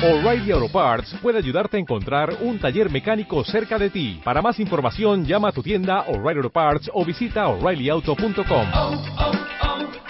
[0.00, 4.20] O'Reilly Auto Parts puede ayudarte a encontrar un taller mecánico cerca de ti.
[4.22, 8.68] Para más información, llama a tu tienda O'Reilly Auto Parts o visita oreillyauto.com.
[8.74, 9.02] oh,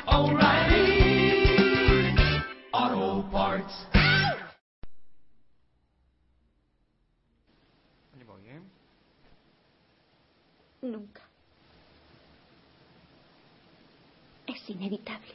[0.07, 1.25] oh, O'Reilly
[2.71, 3.89] Auto Parts.
[10.83, 11.23] Nunca.
[14.47, 15.35] Es inevitable.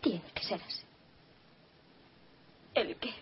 [0.00, 0.85] Tiene que ser así.
[2.76, 3.14] ¿El qué?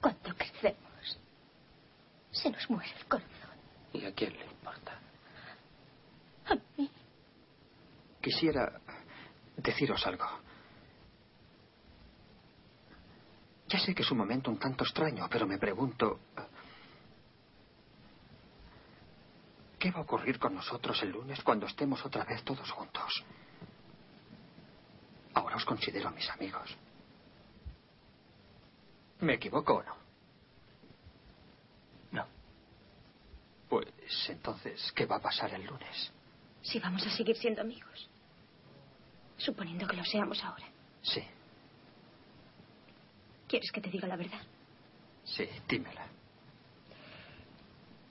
[0.00, 1.18] Cuando crecemos,
[2.32, 3.30] se nos muere el corazón.
[3.92, 4.98] ¿Y a quién le importa?
[6.46, 6.90] A mí.
[8.20, 8.80] Quisiera
[9.56, 10.26] deciros algo.
[13.68, 16.18] Ya sé que es un momento un tanto extraño, pero me pregunto...
[19.78, 23.24] ¿Qué va a ocurrir con nosotros el lunes cuando estemos otra vez todos juntos?
[25.40, 26.68] Ahora os considero mis amigos.
[29.20, 29.96] ¿Me equivoco o no?
[32.12, 32.26] No.
[33.70, 33.88] Pues
[34.28, 36.12] entonces, ¿qué va a pasar el lunes?
[36.60, 38.06] Si vamos a seguir siendo amigos.
[39.38, 40.66] Suponiendo que lo seamos ahora.
[41.02, 41.22] Sí,
[43.48, 44.42] ¿Quieres que te diga la verdad?
[45.24, 46.06] sí, dímela.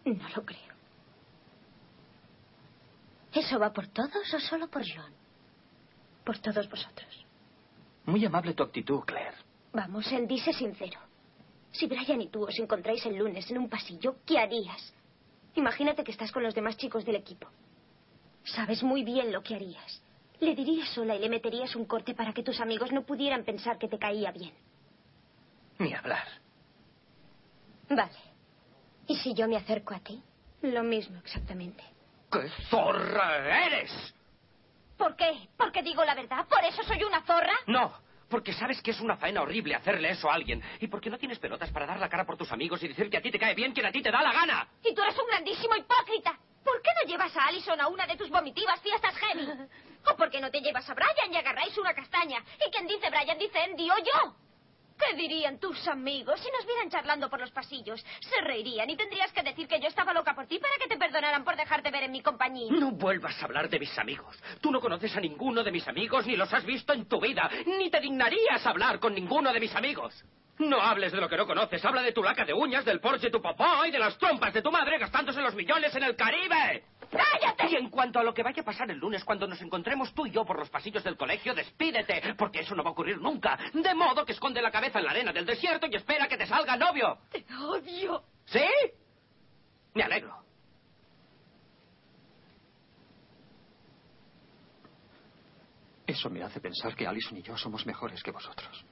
[0.06, 0.74] No lo creo.
[3.34, 5.14] ¿Eso va por todos o solo por John?
[6.26, 7.26] Por todos vosotros.
[8.10, 9.36] Muy amable tu actitud, Claire.
[9.72, 11.00] Vamos, él dice sincero.
[11.72, 14.94] Si Brian y tú os encontráis el lunes en un pasillo, ¿qué harías?
[15.54, 17.48] Imagínate que estás con los demás chicos del equipo.
[18.44, 20.02] Sabes muy bien lo que harías.
[20.40, 23.78] Le dirías sola y le meterías un corte para que tus amigos no pudieran pensar
[23.78, 24.54] que te caía bien.
[25.78, 26.28] Ni hablar.
[27.90, 28.18] Vale.
[29.06, 30.20] ¿Y si yo me acerco a ti?
[30.64, 31.84] Lo mismo exactamente.
[32.32, 34.16] ¡Qué zorra eres!
[35.00, 35.48] ¿Por qué?
[35.56, 36.46] ¿Porque digo la verdad?
[36.46, 37.54] ¿Por eso soy una zorra?
[37.68, 37.94] No,
[38.30, 40.62] porque sabes que es una faena horrible hacerle eso a alguien.
[40.82, 43.16] Y porque no tienes pelotas para dar la cara por tus amigos y decir que
[43.16, 44.68] a ti te cae bien quien a ti te da la gana.
[44.84, 46.38] Y tú eres un grandísimo hipócrita.
[46.66, 49.48] ¿Por qué no llevas a Allison a una de tus vomitivas fiestas heavy?
[50.12, 52.44] ¿O por qué no te llevas a Brian y agarráis una castaña?
[52.68, 54.36] ¿Y quien dice Brian dice Andy o yo?
[55.00, 58.06] ¿Qué dirían tus amigos si nos vieran charlando por los pasillos?
[58.20, 60.98] Se reirían y tendrías que decir que yo estaba loca por ti para que te
[60.98, 62.72] perdonaran por dejarte ver en mi compañía.
[62.72, 64.38] No vuelvas a hablar de mis amigos.
[64.60, 67.50] Tú no conoces a ninguno de mis amigos ni los has visto en tu vida.
[67.66, 70.24] Ni te dignarías hablar con ninguno de mis amigos.
[70.60, 71.84] No hables de lo que no conoces.
[71.86, 74.54] Habla de tu laca de uñas, del Porsche de tu papá y de las trompas
[74.54, 76.84] de tu madre gastándose los millones en el Caribe.
[77.10, 77.70] ¡Cállate!
[77.70, 80.26] Y en cuanto a lo que vaya a pasar el lunes cuando nos encontremos tú
[80.26, 83.58] y yo por los pasillos del colegio, despídete, porque eso no va a ocurrir nunca.
[83.74, 86.46] De modo que esconde la cabeza en la arena del desierto y espera que te
[86.46, 87.18] salga novio.
[87.32, 88.24] Te odio.
[88.46, 88.66] ¿Sí?
[89.94, 90.44] Me alegro.
[96.06, 98.84] Eso me hace pensar que Alison y yo somos mejores que vosotros.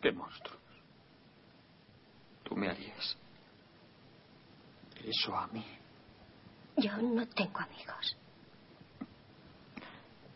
[0.00, 0.60] ¡Qué monstruos!
[2.44, 3.16] Tú me harías
[5.04, 5.64] eso a mí.
[6.78, 8.16] Yo no tengo amigos.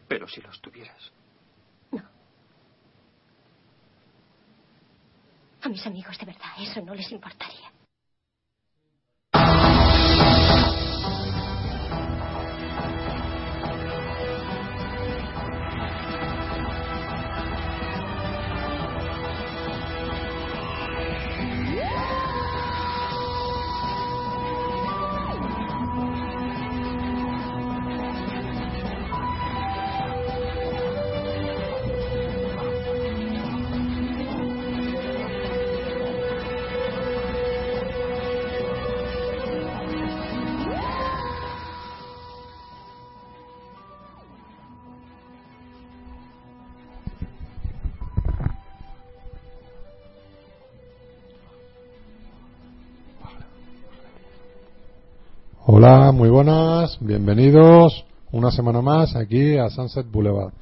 [0.09, 1.13] Pero si los tuvieras.
[1.91, 2.03] No.
[5.63, 7.72] A mis amigos de verdad eso no les importaría.
[55.85, 60.53] Hola, muy buenas, bienvenidos una semana más aquí a Sunset Boulevard.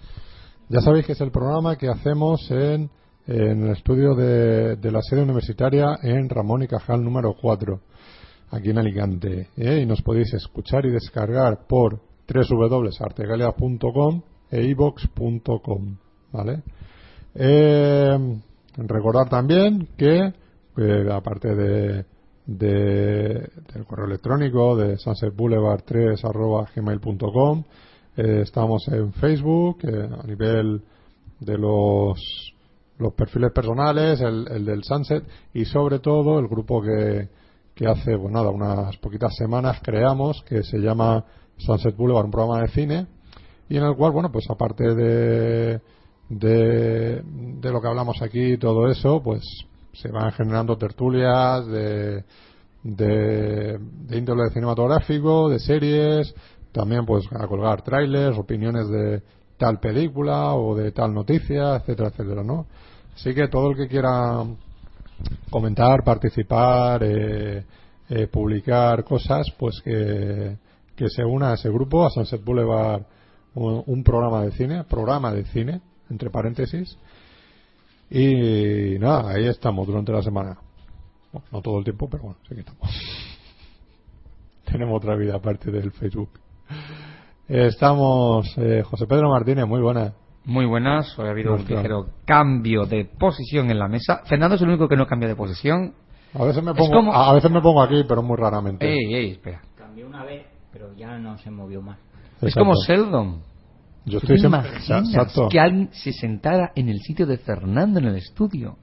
[0.70, 2.88] Ya sabéis que es el programa que hacemos en,
[3.26, 7.80] en el estudio de, la sede universitaria en Ramón y Cajal número 4,
[8.50, 9.48] aquí en Alicante.
[9.58, 9.80] ¿eh?
[9.82, 15.96] Y nos podéis escuchar y descargar por www.artegalia.com e ibox.com.
[16.32, 16.62] ¿Vale?
[17.34, 18.40] Eh,
[18.78, 20.32] recordar también que,
[20.78, 22.06] eh, aparte de,
[22.58, 27.62] de- del correo electrónico de sunsetboulevard3 arroba gmail.com
[28.16, 30.82] eh, estamos en Facebook eh, a nivel
[31.38, 32.18] de los
[32.98, 35.24] los perfiles personales el, el del Sunset
[35.54, 37.28] y sobre todo el grupo que,
[37.74, 41.24] que hace pues nada unas poquitas semanas creamos que se llama
[41.56, 43.06] Sunset Boulevard un programa de cine
[43.68, 45.80] y en el cual bueno pues aparte de
[46.28, 49.42] de, de lo que hablamos aquí y todo eso, pues
[49.92, 52.24] se van generando tertulias de,
[52.82, 56.34] de, de índole cinematográfico, de series,
[56.72, 59.22] también pues a colgar trailers, opiniones de
[59.56, 62.66] tal película o de tal noticia, etcétera, etcétera, ¿no?
[63.14, 64.44] Así que todo el que quiera
[65.50, 67.64] comentar, participar, eh,
[68.08, 70.56] eh, publicar cosas, pues que,
[70.96, 73.02] que se una a ese grupo, a Sunset Boulevard,
[73.54, 76.96] un, un programa de cine, programa de cine, entre paréntesis.
[78.10, 80.58] Y nada, ahí estamos durante la semana.
[81.32, 82.90] Bueno, no todo el tiempo, pero bueno, sí que estamos.
[84.64, 86.30] Tenemos otra vida aparte del Facebook.
[87.48, 90.12] Estamos, eh, José Pedro Martínez, muy buena.
[90.44, 94.22] Muy buenas, hoy ha habido un ligero cambio de posición en la mesa.
[94.24, 95.92] Fernando es el único que no cambia de posición.
[96.34, 98.88] A veces me pongo, como- a veces me pongo aquí, pero muy raramente.
[98.88, 99.60] Ey, ey, espera.
[99.76, 101.98] Cambió una vez, pero ya no se movió más.
[102.40, 103.42] Es como Sheldon.
[104.06, 105.48] Yo ¿Tú estoy te siempre, imaginas exacto.
[105.48, 108.76] que alguien se sentara en el sitio de Fernando en el estudio?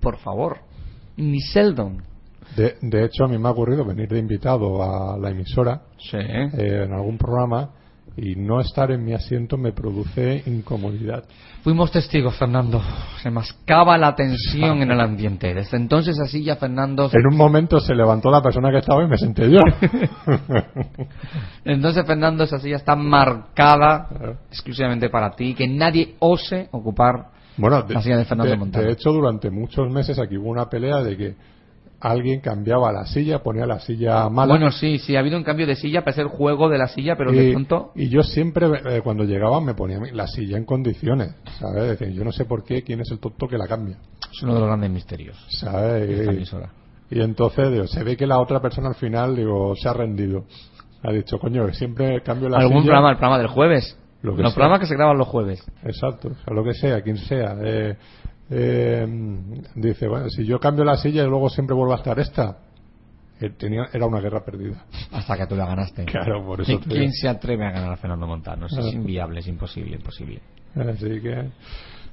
[0.00, 0.58] Por favor.
[1.16, 2.02] Ni Sheldon.
[2.56, 6.16] De, de hecho, a mí me ha ocurrido venir de invitado a la emisora Sí.
[6.16, 7.70] eh, en algún programa
[8.22, 11.24] y no estar en mi asiento me produce incomodidad.
[11.62, 12.82] Fuimos testigos, Fernando.
[13.22, 15.54] Se mascaba la tensión en el ambiente.
[15.54, 17.08] Desde entonces así ya Fernando...
[17.12, 19.60] En un momento se levantó la persona que estaba y me senté yo.
[21.64, 24.08] Entonces Fernando esa silla está marcada
[24.50, 25.54] exclusivamente para ti.
[25.54, 29.90] Que nadie ose ocupar bueno, de, la silla de Fernando de- de hecho, durante muchos
[29.90, 31.36] meses aquí hubo una pelea de que
[32.00, 34.54] alguien cambiaba la silla, ponía la silla mala.
[34.54, 37.16] Bueno, sí, sí, ha habido un cambio de silla, parece el juego de la silla,
[37.16, 37.92] pero de pronto...
[37.94, 41.98] y yo siempre, eh, cuando llegaba, me ponía la silla en condiciones, ¿sabes?
[41.98, 43.98] Decir, yo no sé por qué, quién es el tonto que la cambia,
[44.32, 46.08] Es uno de los grandes misterios ¿sabes?
[47.10, 47.16] Y-.
[47.16, 50.44] Y entonces digo, se ve que la otra persona al final digo se ha rendido.
[51.02, 52.92] Ha dicho, coño, siempre cambio la ¿Algún silla.
[52.92, 53.98] programa, el programa del jueves?
[54.22, 55.64] Los programas que se graban los jueves.
[55.82, 57.56] Exacto, o sea, lo que sea, quien sea.
[57.62, 57.96] Eh,
[58.50, 59.06] eh,
[59.74, 62.58] dice, bueno, si yo cambio la silla y luego siempre vuelvo a estar esta,
[63.40, 64.84] eh, tenía, era una guerra perdida.
[65.12, 66.04] Hasta que tú la ganaste.
[66.04, 68.66] Claro, por eso ¿Quién se atreve a ganar a Fernando Montano?
[68.66, 68.88] Es Ah.
[68.92, 70.40] inviable, es imposible, imposible.
[70.74, 71.48] Así que.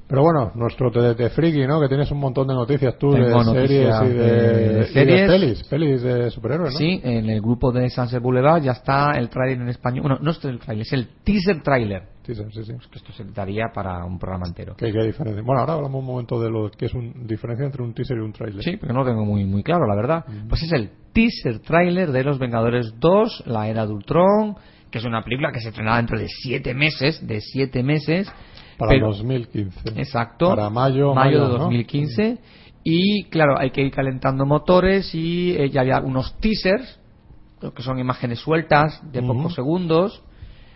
[0.07, 1.81] Pero bueno, nuestro TDT Friki, ¿no?
[1.81, 4.85] Que tienes un montón de noticias tú Tengo de series y de, de y de
[4.85, 5.29] series.
[5.29, 6.77] pelis, pelis de superhéroes, ¿no?
[6.79, 10.03] Sí, en el grupo de Sunset Boulevard ya está el tráiler en español.
[10.03, 12.03] Bueno, no es el tráiler, es el teaser tráiler.
[12.25, 12.73] Sí, sí, sí.
[12.89, 14.75] Que esto se daría para un programa entero.
[14.77, 15.41] ¿Qué, qué diferencia?
[15.45, 18.21] Bueno, ahora hablamos un momento de lo que es una diferencia entre un teaser y
[18.21, 18.63] un trailer.
[18.63, 20.25] Sí, porque no lo tengo muy, muy claro, la verdad.
[20.47, 24.55] Pues es el teaser trailer de Los Vengadores 2, La Era de Ultron,
[24.91, 28.31] que es una película que se estrenará dentro de siete meses, de siete meses.
[28.77, 29.89] Para pero- 2015.
[29.99, 30.49] Exacto.
[30.49, 31.59] Para mayo, mayo de ¿no?
[31.65, 32.37] 2015.
[32.83, 36.99] Y claro, hay que ir calentando motores y eh, ya había unos teasers,
[37.75, 40.23] que son imágenes sueltas de pocos segundos.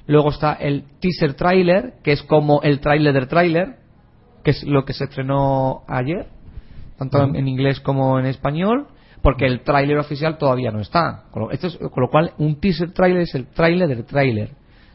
[0.07, 3.77] Luego está el teaser trailer, que es como el trailer del trailer,
[4.43, 6.27] que es lo que se estrenó ayer,
[6.97, 8.87] tanto en, en inglés como en español,
[9.21, 11.25] porque el tráiler oficial todavía no está.
[11.31, 14.49] Con lo, esto es- con lo cual, un teaser trailer es el tráiler del tráiler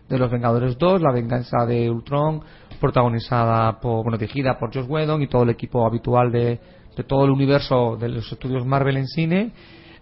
[0.09, 2.43] de Los Vengadores 2, La Venganza de Ultron,
[2.77, 6.59] protagonizada por, bueno, dirigida por Josh Whedon y todo el equipo habitual de,
[6.97, 9.51] de todo el universo de los estudios Marvel en cine.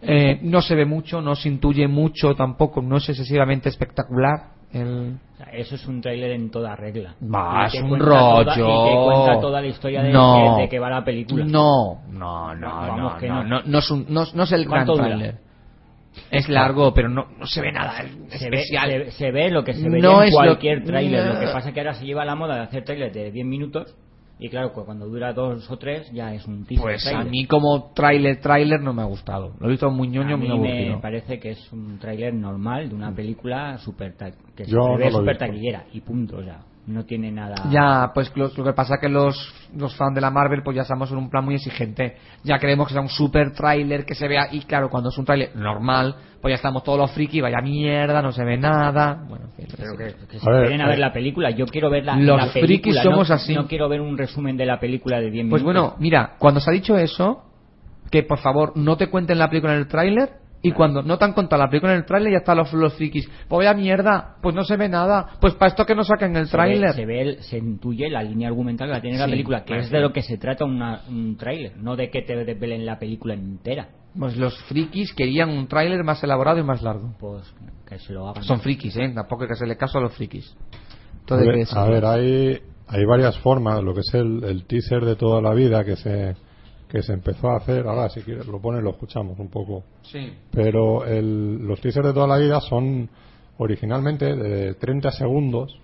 [0.02, 4.52] Eh, no se ve mucho, no se intuye mucho tampoco, no es excesivamente espectacular.
[4.72, 5.18] El...
[5.52, 7.14] Eso es un tráiler en toda regla.
[7.22, 8.68] Va, es un cuenta toda- rollo.
[8.68, 10.56] y te cuenta toda la historia de, No.
[10.58, 11.44] de que va la película.
[11.44, 13.60] No, no, no, no, que no, no.
[13.60, 15.36] no, no es, un- no- no es el gran tráiler.
[16.30, 18.90] Es largo, pero no, no se ve nada Se ve, especial.
[19.06, 21.26] se, se ve lo que se ve No en es lo- cualquier tráiler.
[21.26, 21.34] No.
[21.34, 23.46] Lo que pasa es que ahora se lleva la moda de hacer trailers de 10
[23.46, 23.96] minutos
[24.38, 27.30] y claro, cu- cuando dura dos o tres ya es un teaser Pues a trailer.
[27.30, 29.54] mí como tráiler, tráiler no me ha gustado.
[29.60, 32.88] Lo he visto muy ñoño, a muy mí me parece que es un tráiler normal
[32.88, 36.38] de una película super ta- que Yo se no ve he super taquillera y punto,
[36.38, 39.36] o sea, no tiene nada Ya, pues lo, lo que pasa que los,
[39.76, 42.16] los fans de la Marvel pues ya estamos en un plan muy exigente.
[42.42, 45.24] Ya queremos que sea un super tráiler que se vea y claro, cuando es un
[45.24, 49.24] tráiler normal, pues ya estamos todos los friki, vaya mierda, no se ve nada.
[49.28, 51.50] Bueno, que Pero que, que se A ver, a a ver la película.
[51.50, 52.66] Yo quiero ver la, Los la película.
[52.66, 53.54] frikis somos no, así.
[53.54, 55.82] No quiero ver un resumen de la película de 10 Pues minutos.
[55.82, 57.44] bueno, mira, cuando se ha dicho eso,
[58.10, 61.24] que por favor no te cuenten la película en el tráiler, y cuando no te
[61.24, 63.28] han contado la película en el tráiler ya están los, los frikis.
[63.48, 65.28] Pues vaya mierda, pues no se ve nada.
[65.40, 66.92] Pues para esto que no saquen el se ve, tráiler.
[66.94, 69.76] se ve el- se intuye la línea argumental que va a tener la película, que
[69.78, 72.98] es de lo que se trata una- un tráiler, no de que te desvelen la
[72.98, 73.88] película entera.
[74.18, 77.14] Pues los frikis querían un tráiler más elaborado y más largo.
[77.18, 77.42] Pues
[77.88, 78.42] que se lo hagan.
[78.44, 79.12] Son frikis, ¿eh?
[79.14, 80.56] Tampoco hay que hacerle caso a los frikis.
[81.30, 84.64] A hay que ver, a ver, hay, hay varias formas, lo que es el, el
[84.66, 86.36] teaser de toda la vida que se,
[86.94, 90.32] que se empezó a hacer, ahora si quieres lo pones lo escuchamos un poco, Sí.
[90.52, 93.08] pero el- los teasers de toda la vida son
[93.58, 95.76] originalmente de 30 segundos,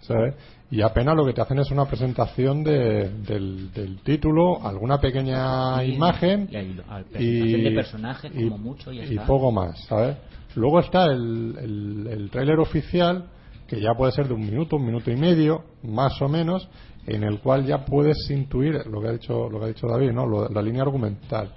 [0.00, 0.34] ¿sabes?
[0.70, 5.84] y apenas lo que te hacen es una presentación de- del, del título, alguna pequeña
[5.84, 9.26] imagen Y el- al- presentación de personajes, como mucho, y está.
[9.26, 10.16] poco más, ¿sabes?
[10.56, 13.26] Luego está el, el, el tráiler oficial,
[13.68, 16.66] que ya puede ser de un minuto, un minuto y medio, más o menos,
[17.06, 20.12] en el cual ya puedes intuir lo que ha dicho, lo que ha dicho David,
[20.12, 20.26] ¿no?
[20.26, 21.52] Lo- la línea argumental,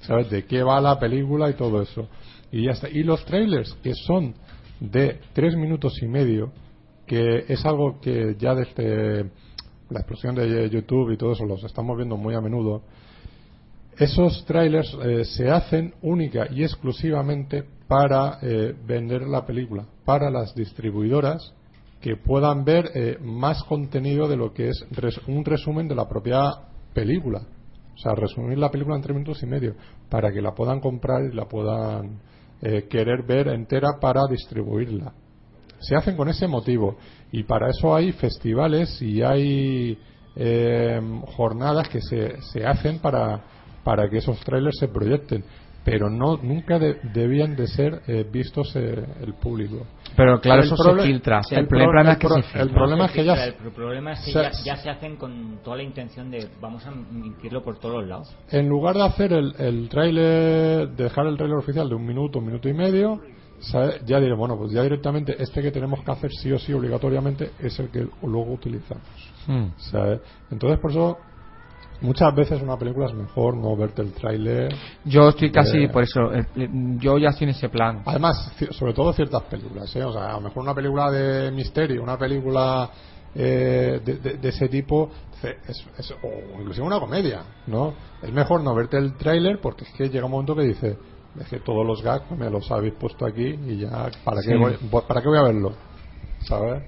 [0.00, 0.30] ¿sabes?
[0.30, 2.08] De qué va la película y todo eso.
[2.52, 2.88] Y ya está.
[2.88, 4.34] Y los trailers, que son
[4.80, 6.52] de tres minutos y medio,
[7.06, 9.30] que es algo que ya desde
[9.90, 12.82] la explosión de YouTube y todo eso los estamos viendo muy a menudo,
[13.98, 20.54] esos trailers eh, se hacen única y exclusivamente para eh, vender la película, para las
[20.54, 21.54] distribuidoras
[22.06, 24.86] que puedan ver eh, más contenido de lo que es
[25.26, 26.52] un resumen de la propia
[26.94, 27.42] película.
[27.96, 29.74] O sea, resumir la película en tres minutos y medio,
[30.08, 32.20] para que la puedan comprar y la puedan
[32.62, 35.14] eh, querer ver entera para distribuirla.
[35.80, 36.96] Se hacen con ese motivo
[37.32, 39.98] y para eso hay festivales y hay
[40.36, 41.00] eh,
[41.36, 43.42] jornadas que se, se hacen para,
[43.82, 45.42] para que esos trailers se proyecten,
[45.86, 49.86] pero no nunca de- debían de ser eh, vistos eh, el público.
[50.16, 51.40] Pero claro, El eso se filtra.
[51.50, 52.74] el El, pro- problema es que pro- se el filtra.
[52.74, 55.58] problema es que ya el pro- problema es que se- ya, ya se hacen con
[55.62, 58.36] toda la intención de vamos a emitirlo por todos los lados.
[58.50, 62.46] En lugar de hacer el, el tráiler, dejar el tráiler oficial de un minuto, un
[62.46, 63.20] minuto y medio,
[63.60, 64.00] ¿sabe?
[64.04, 67.52] ya diré, bueno, pues ya directamente este que tenemos que hacer sí o sí obligatoriamente
[67.60, 69.04] es el que luego utilizamos.
[69.46, 69.66] Mm.
[69.76, 70.20] ¿sabe?
[70.50, 71.18] Entonces, por eso,
[72.00, 74.74] muchas veces una película es mejor no verte el tráiler.
[75.04, 76.32] Yo estoy casi por eso.
[76.32, 76.44] eh,
[76.98, 78.02] Yo ya estoy en ese plan.
[78.04, 80.04] Además, sobre todo ciertas películas, ¿eh?
[80.04, 82.90] O sea, a lo mejor una película de misterio, una película
[83.34, 85.10] eh, de, de- de ese tipo,
[85.42, 87.94] es, es- o inclusive una comedia, ¿no?
[88.22, 90.96] Es mejor no verte el tráiler porque es que llega un momento que dice,
[91.38, 94.48] es que todos los gags me los habéis puesto aquí y ya, ¿para, Sí.
[94.48, 95.72] qué, voy, voy- ¿para qué voy a verlo?
[96.40, 96.82] ¿Sabes?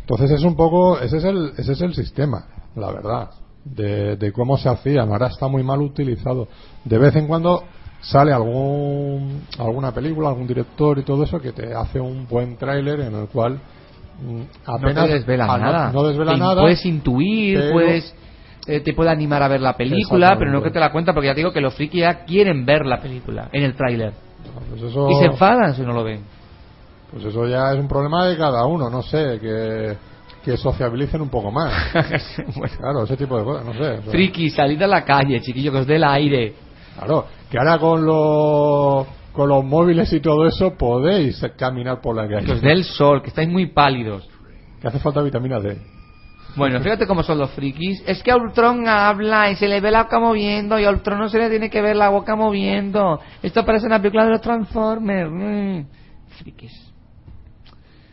[0.00, 3.30] Entonces es un poco, ese es el, ese es el sistema, la verdad,
[3.74, 5.10] de, de cómo se hacían.
[5.10, 6.48] Ahora está muy mal utilizado.
[6.84, 7.64] De vez en cuando
[8.00, 13.00] sale algún, alguna película, algún director y todo eso que te hace un buen tráiler
[13.00, 13.54] en el cual
[14.22, 15.92] mm, apenas no te desvela ah, nada.
[15.92, 16.60] No, desvela Te- nada.
[16.62, 18.14] Puedes intuir, pero- puedes
[18.68, 21.28] eh, te puede animar a ver la película, pero no que te la cuenta porque
[21.28, 24.12] ya te digo que los frikis ya quieren ver la película en el tráiler
[24.70, 26.22] Pues eso, y se enfadan si no lo ven.
[27.12, 29.96] pues eso ya es un problema de cada uno, no sé, que,
[30.46, 31.72] que sociabilicen un poco más.
[32.78, 34.00] Claro, ese tipo de cosas, no sé.
[34.10, 36.54] Friki, salid a la calle, chiquillo, que os dé el aire.
[36.96, 42.28] Claro, que ahora con los con los móviles y todo eso podéis caminar por la
[42.28, 42.60] Que os calle.
[42.60, 44.26] dé el sol, que estáis muy pálidos.
[44.80, 45.76] Que hace falta vitamina D.
[46.54, 48.02] Bueno, fíjate cómo son los frikis.
[48.06, 51.18] Es que a Ultron habla y se le ve la boca moviendo y a Ultron
[51.18, 53.20] no se le tiene que ver la boca moviendo.
[53.42, 55.30] Esto parece una película de los Transformers.
[55.30, 55.80] Mm.
[56.38, 56.85] Frikis.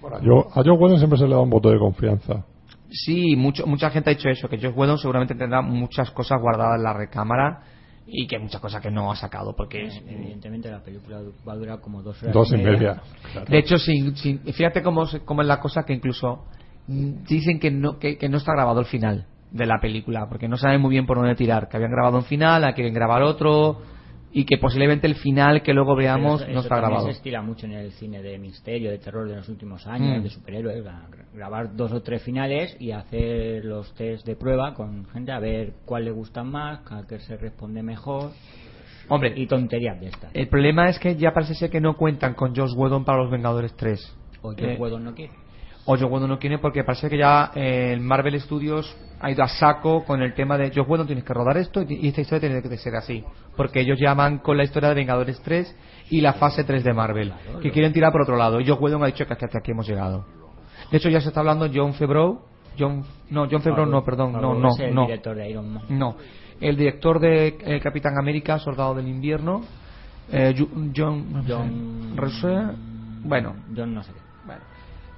[0.04, 2.44] Bueno, yo, a Joe Whedon siempre se le da un voto de confianza.
[2.92, 6.78] Sí, mucho, mucha gente ha dicho eso, que Josh Whedon seguramente tendrá muchas cosas guardadas
[6.78, 7.62] en la recámara
[8.06, 10.02] y que muchas cosas que no ha sacado porque es...
[10.08, 13.02] Evidentemente la película va a durar como dos horas Dos y media.
[13.32, 13.48] claro.
[13.50, 16.44] De hecho, sin, sin- fíjate cómo, se- cómo es la cosa que incluso
[16.86, 20.58] dicen que no, que, que no está grabado el final de la película, porque no
[20.58, 23.78] saben muy bien por dónde tirar, que habían grabado un final, la quieren grabar otro,
[24.36, 27.06] y que posiblemente el final que luego veamos Pero eso- no eso está grabado.
[27.06, 30.24] se estila mucho en el cine de misterio, de terror de los últimos años, Mm.
[30.24, 35.06] de superhéroes, gra- grabar dos o tres finales y hacer los test de prueba con
[35.10, 38.32] gente a ver cuál le gustan más, a qué se responde mejor
[39.10, 40.32] Hombre, y tonterías de estas.
[40.34, 43.30] el problema es que ya parece ser que no cuentan con Josh Whedon para los
[43.32, 44.00] Vengadores 3.
[44.42, 45.32] o yo eh, puedo no quiere.
[45.86, 49.48] O Whedon no quiere porque parece que ya eh, el Marvel Studios ha ido a
[49.48, 52.62] saco con el tema de Josh Whedon tienes que rodar esto y esta historia tiene
[52.62, 53.24] que ser así
[53.58, 55.76] porque ellos ya van con la historia de Vengadores 3
[56.10, 59.04] y la fase 3 de Marvel que quieren tirar por otro lado y Josh Whedon
[59.04, 60.26] ha dicho que hasta aquí hemos llegado
[60.90, 62.42] de hecho ya se está hablando John Favreau
[62.80, 65.84] John, no, John Favreau no, perdón no, no, es el no director de Iron Man.
[65.90, 66.16] no
[66.62, 69.62] el director de eh, Capitán América Soldado del Invierno
[70.32, 72.16] eh, John John
[73.26, 74.23] bueno John no sé qué.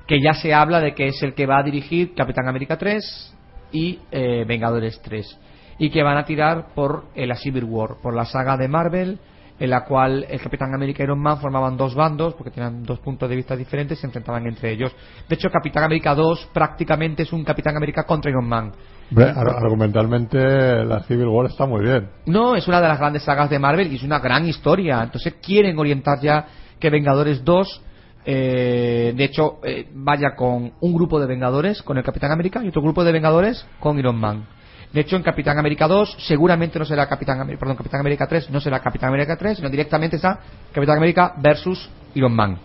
[0.08, 3.36] Que ya se habla de que es el que va a dirigir Capitán América 3
[3.72, 5.40] y eh, Vengadores 3
[5.78, 9.20] y que van a tirar por eh, la Civil War, por la saga de Marvel
[9.58, 13.00] en la cual el Capitán América y Iron Man formaban dos bandos porque tenían dos
[13.00, 14.94] puntos de vista diferentes y se enfrentaban entre ellos.
[15.28, 18.74] De hecho, Capitán América 2 prácticamente es un Capitán América contra Iron Man.
[19.10, 22.10] Hombre, argumentalmente la Civil War está muy bien.
[22.26, 25.02] No, es una de las grandes sagas de Marvel y es una gran historia.
[25.04, 26.46] Entonces quieren orientar ya
[26.80, 27.82] que Vengadores 2,
[28.26, 32.70] eh, de hecho, eh, vaya con un grupo de Vengadores, con el Capitán América, y
[32.70, 34.48] otro grupo de Vengadores con Iron Man.
[34.92, 38.50] De hecho, en Capitán América 2 seguramente no será Capitán América, perdón, Capitán América 3
[38.50, 40.40] no será Capitán América 3, sino directamente está
[40.72, 42.58] Capitán América versus Iron Man.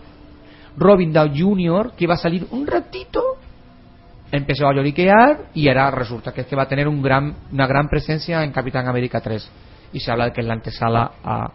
[0.77, 3.21] Robin Downey Jr., que va a salir un ratito,
[4.31, 7.89] empezó a lloriquear y ahora resulta que este va a tener un gran, una gran
[7.89, 9.51] presencia en Capitán América 3.
[9.93, 11.51] Y se habla de que es la antesala a,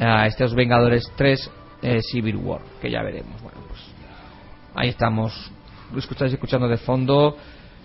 [0.00, 1.50] a estos Vengadores 3
[1.82, 3.40] eh, Civil War, que ya veremos.
[3.42, 3.80] Bueno, pues
[4.74, 5.50] ahí estamos.
[5.92, 7.36] Lo escucháis escuchando de fondo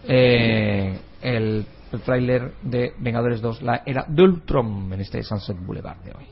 [0.08, 5.98] eh, el, el tráiler de Vengadores 2, la era de Ultron en este Sunset Boulevard
[6.04, 6.26] de hoy.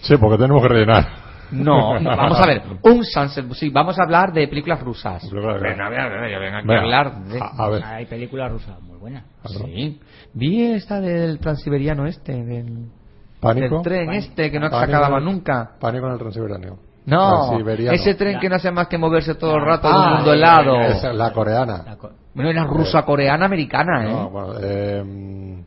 [0.00, 1.28] Sí, porque tenemos que rellenar.
[1.50, 5.30] No, no, vamos a ver, un Sunset, sí, vamos a hablar de películas rusas.
[5.30, 7.40] Venga, venga, aquí Venga, a hablar de...
[7.40, 7.84] a, a ver.
[7.84, 9.24] Hay películas rusas muy buenas.
[9.46, 9.98] Sí,
[10.34, 12.90] vi esta del transiberiano este, del,
[13.40, 13.74] Pánico.
[13.76, 14.24] del tren Pánico.
[14.26, 15.70] este que no se Pánico acababa en el- nunca.
[15.80, 16.76] Pánico en el Transiberiano.
[17.06, 17.58] No,
[17.90, 20.32] ese tren que no hace más que moverse todo el rato de Ah, un mundo
[20.34, 20.80] helado.
[20.82, 21.82] esa es la coreana.
[21.86, 24.12] La co- Bueno, era rusa, coreana, americana, ¿eh?
[24.12, 25.62] No, bueno, eh,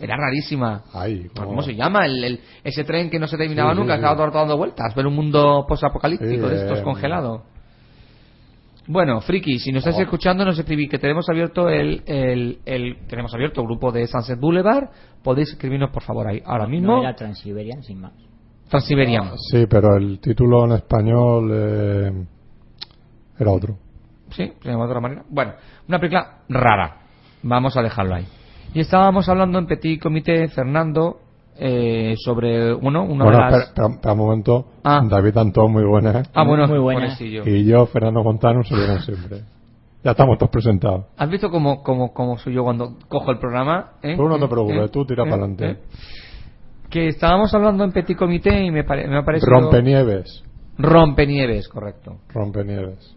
[0.00, 0.82] Era rarísima.
[0.94, 2.06] ahí, ¿Cómo se llama?
[2.06, 3.96] El, el- ese tren que no se terminaba Sí, sí, nunca, sí.
[3.98, 4.94] estaba todo el rato dando vueltas.
[4.94, 7.42] Ver un mundo posapocalíptico Sí, de estos eh, congelado.
[8.88, 13.34] Bueno, Friki, si nos estáis escuchando, nos escribí que tenemos abierto el, el, el- tenemos
[13.34, 14.88] abierto el grupo de Sunset Boulevard.
[15.22, 16.40] Podéis escribirnos por favor ahí.
[16.44, 18.12] Ahora mismo, No era Transiberian, sin más.
[18.70, 19.32] Transiberiano.
[19.50, 22.12] Sí, pero el título en español eh,
[23.38, 23.76] era otro.
[24.30, 25.24] Sí, se llama de otra manera.
[25.28, 25.52] Bueno,
[25.86, 26.96] una película rara.
[27.42, 28.26] Vamos a dejarlo ahí.
[28.74, 31.20] Y estábamos hablando en Petit Comité, Fernando,
[31.58, 33.52] eh, sobre, bueno, una bueno, de las...
[33.54, 34.66] espera, espera- espera un momento.
[34.84, 35.02] Ah.
[35.08, 36.20] David Antón, muy buena.
[36.20, 36.22] ¿eh?
[36.34, 37.16] Ah, bueno, Muy buena.
[37.20, 39.40] Y yo, Fernando Montano, se vieron siempre.
[40.04, 41.06] Ya estamos todos presentados.
[41.16, 43.94] ¿Has visto cómo, cómo, cómo soy yo cuando cojo el programa?
[44.02, 44.14] eh?
[44.16, 45.70] Tú no te Eh, preocupes, eh, tú tira eh, para adelante.
[45.70, 45.76] eh.
[46.88, 49.50] Que estábamos hablando en Petit Comité y me, pare- me ha parecido...
[49.50, 50.44] Rompenieves.
[50.78, 52.18] Rompenieves, correcto.
[52.32, 53.14] Rompenieves.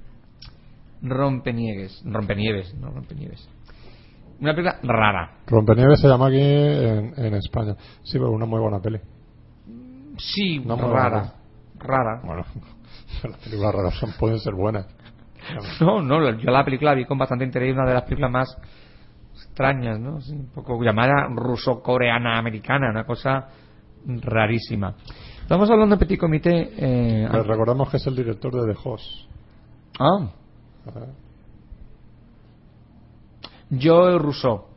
[1.03, 2.01] Rompenieves.
[2.05, 3.47] Rompenieves, no Rompenieves.
[4.41, 5.31] Una película rara.
[5.47, 7.75] Rompenieves se llama aquí en, en España.
[8.03, 8.99] Sí, pero una muy buena peli.
[10.17, 11.33] Sí, No rara.
[11.77, 12.21] Rara.
[12.23, 12.43] Bueno,
[13.23, 14.87] las películas raras son, pueden ser buenas.
[15.81, 18.57] No, no, yo la película la vi con bastante interés, una de las películas más
[19.33, 20.17] extrañas, ¿no?
[20.17, 23.47] Un poco llamada ruso-coreana americana, una cosa
[24.05, 24.93] rarísima.
[25.41, 26.69] Estamos hablando de Petit Comité.
[26.77, 29.05] Eh, Les recordamos que es el director de The Host.
[29.99, 30.27] ah,
[33.79, 34.67] Joe Russo.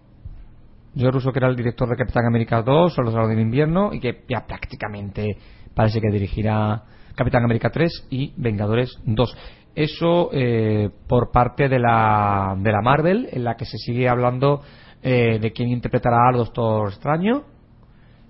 [0.97, 3.93] Joe Russo, que era el director de Capitán América 2 o Los Soldados del Invierno,
[3.93, 5.37] y que ya prácticamente
[5.75, 9.37] parece que dirigirá Capitán América 3 y Vengadores 2.
[9.75, 14.63] Eso eh, por parte de la, de la Marvel, en la que se sigue hablando
[15.03, 17.43] eh, de quién interpretará al Doctor Extraño.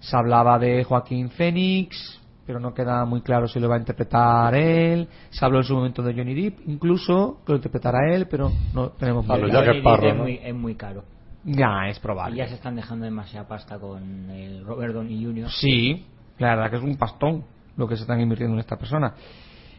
[0.00, 4.54] Se hablaba de Joaquín Phoenix, pero no queda muy claro si lo va a interpretar
[4.54, 5.08] él.
[5.30, 8.90] Se habló en su momento de Johnny Depp, incluso que lo interpretará él, pero no
[8.90, 10.22] tenemos muy Claro, ya que es, ¿no?
[10.22, 11.04] muy, es muy caro.
[11.44, 12.36] Ya, es Y probable.
[12.36, 15.50] ya se están dejando demasiada pasta con el Robert Downey Jr.
[15.50, 16.06] Sí,
[16.38, 17.44] la verdad que es un pastón
[17.76, 19.12] lo que se están invirtiendo en esta persona.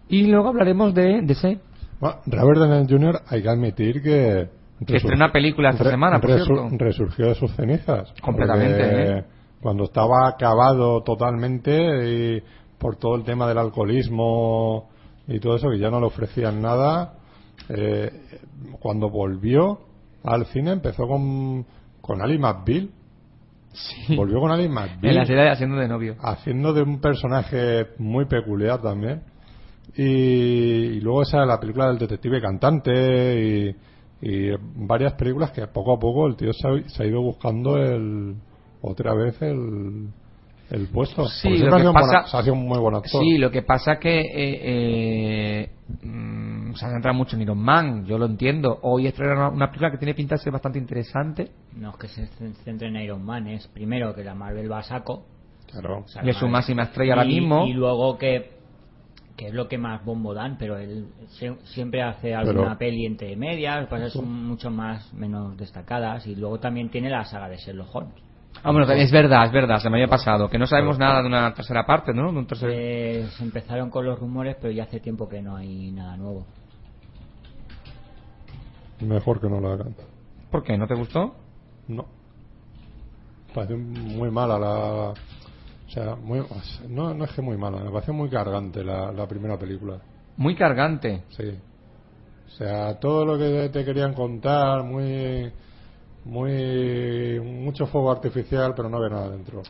[0.08, 1.58] Y luego hablaremos de DC,
[2.00, 3.22] Bueno, Robert Downey Jr.
[3.28, 4.48] hay que admitir que...
[4.86, 6.70] que estrena película esta re- semana, por resu- cierto.
[6.78, 8.14] resurgió de sus cenizas.
[8.22, 9.24] Completamente, Porque ¿eh?
[9.66, 11.74] Cuando estaba acabado totalmente
[12.08, 12.44] y
[12.78, 14.90] por todo el tema del alcoholismo
[15.28, 17.16] y todo eso, que ya no le ofrecían nada,
[17.70, 18.12] eh,
[18.80, 19.80] cuando volvió
[20.24, 21.66] al cine empezó con,
[22.00, 22.92] con Ali McBeal.
[24.16, 25.00] Volvió con Ali McBeal.
[25.02, 26.16] En la serie haciendo de novio.
[26.20, 29.24] haciendo de un personaje muy peculiar también.
[29.96, 33.76] Y, y luego esa la película del detective cantante y,
[34.22, 37.78] y varias películas que poco a poco el tío se ha, se ha ido buscando
[37.78, 38.36] el
[38.92, 40.08] otra vez el,
[40.72, 41.26] el puesto.
[41.28, 43.22] Sí, Porque lo que pasa- buen- ha sido un muy buen actor.
[43.22, 44.60] Sí, lo que pasa que eh,
[45.64, 45.70] eh,
[46.04, 48.80] mm, se ha centrado mucho en Iron Man, yo lo entiendo.
[48.82, 51.52] Hoy estrena una, una película que tiene pinta de ser bastante interesante.
[51.76, 52.28] No es que se
[52.64, 55.26] centre en Iron Man, es primero que la Marvel va a saco.
[55.72, 56.00] Claro.
[56.06, 57.66] o sea, Y es su máxima estrella ahora y- mismo.
[57.66, 58.52] Y luego que,
[59.36, 63.06] que es lo que más bombo dan, pero él se- siempre hace alguna Pero- peli
[63.06, 66.26] entre medias, lo que pasa es que son mucho más menos destacadas.
[66.28, 68.14] Y luego también tiene la saga de Sherlock Holmes.
[68.64, 70.50] Ah, bueno, es verdad, es verdad, se me había pasado.
[70.50, 72.32] Que no sabemos nada de una tercera parte, ¿no?
[72.32, 72.70] De un tercer...
[72.74, 76.46] Eh, se empezaron con los rumores, pero ya hace tiempo que no hay nada nuevo.
[79.02, 79.96] Mejor que no lo hagan.
[80.50, 80.78] ¿Por qué?
[80.78, 81.36] ¿No te gustó?
[81.88, 82.06] No.
[83.54, 85.14] Parece muy mala la.
[85.88, 86.44] O sea, muy,
[86.90, 90.00] no, no es que muy mala, me pareció muy cargante la, la primera película.
[90.38, 91.24] Muy cargante.
[91.30, 91.58] Sí.
[92.48, 95.52] O sea, todo lo que te querían contar, muy.
[96.26, 97.40] Muy.
[97.40, 99.62] mucho fuego artificial, pero no había nada dentro.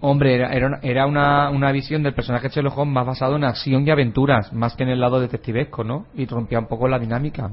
[0.00, 3.36] Hombre, era, era, una, era una, una visión del personaje de Sherlock Holmes más basado
[3.36, 6.06] en acción y aventuras, más que en el lado detectivesco, ¿no?
[6.14, 7.50] Y rompía un poco la dinámica.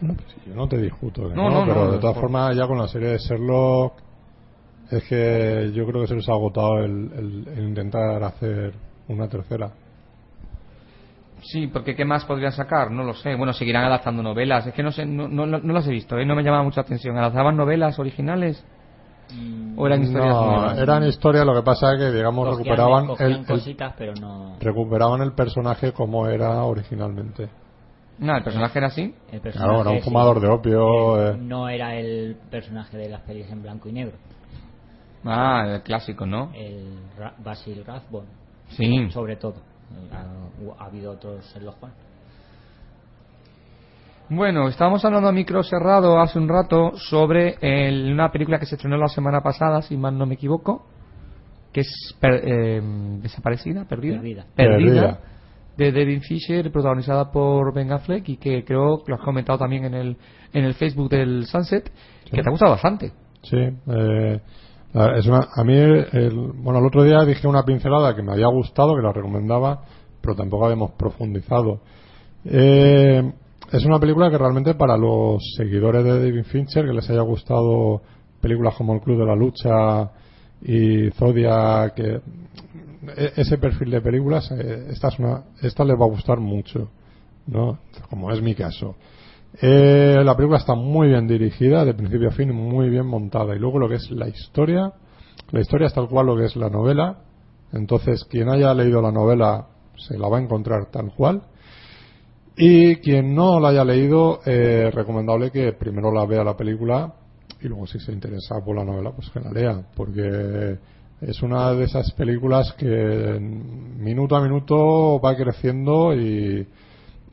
[0.00, 2.66] Yo no te discuto, que No, no, no, pero no, de todas por- formas, ya
[2.66, 3.94] con la serie de Sherlock,
[4.90, 8.74] es que yo creo que se les ha agotado el, el- el intentar hacer
[9.08, 9.70] una tercera.
[11.44, 12.90] Sí, porque ¿qué más podrían sacar?
[12.90, 13.34] No lo sé.
[13.34, 14.66] Bueno, seguirán adaptando novelas.
[14.66, 16.24] Es que no sé, no, no, no las he visto, ¿eh?
[16.26, 17.16] no me llama mucha atención.
[17.18, 18.64] ¿Adaptaban novelas originales?
[19.76, 20.78] ¿O eran historias No, nuevas?
[20.78, 24.12] eran historias, lo que pasa es que, digamos, Cogían- recuperaban cogían el, el- cositas, pero
[24.20, 24.56] no.
[24.60, 27.48] recuperaban el personaje como era originalmente.
[28.18, 29.14] No, el personaje era así.
[29.32, 30.04] El personaje, Claro, era un sí.
[30.04, 31.20] fumador de opio.
[31.20, 31.36] Eh, eh.
[31.40, 34.16] No era el personaje de las pelis en blanco y negro.
[35.24, 36.50] Ah, el clásico, ¿no?
[36.54, 38.28] El Ra- Basil Rathbone,
[38.68, 39.10] Sí.
[39.10, 39.54] sobre todo.
[40.12, 41.96] Ha, ha habido otros Sherlock Holmes.
[44.28, 48.76] Bueno, estábamos hablando a micro cerrado hace un rato sobre el- una película que se
[48.76, 50.86] estrenó la semana pasada, si mal no me equivoco,
[51.72, 52.80] que es per- eh,
[53.20, 54.46] desaparecida, perdida, Perdida.
[54.54, 55.20] Perdida.
[55.76, 59.84] de David Fisher, protagonizada por Ben Affleck y que creo que lo has comentado también
[59.86, 60.16] en el
[60.52, 61.90] en el Facebook del Sunset,
[62.30, 63.10] que te ha gustado bastante.
[63.42, 63.56] Sí,
[63.88, 64.40] eh,
[64.94, 68.46] es una- a mí, el- bueno, el otro día dije una pincelada que me había
[68.46, 69.82] gustado, que la recomendaba,
[70.20, 71.80] pero tampoco habíamos profundizado.
[72.44, 73.32] Eh,
[73.72, 78.02] es una película que realmente para los seguidores de David Fincher, que les haya gustado
[78.40, 80.10] películas como El Club de la Lucha
[80.62, 82.20] y Zodiac, que
[83.16, 86.88] e- ese perfil de películas, eh, esta, es una, esta les va a gustar mucho,
[87.46, 87.78] ¿no?
[88.08, 88.94] Como es mi caso.
[89.60, 93.54] Eh, la película está muy bien dirigida, de principio a fin, muy bien montada.
[93.54, 94.92] Y luego lo que es la historia,
[95.50, 97.18] la historia es tal cual lo que es la novela.
[97.72, 101.42] Entonces, quien haya leído la novela se la va a encontrar tal cual.
[102.56, 107.12] Y quien no la haya leído, eh, recomendable que primero la vea la película
[107.60, 109.86] y luego si se interesa por la novela, pues que la lea.
[109.96, 110.78] Porque
[111.20, 116.66] es una de esas películas que minuto a minuto va creciendo y,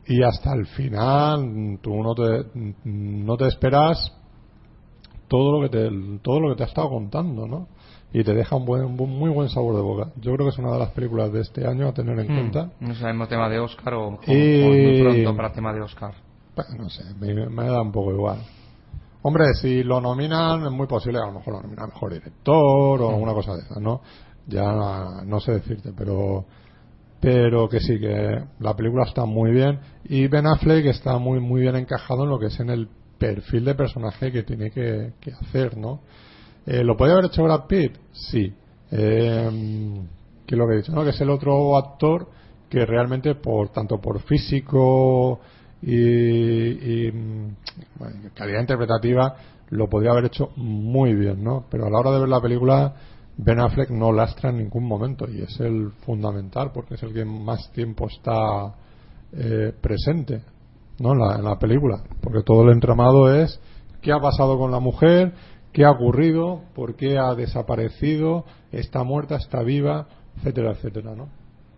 [0.06, 2.46] y hasta el final tú no te,
[2.84, 4.12] no te esperas
[5.28, 5.90] todo lo que te
[6.22, 7.68] todo lo que te ha estado contando no
[8.12, 10.10] y te deja un buen un muy buen sabor de boca.
[10.16, 12.34] Yo creo que es una de las películas de este año a tener en Mm,
[12.34, 12.70] cuenta.
[12.80, 16.14] No sabemos tema de Oscar o, o- Y- o muy pronto para tema de Oscar.
[16.78, 18.38] No sé me, me da un poco igual.
[19.22, 23.08] Hombre si lo nominan es muy posible a lo mejor lo nominan mejor director o
[23.08, 24.00] alguna cosa de esas no
[24.46, 26.44] ya no sé decirte pero
[27.22, 29.78] pero que sí que la película está muy bien.
[30.06, 33.64] Y Ben Affleck está muy muy bien encajado en lo que es en el perfil
[33.64, 36.00] de personaje que tiene que, que hacer no
[36.66, 38.52] Eh, lo podía haber hecho Brad Pitt sí.
[38.90, 39.50] Eh,
[40.46, 42.28] que lo que he dicho no que es el otro actor
[42.68, 45.38] que realmente por tanto por físico
[45.80, 47.56] y, y, mm,
[47.98, 49.36] bueno, calidad interpretativa
[49.70, 52.94] lo podría haber hecho muy bien no pero a la hora de ver la película
[53.36, 57.24] Ben Affleck no lastra en ningún momento y es el fundamental porque es el que
[57.24, 58.74] más tiempo está
[59.32, 60.42] eh, presente
[60.98, 61.12] ¿no?
[61.12, 63.58] en, la, película porque todo el entramado es
[64.02, 65.32] qué ha pasado con la mujer
[65.72, 71.28] qué ha ocurrido por qué ha desaparecido está muerta está viva etcétera etcétera no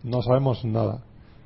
[0.03, 1.03] no sabemos nada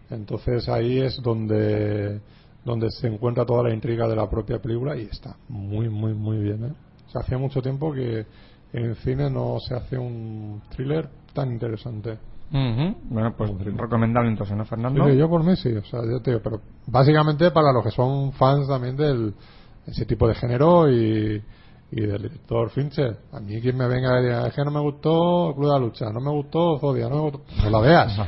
[0.09, 2.19] entonces ahí es donde
[2.65, 6.39] donde se encuentra toda la intriga de la propia película y está muy muy muy
[6.39, 6.73] bien ¿eh?
[7.13, 8.25] hacía mucho tiempo que
[8.73, 12.17] en cine no se hace un thriller tan interesante
[12.51, 12.95] Ujú.
[13.03, 15.07] Bueno, pues recomendable entonces, ¿no, Fernando?
[15.07, 17.91] Sí, yo por mí sí, o sea, yo te digo, pero básicamente para los que
[17.91, 19.33] son fans también del
[19.85, 21.43] ese tipo de género y,
[21.91, 23.17] y del director Fincher.
[23.31, 25.79] A mí quien me venga y diga, es que no me gustó Club de la
[25.79, 28.19] Lucha, no me gustó Zodia, no me gustó, no la veas.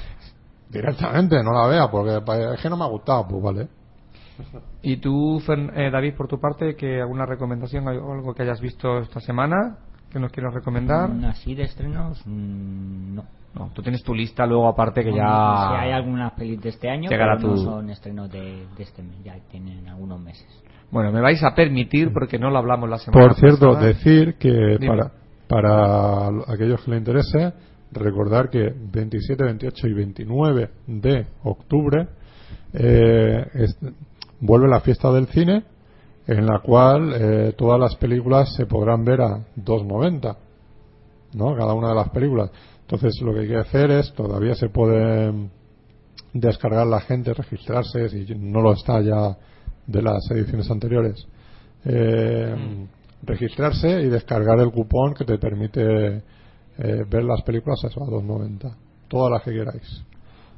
[0.69, 2.21] Directamente, no la veas, porque
[2.53, 3.67] es que no me ha gustado, pues vale.
[4.83, 5.41] ¿Y tú,
[5.75, 9.77] eh, David, por tu parte, que alguna recomendación o algo que hayas visto esta semana
[10.11, 11.09] que nos quieras recomendar?
[11.09, 13.23] Mm, Así de estrenos, mm, no.
[13.53, 15.67] No, tú tienes tu lista luego aparte que No, ya...
[15.69, 18.83] Si hay algunas pelis de este año, Llegará pero no tu- son estrenos de, de
[18.83, 20.47] este mes, ya tienen algunos meses.
[20.89, 23.87] Bueno, me vais a permitir porque no lo hablamos la semana Por cierto, pasada.
[23.87, 24.87] decir que Dime.
[24.87, 25.11] para,
[25.49, 27.53] para aquellos que les interese,
[27.91, 32.07] recordar que 27, 28 y 29 de octubre
[32.73, 33.77] eh, es-
[34.39, 35.63] vuelve la fiesta del cine,
[36.31, 40.37] en la cual eh, todas las películas se podrán ver a 2.90,
[41.33, 41.55] ¿no?
[41.55, 42.51] Cada una de las películas.
[42.81, 45.49] Entonces, lo que hay que hacer es, todavía se puede mm,
[46.33, 49.37] descargar la gente, registrarse, si no lo está ya
[49.85, 51.27] de las ediciones anteriores.
[51.83, 52.87] Eh,
[53.23, 56.23] registrarse y descargar el cupón que te permite
[56.77, 58.75] eh, ver las películas a 2.90
[59.07, 60.03] todas las que queráis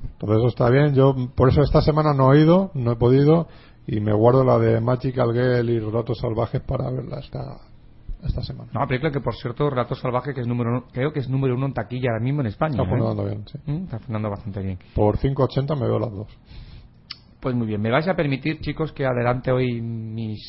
[0.01, 3.47] entonces eso está bien yo por eso esta semana no he ido no he podido
[3.87, 7.57] y me guardo la de Magical Girl y Relatos Salvajes para verla esta
[8.25, 11.19] esta semana No, película que por cierto, Relato Salvaje, que es número uno- creo que
[11.19, 12.71] es número uno en taquilla ahora mismo en España.
[12.71, 12.87] está ¿eh?
[12.87, 13.57] funcionando bien sí.
[13.65, 14.79] Mm, Está funcionando bastante bien.
[14.95, 16.27] por 5.80 me veo las dos
[17.41, 20.39] Pues muy bien, me vais a permitir, chicos, que adelante hoy mis,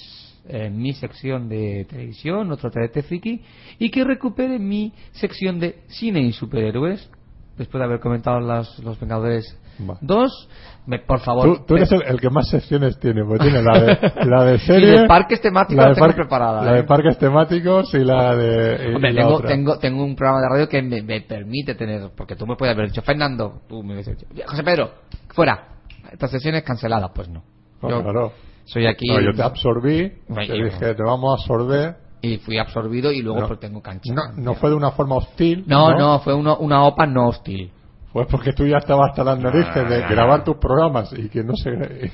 [0.46, 3.42] eh, mi sección de televisión, otro TDT Friki,
[3.80, 7.10] y que recupere mi sección de cine y superhéroes,
[7.58, 9.98] después de haber comentado las- los Vengadores Vale.
[10.02, 10.48] Dos,
[10.86, 11.44] me- por favor.
[11.58, 14.58] Tú, tú eres el, el que más secciones tiene, porque tiene la de, la de
[14.60, 15.00] serie.
[15.00, 16.84] de parques temáticos la de tengo preparada, La de ¿eh?
[16.84, 18.90] parques temáticos y la de.
[18.90, 19.48] y Hombre, la tengo, otra.
[19.48, 22.74] tengo, tengo un programa de radio que me, me permite tener, porque tú me puedes
[22.74, 24.90] haber dicho, Fernando, tú me hubieses dicho, José Pedro,
[25.34, 25.68] fuera,
[26.12, 27.42] estas sesiones canceladas, pues no.
[27.82, 28.32] No, Yo claro.
[28.64, 31.96] soy aquí No, yo te absorbí, Ay, te dije, te vamos a absorber.
[32.22, 33.48] y fui absorbido y luego No.
[33.48, 34.14] pues tengo cancha.
[34.14, 35.64] No, no fue de una forma hostil.
[35.66, 37.70] no, no, fue uno- una OPA no hostil.
[38.14, 40.08] Fue porque tú ya estabas hasta las narices de no.
[40.08, 41.72] grabar tus programas y que no se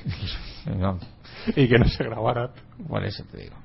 [0.75, 0.97] No,
[1.55, 2.49] y que no se grabaran.
[2.89, 3.55] por eso te digo.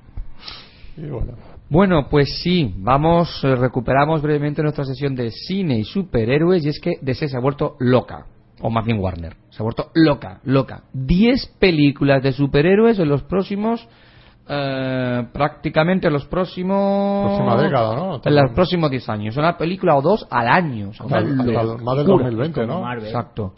[0.97, 1.33] Y bueno,
[1.67, 6.79] Bueno, pues sí, vamos, eh, recuperamos brevemente nuestra sesión de cine y superhéroes y es
[6.79, 8.27] que DC se ha vuelto loca,
[8.61, 10.83] o más bien Warner, se ha vuelto loca, loca.
[10.93, 13.87] Diez películas de superhéroes en los próximos,
[14.49, 17.37] eh, prácticamente en los próximos...
[17.37, 18.21] Próxima década, ¿no?
[18.23, 20.89] En los próximos diez años, una película o dos al año.
[20.89, 22.81] o sea, hasta, hasta más del 2020, Como ¿no?
[22.81, 23.05] Marvel.
[23.07, 23.53] Exacto.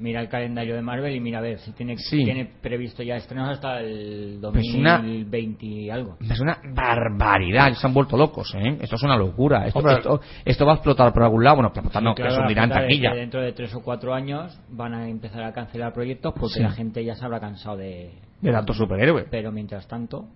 [0.00, 2.22] Mira el calendario de Marvel y mira a ver si tiene, Sí.
[2.22, 6.16] tiene previsto ya estrenos hasta el Pues una- 2020 y algo.
[6.30, 8.78] Es una barbaridad, se han vuelto locos, ¿eh?
[8.80, 9.66] Esto es una locura.
[9.66, 9.94] Esto, Hombre.
[9.94, 11.56] esto, esto va a explotar por algún lado.
[11.56, 13.10] Bueno, explotar no, que Claro, dirá en de taquilla.
[13.12, 16.62] que dentro de tres o cuatro años van a empezar a cancelar proyectos porque Sí.
[16.62, 18.12] la gente ya se habrá cansado de...
[18.40, 19.24] De tanto superhéroe.
[19.28, 20.26] Pero mientras tanto,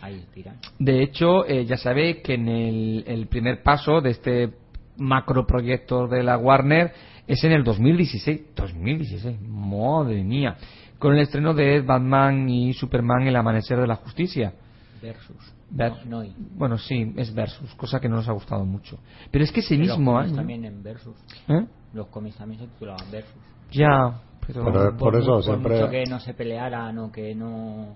[0.00, 0.56] ahí tiran.
[0.78, 4.50] De hecho, eh, ya sabe que en el, el primer paso de este
[4.96, 6.92] macroproyecto de la Warner
[7.26, 8.54] es en el 2016.
[8.56, 10.56] 2016, madre mía.
[10.98, 14.52] Con el estreno de Batman y Superman El Amanecer de la Justicia.
[15.00, 15.36] Versus.
[15.70, 18.98] Ver- No, no y- Bueno, sí, es Versus, cosa que no nos ha gustado mucho.
[19.30, 20.36] Pero es que ese Pero mismo los cómics año.
[20.36, 21.16] también en Versus.
[21.48, 21.66] ¿eh?
[21.94, 23.34] Los cómics también se titulaban Versus.
[23.72, 24.64] Ya, pero.
[24.64, 27.94] Pero- Por eso mu- siempre- mucho que no se pelearan o que no...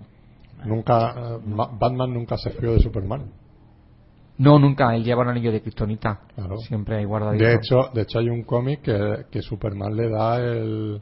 [0.64, 3.26] Nunca, eh, Ma- Batman nunca se fió de Superman.
[4.38, 6.20] No, nunca, él lleva un anillo de kriptonita.
[6.34, 6.58] Claro.
[6.58, 7.44] Siempre hay guardadito.
[7.44, 11.00] De hecho, de hecho hay un cómic que, que Superman le da el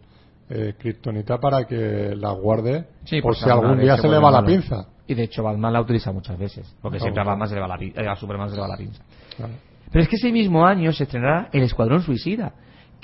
[0.48, 4.30] eh, Kryptonita para que la guarde Sí, por porque si algún día se le va
[4.30, 4.86] la pinza.
[5.06, 6.74] Y de hecho Batman la utiliza muchas veces.
[6.80, 7.24] Porque siempre a.
[7.24, 9.02] Batman se le va la eh, a Superman se le va la pinza.
[9.36, 9.52] Claro.
[9.90, 12.52] Pero es que ese mismo año se estrenará El Escuadrón Suicida,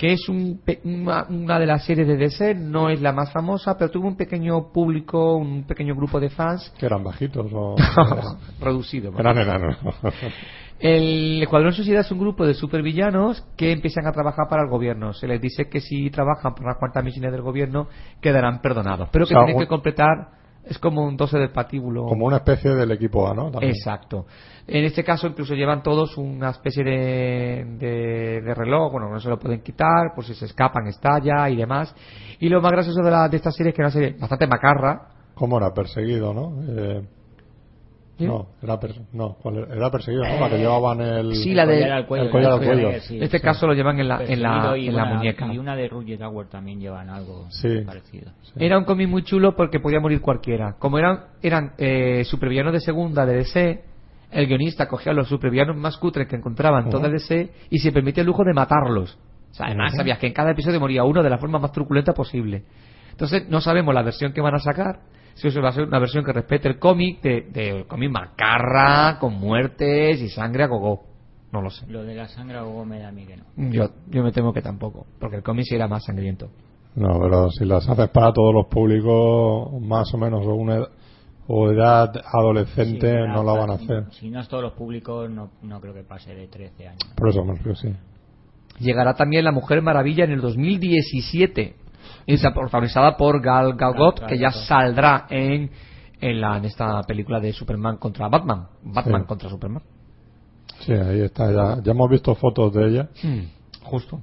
[0.01, 3.77] que es un una, una de las series de DC, no es la más famosa,
[3.77, 7.75] pero tuvo un pequeño público, un pequeño grupo de fans Que eran bajitos o
[8.59, 9.13] reducido.
[9.15, 9.77] eran enanos.
[10.79, 15.13] El Escuadrón Suicida es un grupo de supervillanos que empiezan a trabajar para el gobierno.
[15.13, 17.87] Se les dice que si trabajan por unas cuantas misiones del gobierno
[18.19, 21.51] quedarán perdonados, pero que O sea, tienen un- que completar, es como un 12 del
[21.51, 22.05] patíbulo.
[22.05, 23.49] Como una especie del equipo A, ¿no?
[23.51, 23.73] También.
[23.73, 24.25] Exacto.
[24.67, 29.29] En este caso incluso llevan todos una especie de, de, de reloj, bueno, no se
[29.29, 31.93] lo pueden quitar, por si se escapan estalla y demás.
[32.39, 34.47] Y lo más gracioso de, la, de esta serie es que es una serie bastante
[34.47, 35.07] macarra.
[35.33, 35.73] ¿Cómo era?
[35.73, 36.61] Perseguido, ¿no?
[36.67, 37.01] Eh,
[38.21, 38.27] ¿Sí?
[38.27, 39.75] No, era, per- no, ¿cuál era?
[39.75, 40.39] Era perseguido, ¿no?
[40.39, 41.35] La que llevaban el...
[41.35, 42.99] Sí, la de- collar al cuello, el collar al la cuello.
[43.01, 43.43] sí, en este sí.
[43.43, 45.47] caso lo llevan en la, en la, en la una- muñeca.
[45.53, 47.81] Y una de Roger Howard también llevan algo Sí.
[47.85, 48.31] parecido.
[48.55, 50.75] Era un cómic muy chulo porque podía morir cualquiera.
[50.79, 53.83] Como eran, eran eh, supervillanos de segunda de DC,
[54.31, 57.13] el guionista cogía a los supervillanos más cutres que encontraba en toda Ujú.
[57.13, 59.17] DC y se permitía el lujo de matarlos.
[59.51, 62.13] O sea, además sabías que en cada episodio moría uno de la forma más truculenta
[62.13, 62.63] posible.
[63.11, 64.99] Entonces no sabemos la versión que van a sacar.
[65.35, 69.17] Si eso va a ser una versión que respete el cómic de, de cómic macarra,
[69.19, 71.05] con muertes y sangre a gogo.
[71.51, 71.85] No lo sé.
[71.87, 73.43] Lo de la sangre a Hugo me da a mí que no.
[73.71, 76.49] Yo, yo me temo que tampoco, porque el cómic sí era más sangriento.
[76.95, 80.87] No, pero si las haces para todos los públicos, más o menos, o, una ed-
[81.47, 84.05] o edad adolescente, Sí, no la van a hacer.
[84.11, 86.99] Si no es todos los públicos, no, no creo que pase de 13 años.
[87.17, 87.89] Por eso me refiero, sí.
[88.79, 91.75] Llegará también La Mujer Maravilla en el 2017.
[92.27, 95.69] Esa protagonizada por Gal Gadot, Gal que ya saldrá en,
[96.19, 98.67] en, la, en esta película de Superman contra Batman.
[98.83, 99.27] Batman Sí.
[99.27, 99.83] contra Superman.
[100.79, 103.09] Sí, ahí está, ya, ya hemos visto fotos de ella.
[103.83, 104.21] justo.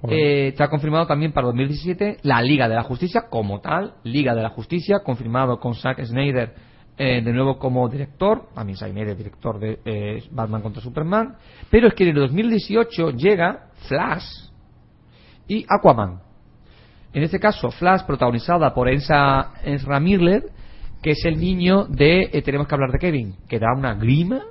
[0.00, 4.34] Por- Eh, está confirmado también para 2017 la Liga de la Justicia como tal, Liga
[4.34, 6.54] de la Justicia, confirmado con Zack Snyder
[6.96, 11.36] eh, de nuevo como director, Zack Snyder director de eh, Batman contra Superman,
[11.70, 14.50] pero es que en el 2018 llega Flash
[15.48, 16.20] y Aquaman.
[17.12, 20.44] En este caso, Flash protagonizada por Ensa, Ezra Miller,
[21.02, 24.42] que es el niño de eh, Tenemos que hablar de Kevin, que da una grima,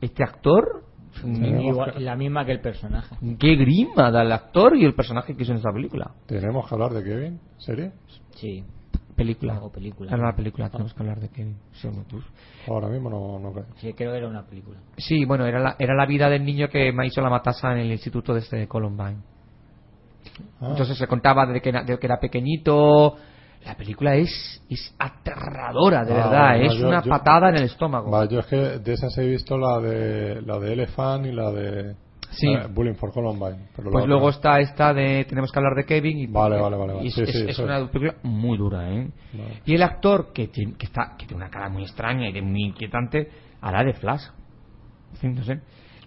[0.00, 0.82] este actor,
[1.24, 3.16] Igual- la misma que el personaje.
[3.38, 6.10] qué grima da el actor y el personaje que hizo en esa película.
[6.26, 7.40] ¿Tenemos que hablar de Kevin?
[7.58, 7.92] ¿Serie?
[8.34, 8.64] Sí.
[9.14, 9.60] Película.
[9.62, 10.10] O película.
[10.10, 11.56] Era una película, tenemos que hablar de Kevin.
[11.72, 11.88] Sí.
[12.66, 13.66] Ahora mismo no, no creo.
[13.76, 14.78] Sí, creo que era una película.
[14.96, 17.78] Sí, bueno, era la, era la vida del niño que me hizo la matasa en
[17.80, 19.18] el instituto de este Columbine.
[20.60, 23.16] Ah, Entonces se contaba de que, que era pequeñito.
[23.64, 26.56] La película es, es aterradora, de Ah, verdad.
[26.62, 28.10] es yo- una yo- patada en el estómago.
[28.10, 31.50] va, yo es que de esas he visto la de la de Elephant y la
[31.52, 31.94] de
[32.30, 32.48] Sí.
[32.50, 33.68] Eh, Bullying for Columbine.
[33.76, 36.76] pero Pues otra- luego está esta de tenemos que hablar de Kevin y Vale, vale,
[36.76, 37.04] vale, vale.
[37.04, 39.10] y es, Sí, es- sí, es una película muy dura, ¿eh?
[39.34, 39.60] Vale.
[39.66, 42.62] Y el actor que tiene, que está que tiene una cara muy extraña y muy
[42.64, 43.28] inquietante
[43.60, 44.22] hará de Flash.
[45.22, 45.60] No sé.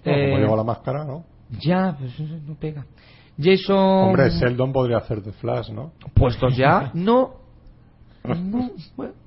[0.04, 1.24] Bueno, Eh, como lleva la máscara, ¿no?
[1.62, 2.86] ya, pues no pega.
[3.42, 5.92] Jason Hombre, Sheldon podría hacer de Flash, ¿no?
[6.14, 7.32] puestos ya, no.
[8.24, 9.14] No, bueno.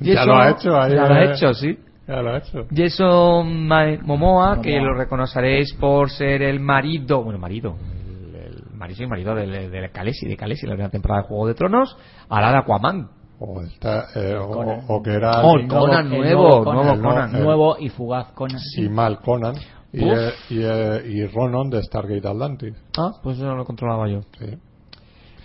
[0.00, 1.32] Ya lo ha hecho, ahí, Ya lo ha eh.
[1.34, 1.76] hecho, sí.
[2.06, 2.66] Ya lo ha hecho.
[2.74, 3.66] Jason
[4.02, 7.74] Momoa, que lo reconoceréis por ser el marido, bueno, marido,
[8.06, 11.28] el, el marido, sí, marido de, de Khaleesi, de Khaleesi, en la primera temporada de
[11.28, 11.96] Juego de Tronos,
[12.28, 13.08] hará de Aquaman.
[13.40, 17.32] O, está, eh, o, que era Oh, el- Conan nuevo, Conan, nuevo Conan.
[17.42, 18.60] nuevo y fugaz Conan.
[18.76, 19.54] y mal Conan
[19.92, 22.74] y, eh, y, eh, y Ronan de Stargate Atlantis.
[22.96, 24.22] Ah, pues eso no lo controlaba yo.
[24.38, 24.58] Sí.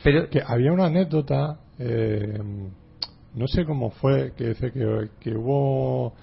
[0.03, 2.39] Pero, Que había una anécdota, eh,
[3.35, 6.13] no sé cómo fue, que dice que, que hubo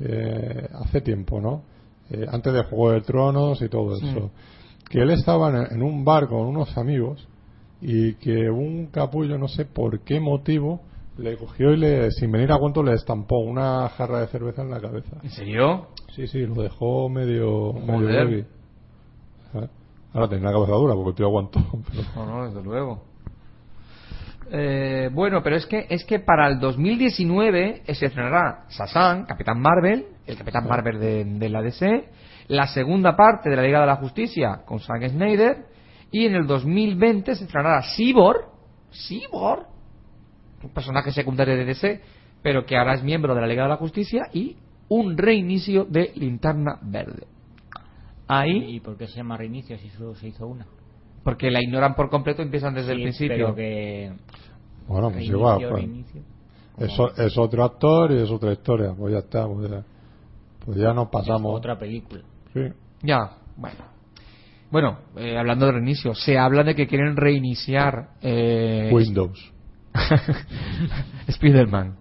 [0.00, 1.62] eh, hace tiempo, ¿no?
[2.10, 4.30] Eh, antes de Juego de Tronos y todo eso.
[4.88, 7.28] Que él estaba en, en un bar con unos amigos
[7.80, 10.80] y que un capullo, no sé por qué motivo,
[11.20, 14.70] le cogió y le, sin venir a cuento le estampó una jarra de cerveza en
[14.70, 15.16] la cabeza.
[15.22, 15.88] ¿en serio?
[16.14, 18.38] Sí, sí, lo dejó medio, medio heavy.
[19.54, 19.68] ¿Eh?
[20.12, 21.60] Ahora tiene la cabeza dura porque el tío aguantó.
[21.90, 23.04] pero- No, no, desde luego.
[24.52, 30.06] Eh, bueno, pero es que es que para el 2019 se estrenará Sasan, Capitán Marvel,
[30.26, 32.08] el Capitán Marvel de, de la DC,
[32.48, 35.66] la segunda parte de la Liga de la Justicia con Zack Snyder
[36.10, 38.46] y en el 2020 se estrenará Cyborg,
[38.90, 39.66] Cyborg,
[40.68, 42.00] personaje secundario de DC,
[42.42, 44.56] pero que ahora es miembro de la Liga de la Justicia y
[44.88, 47.26] un reinicio de Linterna Verde.
[48.28, 50.66] Ahí, ¿Y por qué se llama reinicio si solo se hizo una?
[51.22, 53.36] porque la ignoran por completo, empiezan desde el principio.
[53.36, 54.12] Pero que.
[54.86, 56.04] Bueno, pues reinicio, igual.
[56.76, 58.94] pues, es otro actor y es otra historia.
[58.96, 59.46] Pues ya está.
[59.46, 59.84] Pues ya,
[60.64, 61.56] pues ya nos pasamos.
[61.56, 62.22] Otra película.
[62.52, 62.60] Sí.
[63.02, 63.90] Ya, bueno.
[64.70, 69.52] Bueno, eh, hablando de reinicio, se habla de que quieren reiniciar eh, Windows.
[71.28, 71.96] Spider-Man.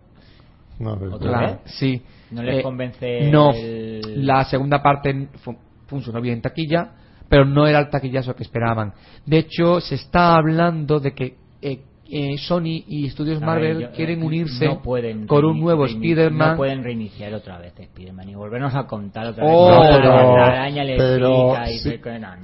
[0.79, 1.57] No, ¿Otra La- vez?
[1.65, 2.01] Sí.
[2.31, 5.57] ¿No les Eh, convence No, el- la segunda parte fu-
[5.87, 6.91] funcionó bien en taquilla,
[7.27, 8.93] pero no era el taquillazo que esperaban.
[9.25, 11.81] De hecho, se está hablando de que eh,
[12.11, 15.59] eh, Sony y Estudios A ver, Marvel yo- quieren eh, unirse no pueden con un
[15.59, 16.51] nuevo Spider-Man.
[16.51, 19.77] No pueden reiniciar otra vez Spider-Man y volvernos a contar otra Oh, vez.
[19.77, 21.79] No, la- pero- la araña le pero pica y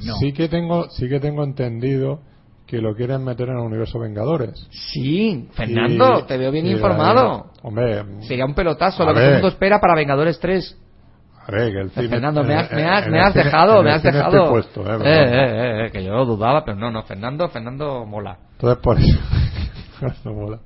[0.05, 0.15] no.
[0.17, 2.19] sí que tengo sí que tengo entendido
[2.65, 4.67] que lo quieren meter en el universo Vengadores.
[4.71, 7.51] Sí, Fernando, Y- te veo bien la- informado.
[7.61, 10.77] hombre, Sería un pelotazo, lo que todo el mundo espera para Vengadores 3.
[11.47, 13.43] a ver, que el cine- Fernando, me has, eh, me eh, has, me has cine-
[13.43, 14.49] dejado, me has dejado.
[14.49, 18.03] puesto, eh, eh, pero- eh, eh, que yo lo dudaba, pero no, no, Fernando, Fernando
[18.03, 18.37] mola.
[18.53, 19.19] Entonces por eso
[20.33, 20.59] mola.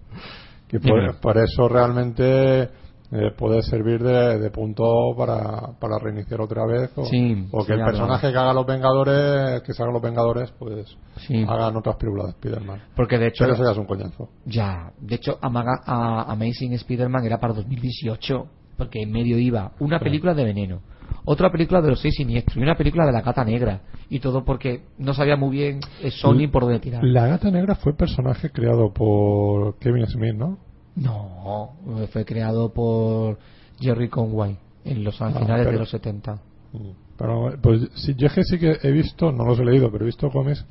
[0.70, 2.70] que por, por eso realmente
[3.12, 4.84] eh, puede servir de, de punto
[5.18, 8.66] para, para reiniciar otra vez o, Sí, o que sí, el personaje que haga los
[8.68, 10.96] Vengadores que se hagan los Vengadores pues
[11.28, 11.44] Sí.
[11.48, 14.92] hagan otras películas de Spider-Man Porque de hecho, pero eso ya es un coñazo ya,
[15.00, 18.46] de hecho, Amaga- a- Amazing Spider-Man era para 2018,
[18.78, 20.82] porque en medio iba una película de veneno,
[21.26, 23.82] otra película de los seis siniestros y una película de la gata negra.
[24.12, 27.04] Y todo porque no sabía muy bien eh, Sony por dónde tirar.
[27.04, 30.58] la gata negra fue personaje creado por Kevin Smith ¿no?
[30.96, 31.72] No,
[32.12, 33.38] fue creado por
[33.80, 36.34] Jerry Conway en los a Ah, finales pero- de los 70.
[36.74, 36.90] Mm.
[37.18, 40.04] Pero, pues sí, yo es que sí que he visto, no los he leído, pero
[40.04, 40.66] he visto cómics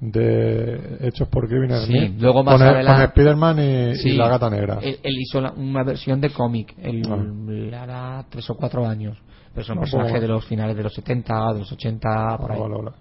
[0.00, 4.12] de hechos por Kevin Sí, Smith luego más con, adelante- con Spider-Man y, y Sí,
[4.16, 4.78] la gata negra.
[4.82, 7.82] Él, él hizo la- una versión de cómic, él Ah.
[7.82, 9.16] hará tres o cuatro años.
[9.54, 12.36] Pero es un Ah, personaje pues- de los finales de los 70, de los 80,
[12.38, 12.60] por Ah, ahí.
[12.60, 12.96] vale, vale.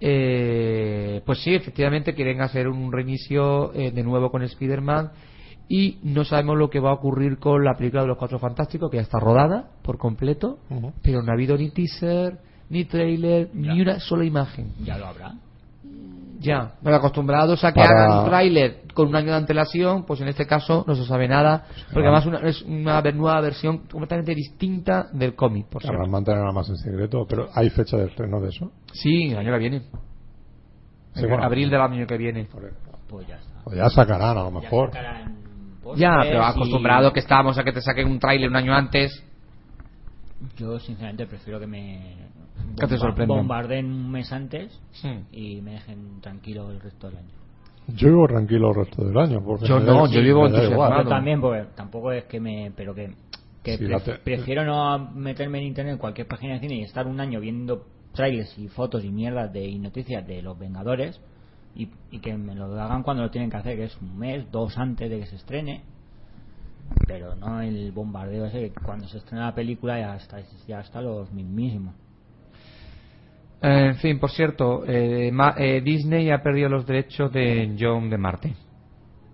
[0.00, 5.12] Eh, pues sí, efectivamente quieren hacer un reinicio eh, de nuevo con Spider-Man
[5.68, 8.90] y no sabemos lo que va a ocurrir con la película de los Cuatro Fantásticos,
[8.90, 10.58] que ya está rodada por completo,
[11.02, 14.72] pero no ha habido ni teaser, ni trailer, ni una sola imagen.
[14.84, 15.34] Ya lo habrá.
[16.44, 20.28] Ya, pero acostumbrados a que Para- hagan tráiler con un año de antelación, pues en
[20.28, 25.06] este caso no se sabe nada, porque además una- es una nueva versión completamente distinta
[25.12, 26.10] del cómic, por Claro, cierto.
[26.12, 28.70] mantenerla más en secreto, pero hay fecha de estreno de eso.
[28.92, 29.80] Sí, el año que viene.
[31.14, 31.44] Sí, En bueno.
[31.44, 32.48] abril del año que viene.
[33.08, 33.74] Pues ya está.
[33.74, 34.90] Ya sacarán, a lo Ya mejor.
[34.90, 35.34] sacarán
[35.96, 38.74] Ya, pósters pero y- acostumbrado que estábamos a que te saquen un tráiler un año
[38.74, 39.22] antes.
[40.56, 42.16] Yo, sinceramente, prefiero que me.
[42.78, 42.96] Que te.
[43.26, 45.08] Bombarden un mes antes Sí.
[45.32, 47.28] y me dejen tranquilo el resto del año.
[47.88, 49.42] Yo vivo tranquilo el resto del año.
[49.44, 51.02] Porque Yo no, yo vivo entusiasmado.
[51.02, 52.72] Yo también, porque tampoco es que me.
[52.76, 53.14] Pero que.
[53.62, 57.06] que Sí, pref- prefiero no meterme en internet en cualquier página de cine y estar
[57.06, 61.20] un año viendo trailers y fotos y mierdas de, y noticias de los Vengadores
[61.74, 64.50] y, y que me lo hagan cuando lo tienen que hacer, que es un mes,
[64.52, 65.82] dos antes de que se estrene.
[67.06, 70.38] Pero no el bombardeo ese que cuando se estrena la película ya está,
[70.68, 71.94] ya está los mismísimos.
[73.62, 78.10] Eh, en fin, por cierto, eh, Ma- eh, Disney ha perdido los derechos de John
[78.10, 78.54] de Marte.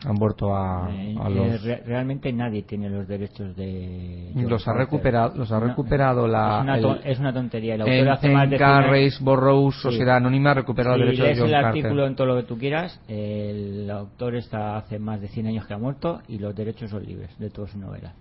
[0.07, 1.63] Han vuelto a, Eh, a eh, los.
[1.63, 4.31] re- realmente nadie tiene los derechos de.
[4.35, 6.57] John Los ha recuperado, los ha No, recuperado la.
[6.59, 7.75] Es una, el- es una tontería.
[7.75, 9.83] El autor hace más de en 100 años- Carrace Burroughs, Sí.
[9.83, 11.69] Sociedad Anónima, ha recuperado Si los derechos de John el Carter.
[11.85, 15.67] artículo en todo lo que tú quieras, el autor está hace más de 100 años
[15.67, 18.15] que ha muerto y los derechos son libres de todas sus novelas.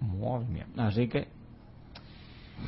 [0.00, 0.66] Madre mía.
[0.76, 1.26] Así que,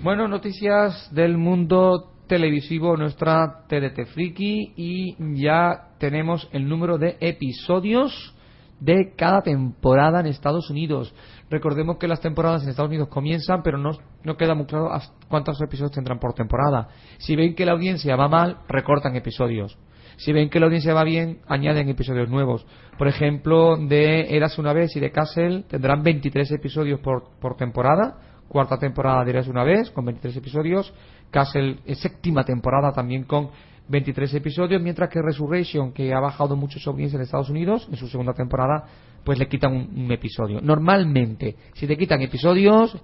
[0.02, 8.34] Bueno, noticias del mundo televisivo, nuestra TDT Friki, y ya tenemos el número de episodios
[8.80, 11.14] de cada temporada en Estados Unidos.
[11.50, 13.90] Recordemos que las temporadas en Estados Unidos comienzan, pero no,
[14.22, 14.90] no queda muy claro
[15.28, 16.88] cuántos episodios tendrán por temporada.
[17.18, 19.78] Si ven que la audiencia va mal, recortan episodios.
[20.16, 22.66] Si ven que la audiencia va bien, añaden episodios nuevos.
[22.98, 28.33] Por ejemplo, de Eras una vez y de Castle tendrán 23 episodios por, por temporada.
[28.48, 30.92] Cuarta temporada de Eras una vez con 23 episodios.
[31.30, 33.50] Castle, eh, séptima temporada también con
[33.88, 34.80] 23 episodios.
[34.80, 38.32] Mientras que Resurrection, que ha bajado mucho su audiencia en Estados Unidos, en su segunda
[38.32, 38.84] temporada,
[39.24, 40.60] pues le quitan un, un episodio.
[40.60, 42.96] Normalmente, si te quitan episodios,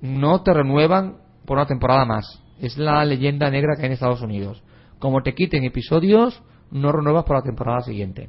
[0.00, 2.42] no te renuevan por una temporada más.
[2.60, 4.62] Es la leyenda negra que hay en Estados Unidos.
[4.98, 8.28] Como te quiten episodios, no renuevas por la temporada siguiente.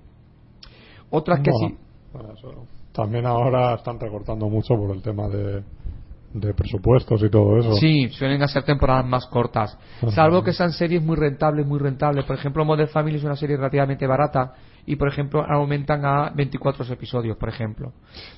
[1.10, 1.78] Otras que sí.
[2.34, 2.66] eso.
[2.94, 5.64] También ahora están recortando mucho por el tema de,
[6.34, 7.74] de presupuestos y todo eso.
[7.76, 9.78] Sí, suelen hacer temporadas más cortas.
[10.02, 10.12] Ajá.
[10.12, 12.24] Salvo que sean series muy rentables, muy rentables.
[12.26, 14.54] Por ejemplo, Modern Family es una serie relativamente barata
[14.86, 17.92] y, por ejemplo, aumentan a 24 episodios, por ejemplo.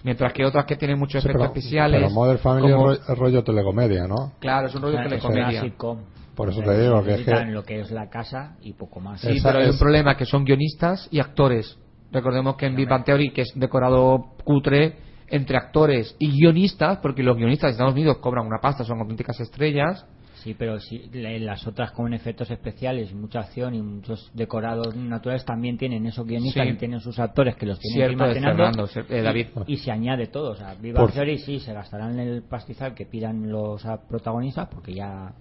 [0.04, 2.02] Mientras que otras que tienen muchos Sí, efectos pero, especiales.
[2.02, 4.32] pero Modern Family como- es, rollo, es rollo telecomedia, ¿no?
[4.40, 5.62] Claro, es un rollo es una telecomedia.
[5.62, 6.00] sitcom.
[6.36, 9.00] Por eso O te digo que es que- lo que es la casa y poco
[9.00, 9.22] más.
[9.22, 11.78] Sí, Esa pero hay un es- problema que son guionistas y actores.
[12.12, 14.98] Recordemos que en Big Bang Theory, que es decorado cutre
[15.36, 19.40] entre actores y guionistas, porque los guionistas de Estados Unidos cobran una pasta, son auténticas
[19.40, 20.06] estrellas.
[20.36, 25.78] Sí, pero sí, las otras con efectos especiales, mucha acción y muchos decorados naturales también
[25.78, 26.74] tienen esos guionistas Sí.
[26.74, 28.40] y tienen sus actores que los tienen Cierto, que.
[28.42, 29.48] Fernando, eh, David.
[29.68, 30.52] Y, y se añade todo.
[30.52, 34.94] O sea, Viva Por- Theory sí se gastarán el pastizal que pidan los protagonistas porque
[34.94, 35.32] ya,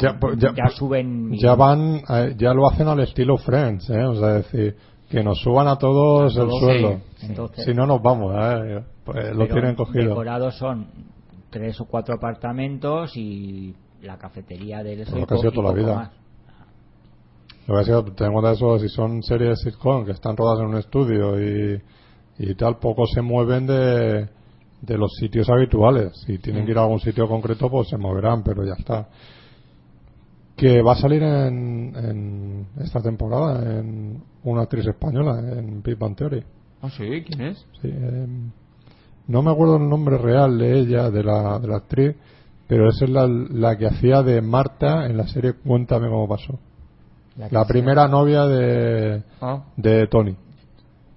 [0.00, 1.34] Ya, pues, ya, ya suben.
[1.34, 4.02] y- ya van, eh, ya lo hacen al estilo Friends, ¿eh?
[4.04, 4.76] O sea, es decir,
[5.08, 7.00] que nos suban a todos A el sueldo.
[7.16, 7.26] sí.
[7.26, 8.82] Entonces- si no nos vamos, ¿eh?
[9.04, 10.10] Pues lo tienen cogido.
[10.10, 10.86] Decorados son
[11.50, 15.94] tres o cuatro apartamentos y la cafetería del Lo que ha sido toda la vida.
[15.94, 16.10] más.
[17.66, 20.66] Lo que ha sido, tenemos de eso, si son series sitcom que están rodadas en
[20.66, 21.80] un estudio y,
[22.38, 24.28] y tal, poco se mueven de,
[24.82, 26.12] de los sitios habituales.
[26.26, 29.08] Si tienen que ir a algún sitio concreto, pues se moverán, pero ya está.
[30.58, 36.16] Que va a salir en, en esta temporada en una actriz española, en Big Bang
[36.16, 36.42] Theory.
[36.82, 37.58] Ah, sí, ¿quién es?
[37.80, 38.50] Sí, em,
[39.28, 42.16] no me acuerdo el nombre real de ella, de la, de la actriz,
[42.66, 46.58] pero esa es la, la que hacía de Marta en la serie Cuéntame cómo pasó.
[47.36, 49.62] La sea- primera novia de, Ah.
[49.76, 50.34] de Tony.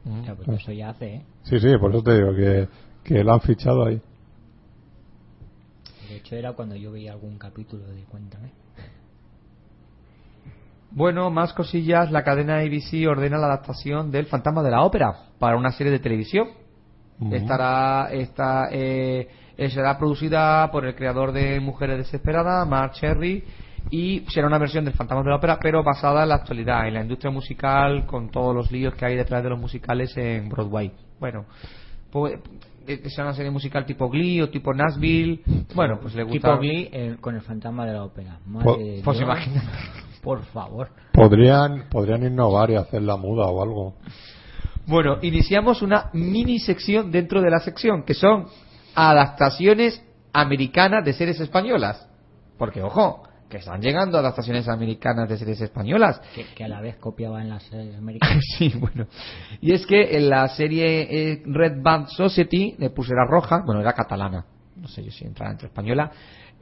[0.05, 1.21] O sea, pues eso ya hace, ¿eh?
[1.43, 2.67] Sí, sí, por eso te digo que,
[3.03, 3.99] que la han fichado ahí.
[6.09, 8.51] De hecho, era cuando yo veía algún capítulo de Cuéntame.
[10.91, 12.11] Bueno, más cosillas.
[12.11, 15.99] La cadena ABC ordena la adaptación del Fantasma de la Ópera para una serie de
[15.99, 16.47] televisión.
[17.31, 19.27] Estará, esta, eh,
[19.69, 23.43] será producida por el creador de Mujeres Desesperadas, Mark Cherry,
[23.91, 26.95] y será una versión del Fantasma de la Ópera, pero basada en la actualidad, en
[26.95, 30.91] la industria musical, con todos los líos que hay detrás de los musicales en Broadway.
[31.19, 31.45] Bueno,
[32.11, 32.39] pues,
[32.87, 35.41] eh, será una serie musical tipo Glee o tipo Nashville.
[35.75, 36.39] Bueno, pues le gusta.
[36.39, 38.39] Tipo Glee eh, con el fantasma de la ópera.
[38.47, 39.29] Madre pues Dios.
[39.29, 39.67] imagínate.
[40.21, 40.89] Por favor.
[41.13, 43.95] Podrían, podrían innovar y hacer la muda o algo.
[44.85, 48.45] Bueno, iniciamos una mini sección dentro de la sección, que son
[48.95, 50.01] adaptaciones
[50.33, 52.07] americanas de series españolas.
[52.57, 56.21] Porque, ojo, que están llegando adaptaciones americanas de series españolas.
[56.35, 58.43] Que, que a la vez copiaban las series americanas.
[58.57, 59.07] sí, bueno.
[59.59, 63.93] Y es que en la serie eh, Red Band Society de Pulsera Roja, bueno, era
[63.93, 64.45] catalana,
[64.75, 66.11] no sé yo si entra entre española,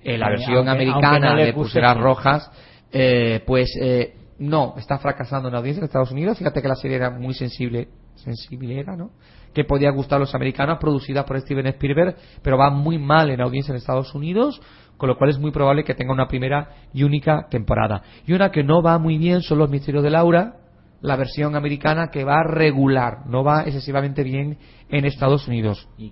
[0.03, 2.01] eh, la Eh, versión aunque- americana aunque no le de puse Pulseras sí.
[2.01, 2.51] Rojas,
[2.91, 6.37] eh, pues eh, no, está fracasando en la audiencia en Estados Unidos.
[6.37, 9.11] Fíjate que la serie era muy sensible, sensible era, ¿no?
[9.53, 13.41] Que podía gustar a los americanos, producida por Steven Spielberg, pero va muy mal en
[13.41, 14.61] audiencia en Estados Unidos,
[14.97, 18.01] con lo cual es muy probable que tenga una primera y única temporada.
[18.25, 20.55] Y una que no va muy bien son Los Misterios de Laura,
[21.01, 24.57] la versión americana que va regular, no va excesivamente bien
[24.89, 25.87] en Estados Unidos.
[25.97, 26.11] ¿Y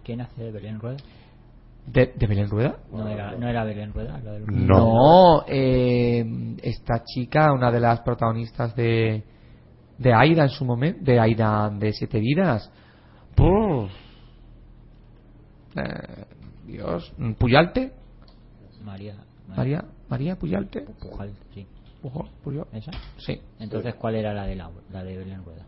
[0.96, 1.04] de?
[1.88, 2.78] ¿De, de Belén Rueda?
[2.92, 4.20] No era, no era Belén Rueda.
[4.20, 5.44] lo del- No.
[5.48, 9.24] eh, esta chica, una de las protagonistas de
[9.98, 12.72] de Aida en su momento, de Aida de Siete Vidas.
[13.36, 13.90] Puf.
[15.76, 16.26] Eh,
[16.66, 17.94] Dios, Puyalte,
[18.84, 19.16] María.
[19.48, 20.82] María, María Puyalte.
[20.82, 21.66] Pujal, sí.
[22.44, 22.70] Curioso.
[22.74, 22.92] ¿Esa?
[23.18, 23.42] Sí.
[23.60, 25.66] Entonces, ¿cuál era la de, la, la de Belén Rueda?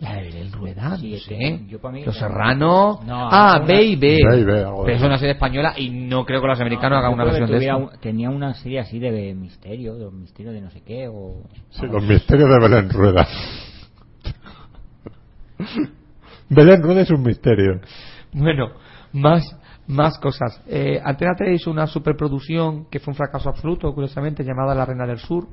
[0.00, 1.60] La de Belén Rueda, Sí, no es sé.
[1.68, 3.00] yo pa' mí- Los Serrano.
[3.04, 4.18] No, ah, una- B y B.
[4.30, 6.60] B y B, algo de Pero es una serie española y no creo que los
[6.60, 7.76] americanos No, hagan una versión de eso.
[7.76, 11.42] un- tenía una serie así de misterio, de misterio de no sé qué, o...
[11.70, 13.26] Sí, los misterios de Belén Rueda.
[16.48, 17.80] Belén Rueda es un misterio.
[18.32, 18.68] Bueno,
[19.12, 19.44] más,
[19.86, 20.62] más cosas.
[20.68, 25.06] Eh, Antena 3 hizo una superproducción que fue un fracaso absoluto, curiosamente, llamada La Reina
[25.06, 25.46] del Sur.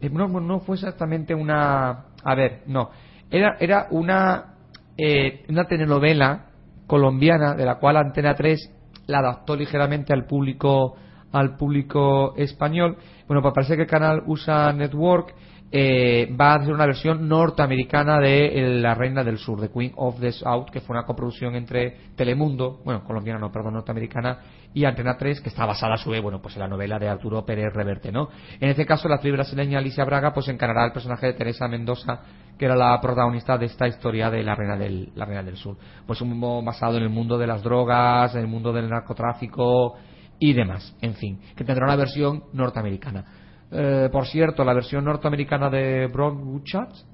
[0.00, 2.04] Eh, no, no fue exactamente una.
[2.24, 2.90] A ver, no.
[3.30, 4.54] Era, era una,
[4.96, 6.46] eh, una telenovela
[6.86, 8.74] colombiana de la cual Antena 3
[9.06, 10.96] la adaptó ligeramente al público
[11.32, 12.96] al público español.
[13.26, 15.34] Bueno, pues parece que el canal USA Network
[15.70, 20.18] eh, va a hacer una versión norteamericana de La Reina del Sur, The Queen of
[20.20, 24.38] the South, que fue una coproducción entre Telemundo, bueno, colombiana no, perdón, norteamericana,
[24.74, 27.08] y Antena 3, que está basada a su vez, bueno, pues en la novela de
[27.08, 28.28] Arturo Pérez Reverte, ¿no?
[28.60, 32.20] En este caso, la actriz brasileña Alicia Braga, pues encarará el personaje de Teresa Mendoza,
[32.58, 35.76] que era la protagonista de esta historia de La Reina del, la Reina del Sur.
[36.06, 39.96] Pues un mundo basado en el mundo de las drogas, en el mundo del narcotráfico
[40.38, 43.24] y demás, en fin, que tendrá una versión norteamericana.
[43.70, 46.62] Eh, por cierto, la versión norteamericana de Broadway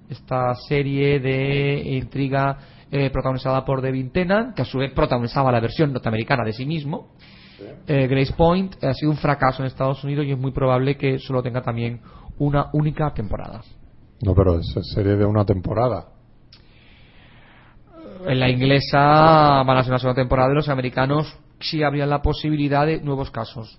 [0.08, 2.58] esta serie de intriga
[2.90, 6.64] eh, protagonizada por Devin Tennant, que a su vez protagonizaba la versión norteamericana de sí
[6.64, 7.08] mismo,
[7.86, 11.18] eh, Grace Point, ha sido un fracaso en Estados Unidos y es muy probable que
[11.18, 12.00] solo tenga también
[12.38, 13.60] una única temporada.
[14.22, 16.06] No, pero es serie de una temporada.
[18.26, 18.98] En la inglesa
[19.66, 23.30] van a ser una segunda temporada y los americanos sí habrían la posibilidad de nuevos
[23.30, 23.78] casos.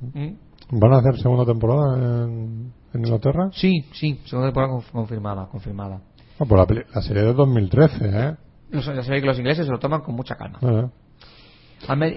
[0.00, 0.32] ¿Mm?
[0.70, 3.50] ¿Van a hacer segunda temporada en, en Inglaterra?
[3.52, 6.00] Sí, sí, segunda temporada conf- confirmada, confirmada.
[6.38, 8.36] Ah, pues la, la serie de 2013, ¿eh?
[8.70, 10.58] Los, ya sabéis que los ingleses se lo toman con mucha calma.
[10.62, 10.88] Eh.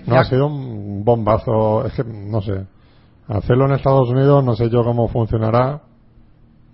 [0.06, 1.86] No, ya- ha sido un bombazo.
[1.86, 2.66] Es que, no sé.
[3.28, 5.82] Hacerlo en Estados Unidos, no sé yo cómo funcionará.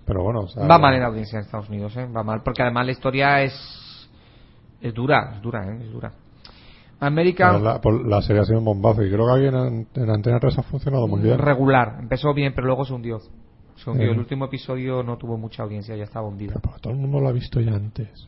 [0.05, 2.05] Pero bueno, o sea, va mal en la audiencia en Estados Unidos, ¿eh?
[2.05, 4.07] va mal, porque además la historia es
[4.79, 5.79] es dura, es dura, ¿eh?
[5.81, 6.11] es dura.
[6.99, 10.09] American La, por- la serie ha sido un bombazo y creo que aquí en, en
[10.09, 11.37] Antena 3 ha funcionado muy bien.
[11.39, 13.19] regular, empezó bien, pero luego se hundió.
[13.75, 14.07] Se hundió.
[14.09, 14.11] Eh.
[14.11, 16.53] El último episodio no tuvo mucha audiencia, ya estaba hundido.
[16.61, 18.27] Pero todo el mundo lo ha visto ya antes.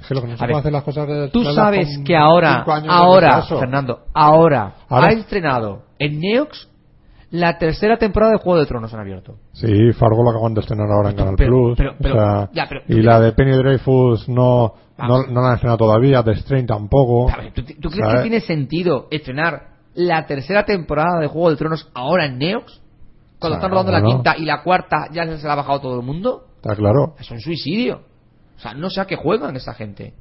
[0.00, 1.88] Es que lo que no se A ver, puede hacer las cosas de Tú sabes
[2.04, 3.42] que ahora, ahora.
[3.42, 6.68] Fernando, ahora, Ahora- ha estrenado en Neox
[7.30, 9.36] la tercera temporada de Juego de Tronos en abierto.
[9.52, 11.76] Sí, Fargo lo acaban de estrenar ahora en Canal Pero- Plus.
[11.78, 15.54] pero- pero- o sea, ya, pero- y la de Penny Dreyfus no, no, la han
[15.54, 17.30] estrenado todavía, The Strain tampoco.
[17.54, 18.14] ¿tú, tú crees ¿Sabes?
[18.16, 22.80] que tiene sentido estrenar la tercera temporada de Juego de Tronos ahora en Neox?
[23.38, 26.04] Cuando están rodando la quinta y la cuarta ya se la ha bajado todo el
[26.04, 26.44] mundo.
[26.56, 27.14] Está claro.
[27.18, 28.02] Es un suicidio.
[28.60, 30.12] O sea, no sé a qué juegan esa gente.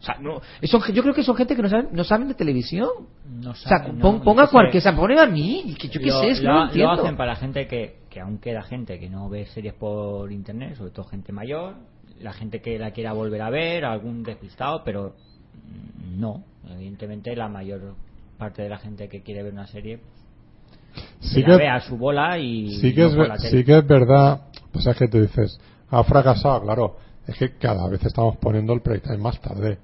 [0.00, 2.34] O sea, no, son, yo creo que son gente que no saben, no saben de
[2.34, 2.88] televisión.
[3.28, 6.06] No O sea, pon- no, ponga cualquier, o sea, ponen a mí, que yo qué
[6.06, 6.92] lo, sé, es que lo- no lo entiendo.
[6.92, 10.76] hacen para la gente que, que aún queda gente que no ve series por internet,
[10.76, 11.74] sobre todo gente mayor,
[12.20, 15.14] la gente que la quiera volver a ver, algún despistado, pero
[16.16, 16.44] no.
[16.70, 17.94] Evidentemente la mayor
[18.38, 19.98] parte de la gente que quiere ver una serie
[21.20, 23.86] Sí la que, ve a su bola y sí, que no es, sí que es
[23.86, 24.42] verdad.
[24.72, 25.58] Pues es que tú dices,
[25.90, 26.96] ha fracasado, claro.
[27.26, 29.78] Es que cada vez estamos poniendo el playtime más tarde.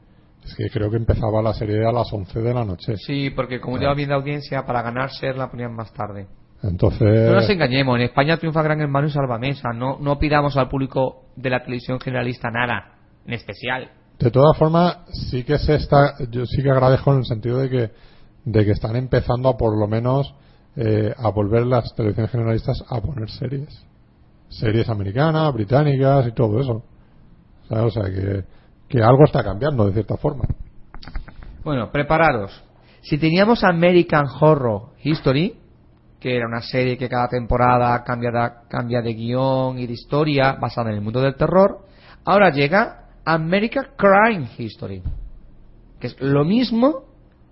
[0.44, 2.96] Es que creo que empezaba la serie a las 11 de la noche.
[2.96, 3.90] Sí, porque como Claro.
[3.90, 6.26] lleva bien de audiencia, para ganar ser la ponían más tarde.
[6.62, 9.68] Entonces, No nos engañemos, en España triunfa Gran Hermano y Salvamesa.
[9.74, 13.90] No, no pidamos al público de la televisión generalista nada, en especial.
[14.18, 14.98] de todas formas,
[15.30, 17.90] sí que se está, yo sí que agradezco en el sentido de que,
[18.44, 20.34] de que están empezando a por lo menos
[20.74, 23.68] eh, a volver las televisiones generalistas a poner series.
[24.48, 26.82] Series americanas, británicas y todo eso.
[27.70, 28.44] O sea, que,
[28.88, 30.44] que algo está cambiando de cierta forma.
[31.64, 32.64] Bueno, prepararos.
[33.02, 35.54] Si teníamos American Horror History,
[36.20, 40.54] que era una serie que cada temporada cambia de, cambia de guion y de historia
[40.54, 41.86] basada en el mundo del terror,
[42.24, 45.02] ahora llega American Crime History,
[46.00, 47.04] que es lo mismo,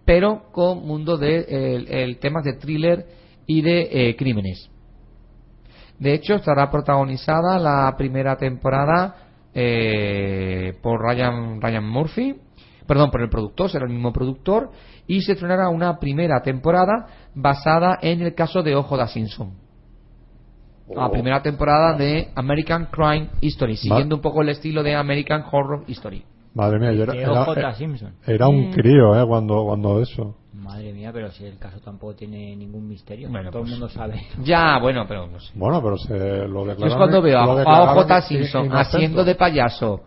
[0.04, 3.06] pero con mundo de el, el temas de thriller
[3.46, 4.70] y de eh, crímenes.
[5.98, 9.25] De hecho, estará protagonizada la primera temporada
[9.58, 12.36] eh, por Ryan, Ryan Murphy,
[12.86, 14.70] perdón, por el productor, será el mismo productor,
[15.06, 19.54] y se estrenará una primera temporada basada en el caso de Ojo da Simpson.
[20.94, 25.84] La primera temporada de American Crime History, siguiendo un poco el estilo de American Horror
[25.88, 26.22] History.
[26.54, 29.26] Madre mía, yo era, Que era- un crío, ¿eh?
[29.26, 30.36] Cuando, cuando eso.
[30.66, 33.92] Madre mía, pero si el caso tampoco tiene ningún misterio, Bueno, todo pues- el mundo
[33.94, 34.26] sabe.
[34.42, 35.52] Ya, bueno, pero no sé.
[35.54, 36.12] Bueno, pero se
[36.48, 36.88] lo Yo declararon.
[36.88, 38.96] es cuando veo a, OJ in- Simpson inocente.
[38.96, 40.00] haciendo de payaso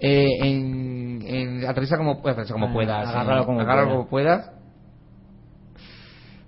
[0.00, 3.96] eh, en, en aterriza como, aterriza como Ah, puedas, agárralo en- como agárralo pueda.
[3.98, 4.50] como puedas.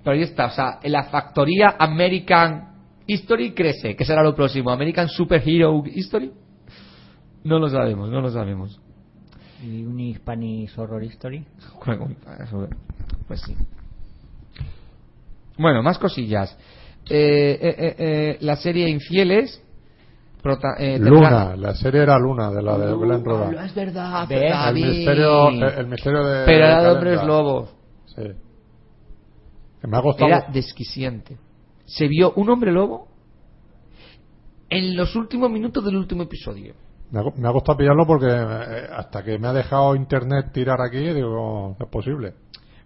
[0.04, 2.72] Pero ahí está, o sea, en la factoría American
[3.06, 3.94] History crece.
[3.94, 4.70] ¿Qué será lo próximo?
[4.70, 6.32] ¿American Superhero History?
[7.44, 8.80] No lo sabemos, no lo sabemos.
[9.62, 11.44] ¿Y un Hispanic Horror Story?
[13.28, 13.56] Pues sí.
[15.56, 16.56] Bueno, más cosillas.
[17.08, 19.62] Eh, eh, eh, eh, la serie Infieles.
[20.42, 23.64] prota- eh, Luna, la serie era Luna, de la de Luna, Roda.
[23.66, 24.26] es verdad,
[24.68, 26.44] El misterio, el, el misterio de.
[26.44, 27.74] Pero era de hombres lobos.
[28.06, 28.22] Sí.
[29.80, 30.28] Que me ha costado.
[30.28, 31.36] Era desquiciante.
[31.84, 33.08] Se vio un hombre lobo
[34.70, 36.74] en los últimos minutos del último episodio.
[37.12, 41.76] Me ha, costado pillarlo porque eh, hasta que me ha dejado internet tirar aquí, digo,
[41.78, 42.32] es posible.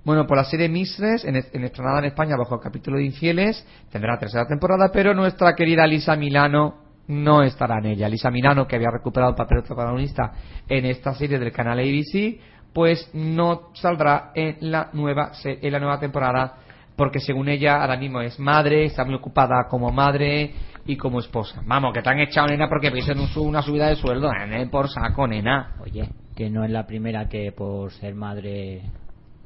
[0.04, 3.64] Bueno, por la serie Mistress, en, en estrenada en España bajo el capítulo de Infieles,
[3.90, 8.08] tendrá tercera temporada, pero nuestra querida Lisa Milano no estará en ella.
[8.08, 10.32] Lisa Milano, que había recuperado el papel de protagonista
[10.68, 12.40] en esta serie del canal ABC,
[12.72, 16.58] pues no saldrá en la nueva en la nueva temporada
[16.96, 20.52] porque según ella ahora mismo es madre, está muy ocupada como madre
[20.86, 21.62] y como esposa.
[21.66, 24.30] Vamos, que te han echado nena porque piden un una subida de sueldo,
[24.70, 25.74] por saco, nena.
[25.80, 28.82] Oye, que no es la primera que por ser madre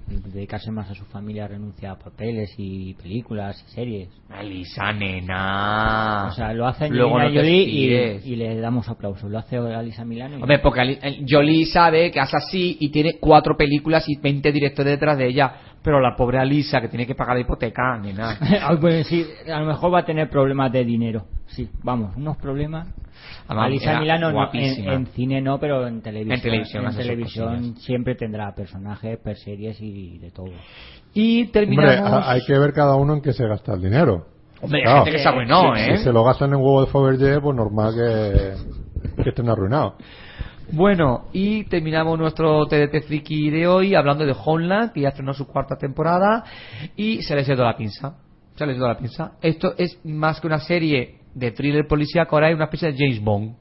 [0.07, 4.09] dedicarse más a su familia renuncia a papeles y películas y series.
[4.42, 6.26] Lisa, nena.
[6.28, 6.88] O sea, lo hace.
[6.88, 7.62] Luego no Jolie
[8.24, 9.30] y, y le damos aplausos.
[9.30, 10.38] Lo hace Alisa Milano.
[10.38, 14.51] y- Hombre, porque eh, Jolie sabe que hace así y tiene cuatro películas y 20
[14.53, 15.53] directores detrás de ella.
[15.83, 18.37] Pero la pobre Alisa, que tiene que pagar la hipoteca, nena.
[18.62, 21.24] Ah, pues sí, a lo mejor va a tener problemas de dinero.
[21.47, 22.87] Sí, vamos, unos problemas.
[23.49, 26.85] Además, Alisa Milano no, en, en cine no, pero en televisión.
[26.87, 30.51] En televisión en siempre tendrá personajes, per series y de todo.
[31.14, 32.12] Y Hombre, terminamos...
[32.12, 34.26] ha- hay que ver cada uno en qué se gasta el dinero.
[34.62, 35.05] Hombre, Claro.
[35.05, 35.99] gente que se arruinó, Si ¿eh?
[35.99, 39.95] se lo gastan en huevo de Fabergé, pues normal que, que estén arruinados.
[40.72, 45.46] Bueno, y terminamos nuestro TDT Friki de hoy hablando de Homeland, que ya estrenó su
[45.46, 46.44] cuarta temporada
[46.94, 48.16] y se les dio la pinza.
[48.54, 49.32] Se les dio la pinza.
[49.42, 53.20] Esto es más que una serie de thriller policíaco, ahora es una especie de James
[53.20, 53.56] Bond.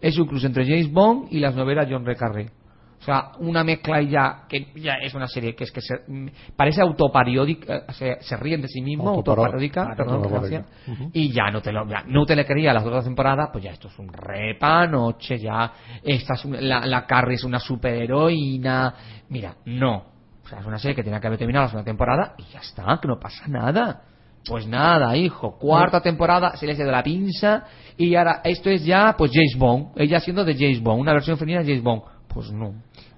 [0.00, 2.50] Es un cruce entre James Bond y las novelas John Le Carré.
[2.98, 5.94] O sea, una mezcla y ya que ya es una serie que es que se,
[6.08, 10.22] mm, parece autopariódica, eh, se, se ríen de sí mismo, autoparódica, perdón,
[10.62, 10.66] gracias.
[10.88, 11.10] Ujú.
[11.12, 13.70] y ya no te lo ya no te le quería las otras temporadas pues ya
[13.70, 15.72] esto es un repanoche ya
[16.02, 18.94] esta es un- la, la Carrie es una superheroína
[19.28, 19.96] mira no
[20.44, 22.60] o sea es una serie que tenía que haber terminado la segunda temporada y ya
[22.60, 24.02] está que no pasa nada
[24.48, 27.64] pues nada hijo cuarta temporada se les ha ido la pinza
[27.96, 31.36] y ahora esto es ya pues James Bond ella siendo de James Bond una versión
[31.36, 32.02] femenina de James Bond
[32.36, 32.74] pues no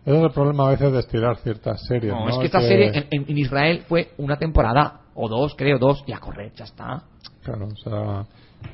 [0.06, 2.12] Ese es el problema a veces de estirar ciertas series.
[2.12, 5.54] no, No, es que esta serie en, en- en Israel fue una temporada o dos
[5.56, 7.02] creo dos y a correr ya está
[7.42, 8.26] Claro, o sea,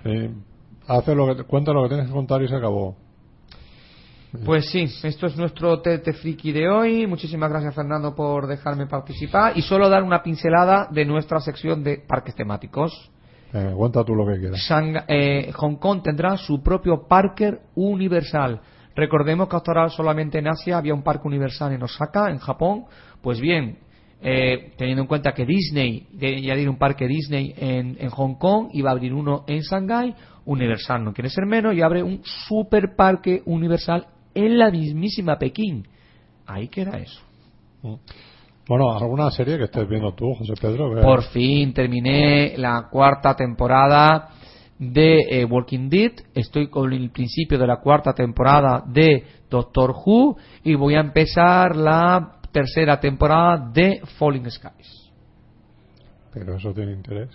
[0.05, 0.31] eh,
[0.87, 2.97] hace lo que, cuenta lo que tienes que contar y se acabó.
[4.45, 7.07] Pues sí, esto es nuestro TT Friki de hoy.
[7.07, 9.57] Muchísimas gracias, Fernando, por dejarme participar.
[9.57, 13.11] Y solo dar una pincelada de nuestra sección de parques temáticos.
[13.53, 14.59] Eh, cuenta tú lo que quieras.
[14.69, 18.61] Shang- eh, Hong Kong tendrá su propio parque universal.
[18.97, 22.85] Recordemos que hasta ahora solamente en Asia había un parque universal en Osaka, en Japón.
[23.21, 23.79] Pues bien,
[24.23, 28.69] eh, teniendo en cuenta que Disney, ya tiene un parque Disney en, en Hong Kong,
[28.73, 30.15] iba a abrir uno en Shanghái,
[30.47, 35.87] Universal no quiere ser menos, y abre un super parque universal en la mismísima Pekín.
[36.47, 37.21] Ahí queda eso.
[38.67, 41.03] Bueno, ¿alguna serie que estés viendo tú, José Pedro?
[41.03, 44.31] Por fin terminé la cuarta temporada
[44.93, 46.13] de eh, Walking Dead.
[46.35, 51.77] Estoy con el principio de la cuarta temporada de Doctor Who y voy a empezar
[51.77, 55.13] la tercera temporada de Falling Skies.
[56.33, 57.31] Pero eso tiene interés.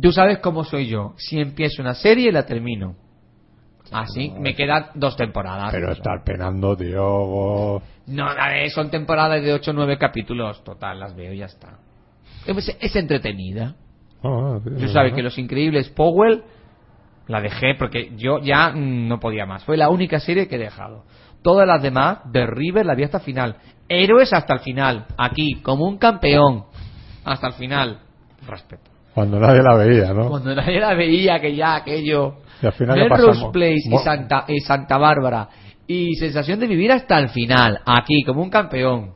[0.00, 1.14] Tú sabes cómo soy yo.
[1.16, 2.96] Si empiezo una serie la termino.
[3.90, 5.70] Así me quedan dos temporadas.
[5.70, 7.82] Pero estar penando, tío.
[8.06, 10.64] No, a ver, son temporadas de 8 o 9 capítulos.
[10.64, 11.78] Total, las veo y ya está.
[12.46, 13.76] Es, es entretenida.
[14.22, 15.16] Ah, sí, sabes sí.
[15.16, 16.42] que Los Increíbles Powell
[17.28, 19.64] la dejé porque yo ya mm, no podía más.
[19.64, 21.04] Fue la única serie que he dejado.
[21.42, 23.56] Todas las demás, de River, la vi hasta el final.
[23.88, 25.06] Héroes hasta el final.
[25.18, 26.64] Aquí, como un campeón.
[27.24, 27.98] Hasta el final.
[28.46, 28.90] Respeto.
[29.14, 30.28] Cuando nadie la veía, ¿no?
[30.28, 32.36] Cuando nadie la veía, que ya aquello.
[32.62, 33.46] Y al final, ¿qué Melrose?
[33.52, 35.48] Place y Santa, y Santa Bárbara.
[35.86, 37.80] Y sensación de vivir hasta el final.
[37.84, 39.12] Aquí, como un campeón.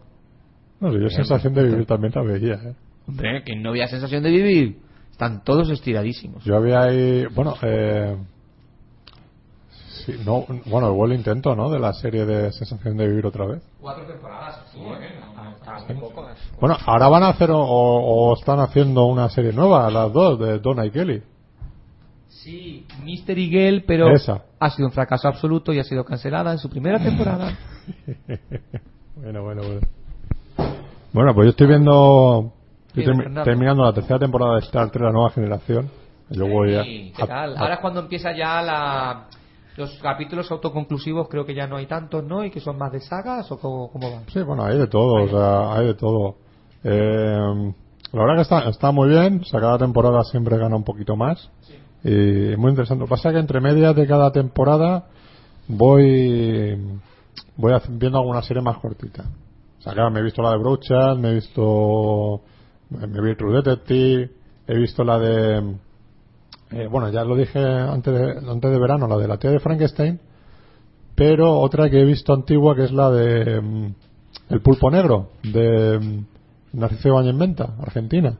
[0.81, 2.75] No, yo sensación de vivir también la veía, ¿eh?
[3.09, 4.77] Hombre, que no había sensación de vivir.
[5.17, 6.45] Están todos estiradísimos.
[6.45, 8.19] Yo había ahí, bueno, eh,
[10.05, 11.71] sí, no, bueno, el buen intento, ¿no?
[11.71, 13.63] De la serie de Sensación de Vivir otra vez.
[13.81, 14.61] Cuatro temporadas.
[16.61, 20.59] Bueno, ahora van a hacer o, o están haciendo una serie nueva, las dos, de
[20.59, 21.23] Donna y Kelly.
[22.29, 24.43] Sí, Mystery Girl, pero Esa.
[24.61, 27.57] ha sido un fracaso absoluto y ha sido cancelada en su primera temporada.
[29.17, 29.81] bueno, bueno, bueno.
[31.15, 32.53] Bueno, pues yo estoy viendo,
[33.01, 35.91] estoy termi- terminando la tercera temporada de Star Trek, la nueva generación.
[36.31, 37.57] Y luego ya- Sí, ¿qué a- tal?
[37.57, 39.27] Ahora es cuando empieza ya la...
[39.77, 42.43] Los capítulos autoconclusivos creo que ya no hay tantos, ¿no?
[42.45, 44.23] Y que son más de sagas o cómo, cómo van.
[44.33, 46.37] Sí, bueno, hay de todo, o sea, hay de todo.
[46.83, 47.73] Eh,
[48.13, 51.15] la verdad que está, está muy bien, o sea, cada temporada siempre gana un poquito
[51.15, 51.51] más.
[52.03, 53.01] Y muy interesante.
[53.01, 55.05] Lo que pasa es que entre medias de cada temporada
[55.69, 56.79] voy
[57.57, 59.25] voy viendo alguna serie más cortita.
[59.79, 62.41] O sea, claro, me he visto la de Brochas, me he visto
[62.91, 64.31] me vi True Detective,
[64.67, 65.75] he visto la de
[66.71, 69.61] eh, bueno, ya lo dije antes de, antes de verano, la de la tía de
[69.61, 70.19] Frankenstein,
[71.15, 73.95] pero otra que he visto antigua que es la de mm,
[74.51, 78.39] El pulpo negro de mm, Narciso Ibáñez Menta, Argentina,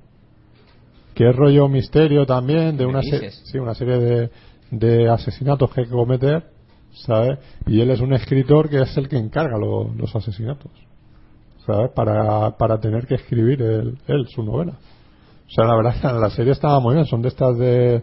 [1.15, 4.31] que es rollo misterio también de ¿Qué una, se- sí, una serie de,
[4.71, 6.51] de asesinatos que hay que cometer,
[6.93, 7.39] ¿sabes?
[7.67, 10.71] Y él es un escritor que es el que encarga lo- los asesinatos,
[11.67, 11.91] ¿sabes?
[11.93, 14.73] Para, para tener que escribir él, él su novela.
[14.73, 17.07] O sea, la verdad es que la serie estaba muy bien.
[17.07, 18.03] Son de estas de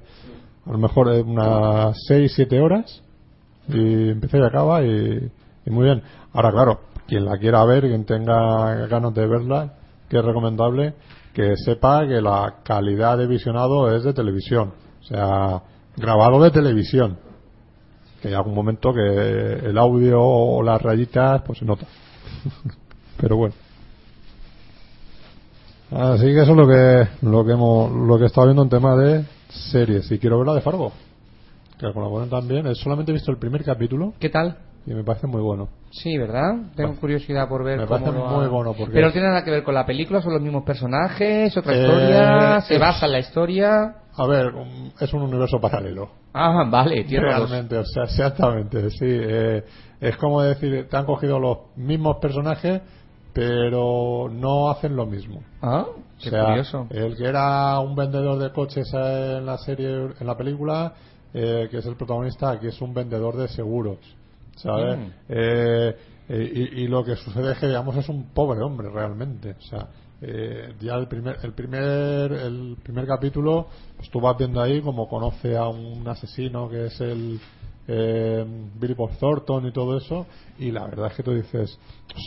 [0.65, 3.03] a lo mejor eh, unas 6, 7 horas.
[3.69, 5.31] Y empieza y acaba y,
[5.65, 6.03] y muy bien.
[6.33, 9.73] Ahora, claro, quien la quiera ver, quien tenga ganas de verla,
[10.09, 10.93] que es recomendable
[11.33, 14.73] que sepa que la calidad de visionado es de televisión.
[15.01, 15.61] O sea,
[15.97, 17.17] grabado de televisión.
[18.21, 21.85] Que hay algún momento que el audio o las rayitas, pues se nota.
[23.19, 23.55] Pero bueno.
[25.91, 28.69] Así que eso es lo que lo que hemos lo que he estado viendo en
[28.69, 30.91] tema de series y quiero ver la de Fargo
[31.77, 34.57] que con la ponen también he solamente visto el primer capítulo ¿Qué tal?
[34.87, 36.55] y me parece muy bueno Sí, ¿verdad?
[36.75, 39.43] Tengo curiosidad por ver me cómo parece lo muy ha- bueno porque Pero tiene nada
[39.43, 43.11] que ver con la película, son los mismos personajes, otra Eh, historia, se basa en
[43.11, 43.95] la historia.
[44.17, 47.11] a ver um, es un universo paralelo Ah, vale, dos.
[47.21, 49.63] realmente o sea exactamente sí eh,
[50.01, 52.81] es como decir te han cogido los mismos personajes
[53.33, 55.85] pero no hacen lo mismo Ah,
[56.21, 56.87] qué o sea, curioso.
[56.91, 60.93] el que era un vendedor de coches en la serie, en la película,
[61.33, 63.97] eh, que es el protagonista, aquí es un vendedor de seguros,
[64.55, 64.99] ¿sabes?
[64.99, 65.11] Mm.
[65.29, 65.95] Eh,
[66.29, 69.61] eh, y, y lo que sucede es que, digamos, es un pobre hombre realmente, o
[69.61, 69.87] sea,
[70.21, 73.67] eh, ya el primer, el primer, el primer capítulo,
[73.97, 77.41] pues tú vas viendo ahí como conoce a un asesino que es el
[77.89, 78.45] eh,
[78.79, 80.25] Billy Bob Thornton y todo eso,
[80.59, 81.77] y la verdad es que tú dices,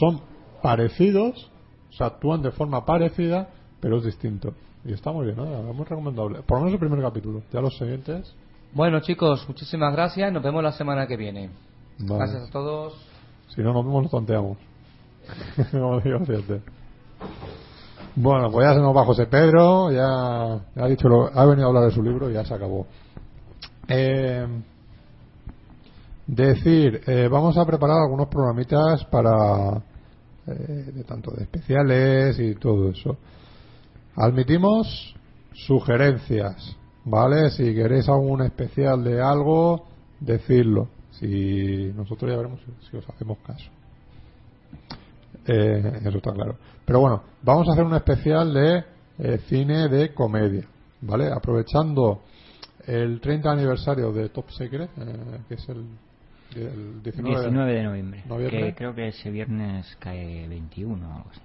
[0.01, 0.21] son
[0.67, 1.49] parecidos,
[1.91, 4.53] o sea, actúan de forma parecida, pero es distinto.
[4.85, 5.39] Y está muy bien.
[5.39, 6.41] Es muy recomendable.
[6.43, 7.43] Por lo menos el primer capítulo.
[7.53, 8.35] Ya los siguientes.
[8.73, 10.33] Bueno, chicos, muchísimas gracias.
[10.33, 11.51] Nos vemos la semana que viene.
[12.01, 12.17] vale.
[12.17, 12.95] Gracias a todos.
[13.55, 14.59] Si no nos vemos, nos tonteamos.
[15.71, 16.19] Como digo.
[18.17, 19.93] Bueno, pues ya se nos va José Pedro.
[19.93, 22.55] Ya, ya ha dicho lo, ha venido a hablar de su libro y ya se
[22.55, 22.89] acabó.
[23.87, 24.45] Eh,
[26.27, 29.81] decir, eh, vamos a preparar algunos programitas para
[30.47, 33.17] eh, de tanto de especiales y todo eso.
[34.15, 35.15] Admitimos
[35.53, 37.51] sugerencias, ¿vale?
[37.51, 39.87] Si queréis algún especial de algo,
[40.21, 40.89] decidlo.
[41.13, 43.71] Si nosotros ya veremos si, os hacemos caso.
[45.47, 46.57] Eh, eso está claro.
[46.85, 48.85] Pero bueno, vamos a hacer un especial de
[49.19, 50.67] eh, cine de comedia,
[51.01, 51.31] ¿vale?
[51.33, 52.21] Aprovechando
[52.87, 55.85] el 30 aniversario de Top Secret, eh, que es el,
[56.55, 58.23] el 19, 19 de noviembre.
[58.27, 58.65] Noviembre.
[58.67, 61.41] Que creo que ese viernes cae 21 o algo así.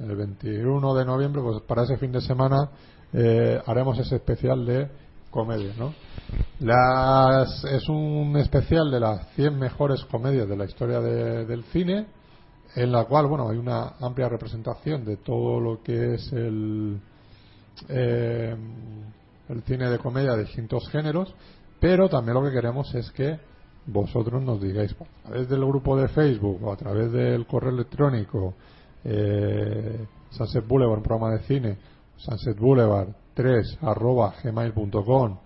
[0.00, 2.68] el 21 de noviembre, pues para ese fin de semana
[3.12, 4.88] eh, haremos ese especial de
[5.30, 5.92] comedia, ¿no?
[6.60, 12.06] Las, es un especial de las 100 mejores comedias de la historia de- del cine,
[12.76, 16.98] en la cual, bueno, hay una amplia representación de todo lo que es el,
[17.88, 18.56] eh,
[19.48, 21.34] el cine de comedia de distintos géneros,
[21.80, 23.38] pero también lo que queremos es que
[23.86, 28.54] vosotros nos digáis a través del grupo de Facebook o a través del correo electrónico
[29.04, 31.76] eh, Sunset Boulevard, un programa de cine,
[32.16, 35.38] Sunset Boulevard 3 arroba gmail.com,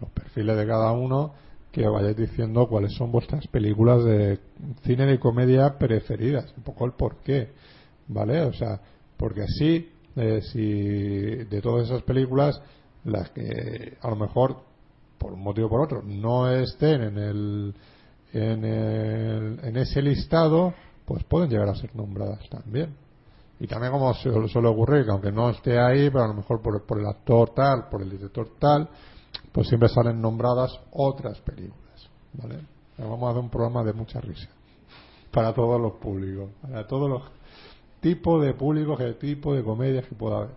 [0.00, 1.32] los perfiles de cada uno,
[1.72, 4.38] que vayáis diciendo cuáles son vuestras películas de
[4.84, 7.52] cine de comedia preferidas, un poco el por qué,
[8.06, 8.42] ¿vale?
[8.42, 8.80] O sea,
[9.16, 12.60] porque así, eh, si de todas esas películas,
[13.04, 14.58] las que a lo mejor,
[15.24, 17.74] por un motivo o por otro, no estén en el,
[18.34, 20.74] en el, en ese listado,
[21.06, 22.94] pues pueden llegar a ser nombradas también.
[23.58, 26.84] Y también como suele ocurrir, que aunque no esté ahí, pero a lo mejor por,
[26.84, 28.86] por el actor tal, por el director tal,
[29.50, 32.10] pues siempre salen nombradas otras películas.
[32.34, 32.58] ¿vale?
[32.98, 34.50] Vamos a hacer un programa de mucha risa.
[35.32, 36.50] Para todos los públicos.
[36.60, 37.22] Para todos los
[38.00, 40.50] tipos de públicos, qué tipo de comedias que pueda haber.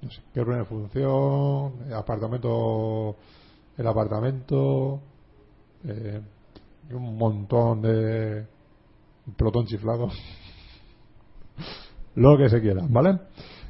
[0.00, 3.16] No sé, qué función, el apartamento,
[3.76, 5.00] el apartamento,
[5.84, 6.20] eh,
[6.90, 8.46] y un montón de
[9.26, 10.08] un pelotón chiflado
[12.16, 13.18] lo que se quiera, ¿vale?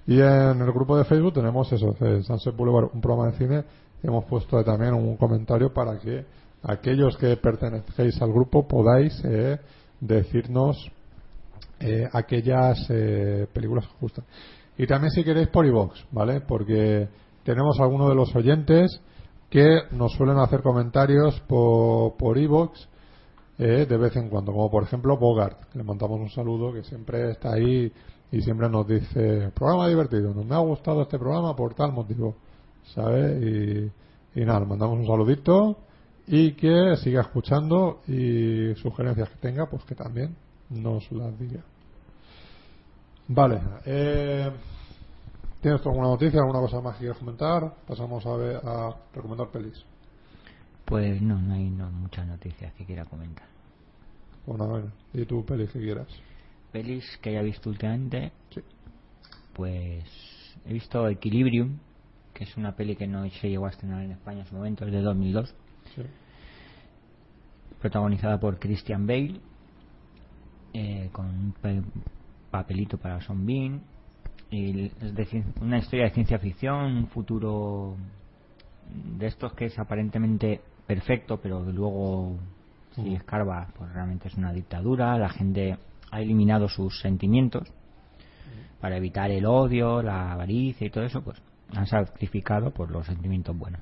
[0.07, 3.65] Y en el grupo de Facebook tenemos eso, eh, Sunset Boulevard, un programa de cine
[4.03, 6.25] hemos puesto también un comentario para que
[6.63, 9.59] aquellos que pertenecéis al grupo podáis eh,
[10.01, 10.91] decirnos
[11.81, 14.25] eh, aquellas eh, películas que gustan.
[14.77, 16.41] Y también si queréis por iVox, ¿vale?
[16.41, 17.09] Porque
[17.45, 19.01] tenemos algunos de los oyentes
[19.51, 22.89] que nos suelen hacer comentarios por, por iVox
[23.59, 25.75] eh, de vez en cuando, como por ejemplo Bogart.
[25.75, 27.93] Le mandamos un saludo que siempre está ahí
[28.33, 32.37] y siempre nos dice, programa divertido, nos me ha gustado este programa por tal motivo,
[32.95, 33.43] ¿sabes?
[33.43, 35.77] Y, y nada, le mandamos un saludito
[36.27, 40.37] y que siga escuchando y sugerencias que tenga, pues que también
[40.71, 41.61] nos las diga.
[43.27, 44.51] Vale, eh,
[45.61, 47.75] ¿tienes alguna noticia, alguna cosa más que quieras comentar?
[47.87, 49.85] Pasamos a, ver, a recomendar pelis.
[50.85, 53.47] Pues no, no hay no, muchas noticias que quiera comentar.
[54.47, 56.09] Bueno, bueno, y tú pelis que quieras.
[56.73, 58.61] Pelis que haya visto últimamente, Sí.
[59.55, 60.05] pues
[60.65, 61.79] he visto Equilibrium,
[62.35, 64.85] que es una peli que no se llegó a estrenar en España en su momento,
[64.87, 65.55] es de 2002,
[65.95, 66.03] Sí.
[67.81, 69.41] protagonizada por Christian Bale,
[70.73, 71.83] eh, con un pe-
[72.51, 73.83] papelito para Son Bean,
[74.51, 77.97] y es de una historia de ciencia ficción, un futuro
[79.19, 82.37] de estos que es aparentemente perfecto, pero que luego
[82.95, 85.79] si escarba, pues realmente es una dictadura, la gente
[86.11, 87.73] ha eliminado sus sentimientos
[88.81, 91.41] para evitar el odio, la avaricia y todo eso, pues
[91.75, 93.81] han sacrificado por los sentimientos buenos.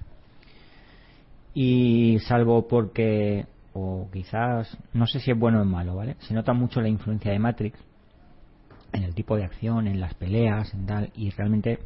[1.54, 6.16] Y salvo porque, o quizás, no sé si es bueno o es malo, ¿vale?
[6.20, 7.78] Se nota mucho la influencia de Matrix
[8.93, 11.78] en el tipo de acción, en las peleas, en tal, y realmente,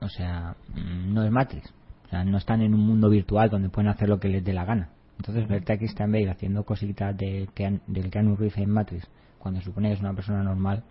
[0.00, 1.72] o sea, mm, no es Matrix.
[2.06, 4.52] O sea, no están en un mundo virtual donde pueden hacer lo que les dé
[4.52, 4.90] la gana.
[5.18, 9.06] Entonces, verte a Christian Bale haciendo cositas de, Kean- del Keanu Reeves en Matrix,
[9.38, 10.84] cuando supone que es una persona normal,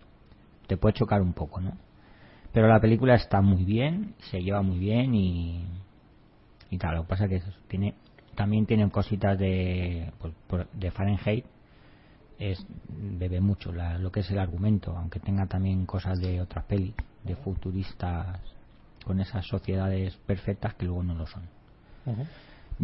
[0.68, 1.72] te puede chocar un poco, ¿no?
[2.52, 5.66] Pero la película está muy bien, se lleva muy bien y,
[6.70, 6.96] y tal.
[6.96, 7.94] Lo que pasa es que eso, tiene,
[8.36, 11.46] también tienen cositas de, pues, de Fahrenheit,
[12.40, 16.66] es, bebe mucho la- lo que es el argumento, aunque tenga también cosas de otras
[16.66, 18.40] pelis, de futuristas
[19.04, 21.44] con esas sociedades perfectas que luego no lo son.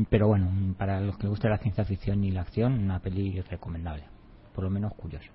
[0.10, 3.40] Pero bueno, para los que les guste la ciencia ficción y la acción, una peli
[3.42, 4.04] recomendable,
[4.56, 5.30] por lo menos curioso.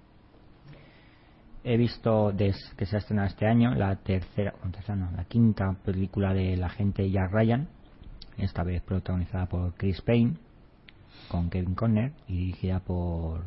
[1.64, 5.72] He visto des- que se ha estrenado este año la tercera, tercera no, la quinta
[5.84, 7.68] película de la agente Jack Ryan,
[8.36, 10.34] esta vez protagonizada por Chris Payne,
[11.28, 13.42] con Kevin Conner y dirigida por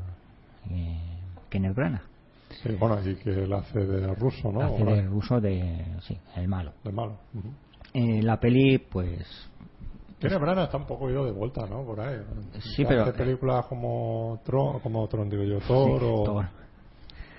[0.70, 2.03] eh, Kenneth Branagh.
[2.64, 4.62] Sí, bueno, y que él hace de ruso, ¿no?
[4.62, 6.74] Hace de ruso de, sí, el malo.
[6.84, 7.18] de malo.
[7.34, 7.49] Ujú.
[7.93, 9.49] Eh, la peli, pues,
[10.20, 11.84] Tiene Brana está un poco ido de vuelta, ¿no?
[11.84, 12.18] Por ahí.
[12.76, 16.24] Sí, pero- Hace películas como Tron, como Tron, digo yo, Thor sí, o...
[16.24, 16.45] Thor.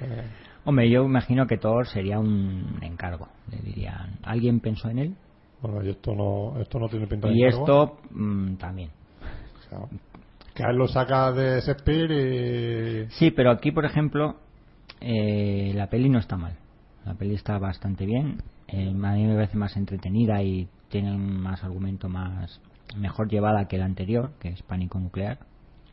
[0.00, 0.22] eh,
[0.64, 3.28] Hombre, yo imagino que Thor sería un encargo.
[3.50, 5.16] Le dirían, ¿alguien pensó en él?
[5.60, 7.60] bueno, y esto no, esto no tiene pinta de Y encargo.
[7.60, 8.90] esto mm, también.
[9.58, 9.78] O sea,
[10.54, 12.10] que a él lo saca de Shakespeare
[13.06, 13.10] y...
[13.12, 14.36] Sí, pero aquí, por ejemplo,
[15.00, 16.56] eh, la peli no está mal.
[17.04, 18.42] La peli está bastante bien.
[18.68, 22.60] Eh, a mí me parece más entretenida y tiene un más argumento más
[22.96, 25.38] mejor llevada que la anterior, que es Pánico Nuclear.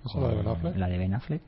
[0.05, 0.76] ¿Esa es la de Ben Affleck?
[0.78, 1.41] la de Ben Affleck.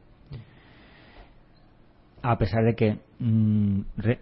[2.24, 4.20] A pesar de que mm, re-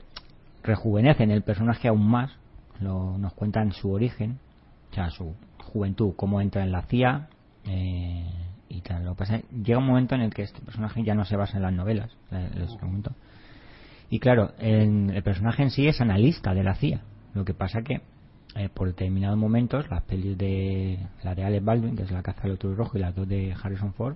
[0.63, 2.31] rejuvenecen el personaje aún más,
[2.79, 4.39] lo, nos cuentan su origen,
[4.91, 5.35] o sea, su
[5.71, 7.27] juventud, cómo entra en la CIA
[7.65, 7.98] eh,
[8.79, 9.05] y tal.
[9.05, 11.57] Lo que pasa llega un momento en el que este personaje ya no se basa
[11.57, 12.11] en las novelas.
[12.79, 13.11] comento.
[14.09, 17.01] Y claro, el personaje en sí es analista de la CIA.
[17.35, 18.01] Lo que pasa que
[18.55, 22.41] eh, por determinados momentos las pelis de la de Alex Baldwin, que es la caza
[22.43, 24.15] del otro rojo, y las dos de Harrison Ford,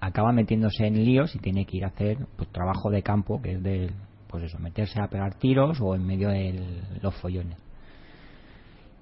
[0.00, 3.52] acaba metiéndose en líos y tiene que ir a hacer pues, trabajo de campo, que
[3.52, 3.90] es de
[4.28, 7.58] pues eso, meterse a pegar tiros o en medio de los follones.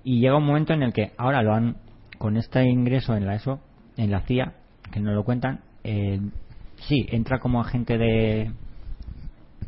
[0.02, 1.76] Y llega un momento en el que ahora lo han,
[2.18, 3.60] con este ingreso en la ESO,
[3.96, 4.54] en la CIA,
[4.90, 6.20] que no lo cuentan, eh,
[6.76, 8.52] sí, entra como agente de,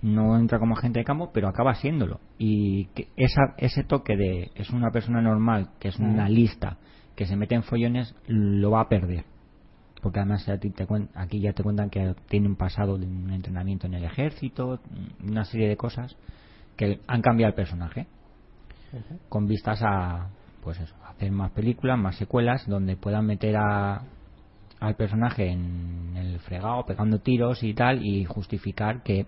[0.02, 2.20] no entra como agente de campo, pero acaba siéndolo.
[2.38, 6.76] Y que esa, ese toque de es una persona normal, que es una lista,
[7.14, 9.24] que se mete en follones, lo va a perder.
[10.02, 13.30] Porque además a ti te aquí ya te cuentan que tiene un pasado de un
[13.30, 14.80] entrenamiento en el ejército,
[15.24, 16.16] una serie de cosas
[16.76, 18.06] que han cambiado el personaje.
[19.28, 20.28] Con vistas a,
[20.62, 24.02] pues eso, hacer más películas, más secuelas, donde puedan meter a,
[24.82, 29.26] al personaje en el fregado, pegando tiros y tal, y justificar que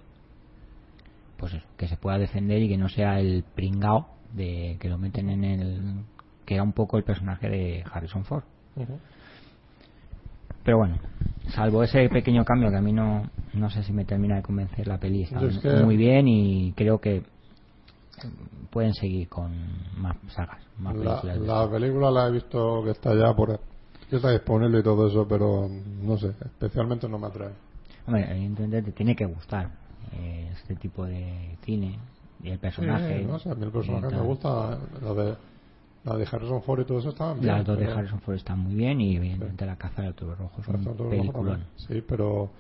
[1.37, 4.99] pues eso, que se pueda defender y que no sea el pringao de que lo
[4.99, 5.95] meten en el
[6.45, 8.43] que era un poco el personaje de Harrison Ford.
[10.65, 10.97] Pero bueno,
[11.51, 14.87] salvo ese pequeño cambio que a mí no, no sé si me termina de convencer
[14.89, 17.23] la peli, está Yo es que- muy bien y creo que
[18.71, 19.53] pueden seguir con
[19.97, 21.39] más sagas, más La, películas.
[21.39, 23.61] la película la he visto que está ya por
[24.17, 27.51] está disponible y todo eso, pero no sé, especialmente no me atrae.
[28.07, 29.71] Hombre, evidentemente te tiene que gustar
[30.13, 31.99] eh, este tipo de cine
[32.43, 33.21] y el personaje.
[33.21, 35.37] Sí, no sé, a mí el personaje me gusta, la de,
[36.05, 37.55] la de Harrison Ford y todo eso estaban bien.
[37.55, 40.61] Las dos de Harrison Ford están muy bien y evidentemente La caza del octubre rojo
[40.61, 41.65] es un peliculón.
[41.77, 42.51] Sí, pero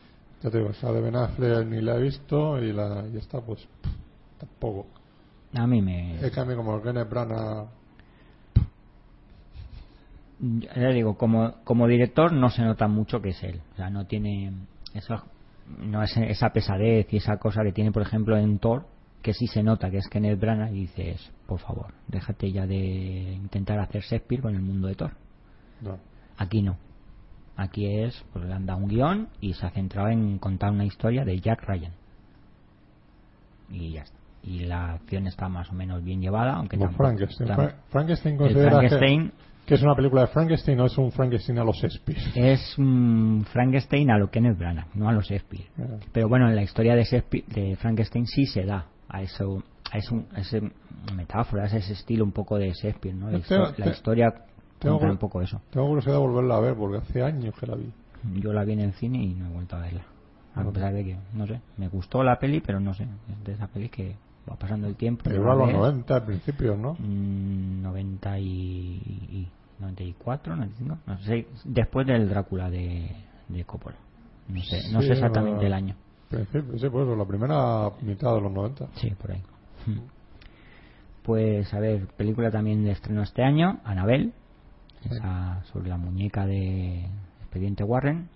[0.42, 3.40] ya te digo, esa de Ben Affleck ni la he visto y la y esta
[3.40, 3.66] pues
[4.38, 4.86] tampoco.
[5.54, 6.16] A mí me...
[6.24, 7.68] Es que a mí como Kenneth Branagh
[10.76, 13.60] Ya digo, como, como director no se nota mucho que es él.
[13.72, 14.52] O sea, no tiene
[14.94, 15.22] eso,
[15.78, 18.86] no es esa pesadez y esa cosa que tiene, por ejemplo, en Thor,
[19.22, 23.32] que sí se nota que es Kenneth Branagh y dices, por favor, déjate ya de
[23.34, 25.12] intentar hacer Shakespeare con el mundo de Thor.
[25.80, 25.98] no.
[26.36, 26.76] Aquí no.
[27.56, 30.84] Aquí es, pues le han dado un guion y se ha centrado en contar una
[30.84, 31.92] historia de Jack Ryan.
[33.70, 34.18] Y ya está.
[34.42, 37.48] Y la acción está más o menos bien llevada, aunque Como tampoco- Frankenstein.
[37.88, 39.34] Frankenstein el considera que- Frankenstein que,
[39.66, 42.18] es una película de Frankenstein o es un Frankenstein a los Shakespeare.
[42.34, 45.64] es un Frankenstein a lo Kenneth Branagh, no a los Shakespeare.
[45.78, 49.62] Eh, Pero bueno, en la historia de, Shakespeare- de Frankenstein sí se da a eso,
[49.90, 50.60] a eso, a ese
[51.14, 53.30] metáfora, a ese estilo un poco de Shakespeare, ¿no?
[53.30, 53.38] La,
[53.90, 54.34] historia
[54.78, 55.60] tengo cuenta que- un poco eso.
[55.70, 57.90] Tengo curiosidad de volverla a ver porque hace años que la vi.
[58.40, 60.02] Yo la vi en el cine y no he vuelto a verla.
[60.56, 63.52] A pesar de que, no sé, me gustó la peli, pero no sé, es de
[63.54, 64.14] esa peli que
[64.50, 65.22] va pasando el tiempo.
[65.24, 66.94] Pero a los ves, 90 al principio, ¿no?
[66.98, 69.48] mm, 90 y, y
[69.80, 73.10] 94, 95, no sé, después del Drácula de,
[73.48, 73.96] de Coppola.
[74.48, 75.94] No sé, no Sí, sé exactamente el año.
[76.28, 78.88] Principio, sí, pues la primera mitad de los 90.
[78.96, 79.42] Sí, por ahí.
[81.22, 84.34] Pues a ver, película también de estreno este año, Anabel,
[85.10, 87.06] esa sobre la muñeca de
[87.40, 88.28] Expediente Warren.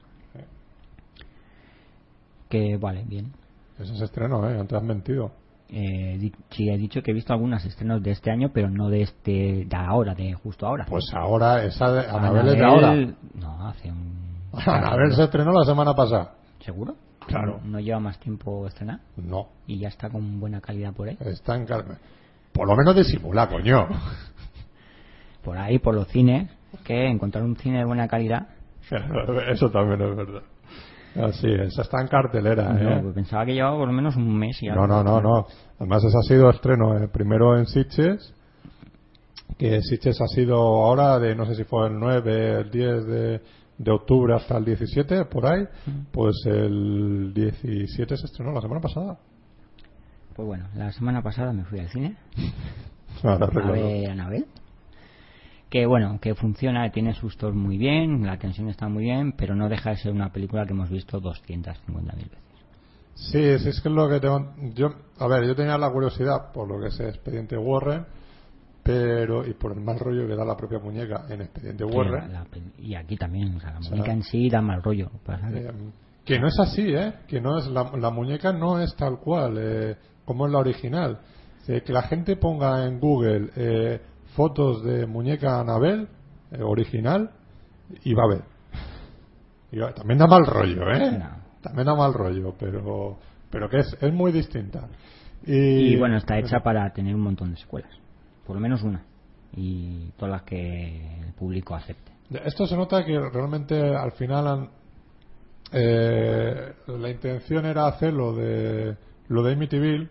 [2.48, 3.32] Que vale, bien.
[3.78, 4.58] Ese es estreno, ¿eh?
[4.58, 5.32] Antes has mentido.
[5.70, 9.02] Eh, sí, he dicho que he visto algunos estrenos de este año, pero no de
[9.02, 10.86] este, de ahora, de justo ahora.
[10.88, 12.94] Pues ahora, esa de Anabel es de ahora.
[13.34, 14.38] No, hace un.
[14.66, 16.34] Anabel se estrenó la semana pasada.
[16.60, 16.96] ¿Seguro?
[17.26, 17.60] Claro.
[17.64, 19.00] ¿No lleva más tiempo estrenar?
[19.16, 21.18] No, Y ya está con buena calidad por ahí.
[21.20, 21.98] está en Carmen.
[22.52, 23.86] Por lo menos disimula, coño.
[25.44, 26.50] Por ahí, por los cines,
[26.84, 28.48] que encontrar un cine de buena calidad.
[29.48, 30.42] Eso también es verdad.
[31.16, 33.00] Así es, está en cartelera, No, ¿eh?
[33.02, 34.86] pues pensaba que llevaba por lo menos un mes y No, algo.
[34.86, 35.46] no, no, no.
[35.78, 36.96] Además, ese ha sido estreno.
[36.98, 38.34] eh, Primero en Sitges,
[39.56, 43.40] que Sitges ha sido ahora de, no sé si fue el 9, el 10 de,
[43.78, 45.64] de octubre hasta el 17, por ahí.
[46.12, 49.18] Pues el 17 se estrenó la semana pasada.
[50.36, 52.16] Pues bueno, la semana pasada me fui al cine
[53.24, 54.46] a ver Anabel.
[55.70, 59.68] Que bueno, que funciona, tiene sustos muy bien, la tensión está muy bien, pero no
[59.68, 62.38] deja de ser una película que hemos visto 250.000 veces.
[63.14, 64.54] Sí, sí, es que es lo que tengo.
[64.74, 64.88] Yo,
[65.18, 68.06] a ver, yo tenía la curiosidad por lo que es Expediente Warren,
[68.82, 69.46] pero.
[69.46, 72.32] y por el mal rollo que da la propia muñeca en Expediente Warren.
[72.32, 74.62] la- la pel- y aquí también, o sea, la O sea, muñeca en sí da
[74.62, 75.10] mal rollo.
[75.52, 75.70] Eh,
[76.24, 77.12] que no es así, ¿eh?
[77.26, 81.18] Que no es la, la muñeca no es tal cual eh, como es la original.
[81.66, 84.00] Eh, que la gente ponga en Google eh,
[84.38, 86.06] fotos de muñeca Anabel
[86.52, 87.30] eh, original
[88.04, 88.42] y va a ver.
[89.72, 91.18] Y va- también da mal rollo, ¿eh?
[91.18, 91.28] No.
[91.60, 93.18] También da mal rollo, pero
[93.50, 94.88] pero que es, es muy distinta.
[95.44, 97.90] Y, Y bueno, está hecha para tener un montón de secuelas.
[98.46, 99.02] Por lo menos una.
[99.56, 102.12] Y todas las que el público acepte.
[102.44, 104.70] Esto se nota que realmente al final han-
[105.72, 108.96] eh, la intención era hacer lo de
[109.28, 110.08] lo de Amityville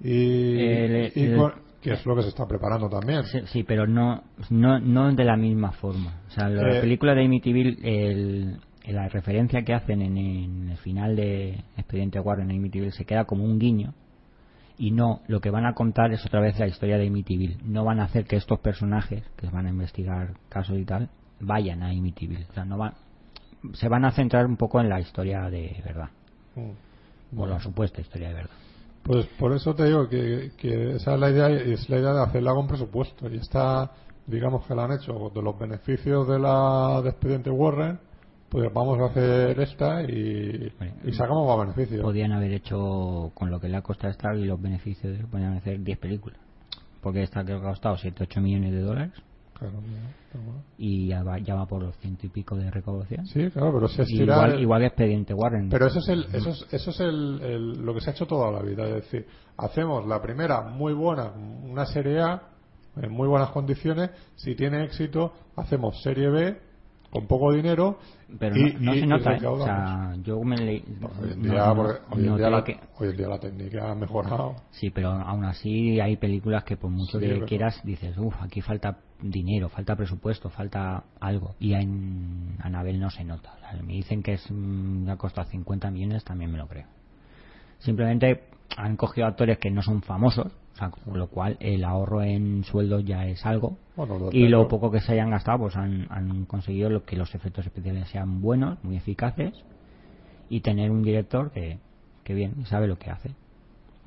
[0.00, 3.22] y, El- y el- con- que es lo que se está preparando también.
[3.24, 6.20] Sí, sí, pero no, no, no de la misma forma.
[6.28, 10.76] O sea, la Eh, película de Amityville, el, la referencia que hacen en, en el
[10.78, 13.94] final de Expediente Warren en Amityville se queda como un guiño
[14.76, 17.58] y no, lo que van a contar es otra vez la historia de Amityville.
[17.64, 21.08] No van a hacer que estos personajes, que van a investigar casos y tal,
[21.40, 22.46] vayan a Amityville.
[22.50, 22.94] O sea, no van,
[23.74, 26.10] se van a centrar un poco en la historia de verdad,
[26.56, 27.38] Mm.
[27.40, 28.50] o la supuesta historia de verdad.
[29.08, 32.22] Pues por eso te digo que, que esa es la idea es la idea de
[32.24, 33.26] hacerla con presupuesto.
[33.30, 33.90] Y está
[34.26, 37.98] digamos que la han hecho de los beneficios de la de expediente Warren
[38.50, 40.70] pues vamos a hacer esta y,
[41.12, 42.02] sacamos más beneficios.
[42.02, 45.82] Podían haber hecho con lo que le ha costado estar y los beneficios podían hacer
[45.82, 46.38] 10 películas.
[47.00, 49.12] Porque esta que ha costado 7 8 millones de dólares
[49.58, 50.62] Claro, bueno.
[50.76, 53.88] y ya va, ya va por los ciento y pico de recaudación sí claro pero
[53.88, 57.40] si igual, igual que Expediente Warren Pero eso es, el, eso es, eso es el,
[57.42, 58.86] el- lo que se ha hecho toda la vida.
[58.88, 62.42] Es decir, hacemos la primera muy buena, una serie A,
[63.00, 64.10] en muy buenas condiciones.
[64.36, 66.58] Si tiene éxito, hacemos serie B
[67.10, 67.98] con poco dinero
[68.38, 69.46] Pero y, no, no y- se nota, ¿eh?
[69.46, 70.84] O sea, yo me leí...
[71.22, 73.38] hoy en día, no- porque hoy en día noté la, que- hoy en día la
[73.38, 77.46] técnica ha mejorado Sí, pero aún así hay películas que por mucho Sí, que pero-
[77.46, 81.54] quieras dices, uff, aquí falta dinero, falta presupuesto, falta algo.
[81.58, 83.52] Y en Anabel no se nota.
[83.56, 84.46] O sea, me dicen que es,
[85.08, 86.86] ha costado 50 millones, también me lo creo.
[87.78, 88.44] Simplemente
[88.76, 92.62] han cogido actores que no son famosos, o sea, con lo cual el ahorro en
[92.62, 93.78] sueldos ya es algo.
[93.96, 97.16] Bueno, lo y lo poco que se hayan gastado, pues han, han conseguido lo que
[97.16, 99.52] los efectos especiales sean buenos, muy eficaces,
[100.48, 101.78] y tener un director que,
[102.22, 103.30] que bien, sabe lo que hace.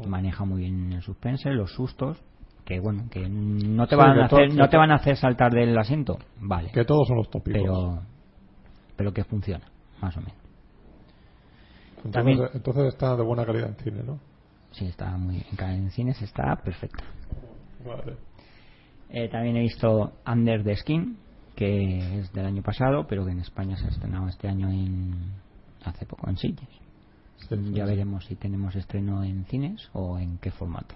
[0.08, 2.18] Maneja muy bien el suspense, los sustos,
[2.64, 5.52] que bueno, que no te Sí, van a hacer, no te van a hacer saltar
[5.52, 8.00] del asiento, vale, que todos son los tópicos pero
[8.96, 9.66] pero que funciona,
[10.02, 10.36] más o menos.
[11.98, 14.31] entonces, también- entonces está de buena calidad en cine ¿no?
[14.72, 17.04] Sí, está muy en, cines está perfecta.
[17.86, 18.16] Vale.
[19.10, 21.18] Eh, también he visto Under the Skin,
[21.56, 25.34] que es del año pasado, pero que en España se ha estrenado este año en
[25.84, 26.38] hace poco en.
[26.38, 26.56] Sí,
[27.50, 30.96] sí, ya veremos si tenemos estreno en cines o en qué formato.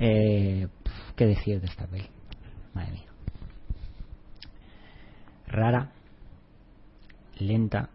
[0.00, 2.08] Eh, pf, ¿Qué decir de esta peli?
[2.74, 3.08] Madre mía.
[5.46, 5.92] Rara,
[7.38, 7.90] lenta.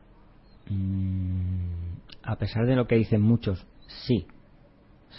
[0.70, 1.94] mm,
[2.24, 3.66] a pesar de lo que dicen muchos,
[4.06, 4.28] sí,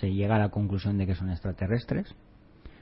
[0.01, 2.15] se llega a la conclusión de que son extraterrestres.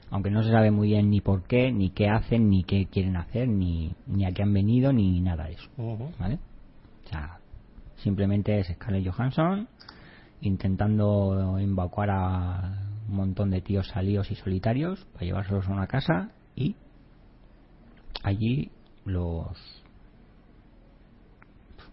[0.09, 3.17] Aunque no se sabe muy bien ni por qué, ni qué hacen, ni qué quieren
[3.17, 5.69] hacer, ni, ni a qué han venido, ni nada de eso.
[6.19, 6.37] ¿Vale?
[7.05, 7.39] O sea,
[7.95, 9.67] simplemente es Scarlett Johansson
[10.41, 12.73] intentando evacuar a
[13.07, 16.75] un montón de tíos salidos y solitarios para llevárselos a una casa y
[18.23, 18.69] allí
[19.05, 19.83] los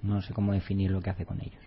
[0.02, 1.62] no sé cómo definir lo que hace con ellos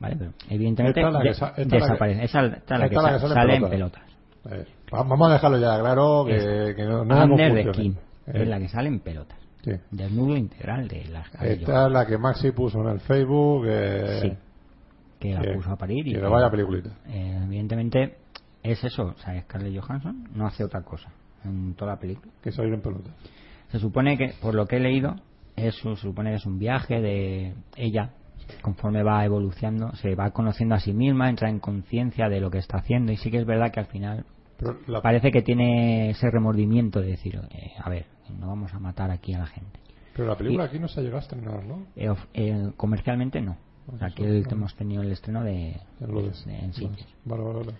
[0.00, 0.16] vale
[0.50, 2.94] evidentemente Esta es la que de- sa- esta es desaparece esa esta es la que,
[2.94, 4.02] esta es la que sa- sale en sale en pelotas.
[4.42, 7.76] pelotas Eh, va- vamos a dejarlo ya claro que, que no, es Under the confusiones.
[7.76, 7.92] Skin
[8.26, 9.70] Eh, es la que sale en pelotas sí.
[9.90, 14.32] desnudo integral de las esta es la que Maxi puso en el Facebook eh, Sí.
[15.20, 18.16] que la que- puso a parir y que que- vaya peliculita Eh, evidentemente
[18.62, 21.10] es eso, o sea, Scarlett Johansson no hace otra cosa
[21.44, 22.32] en toda la película.
[22.42, 23.14] que salir en pelotas
[23.68, 25.16] Se supone que, por lo que he leído,
[25.56, 28.10] es, se supone que es un viaje de ella,
[28.62, 32.58] conforme va evolucionando, se va conociendo a sí misma, entra en conciencia de lo que
[32.58, 34.24] está haciendo y sí que es verdad que al final
[34.86, 38.06] la, parece que tiene ese remordimiento de decir, eh, a ver,
[38.38, 39.78] no vamos a matar aquí a la gente.
[40.14, 41.86] pero la película aquí no se llegó a estrenar ¿no?
[41.96, 43.56] Eh, eh, comercialmente no.
[43.86, 44.50] O sea, Eso, aquí el- no.
[44.52, 47.06] hemos tenido el estreno de, En lo de- de- en cines.
[47.24, 47.72] vale vale vale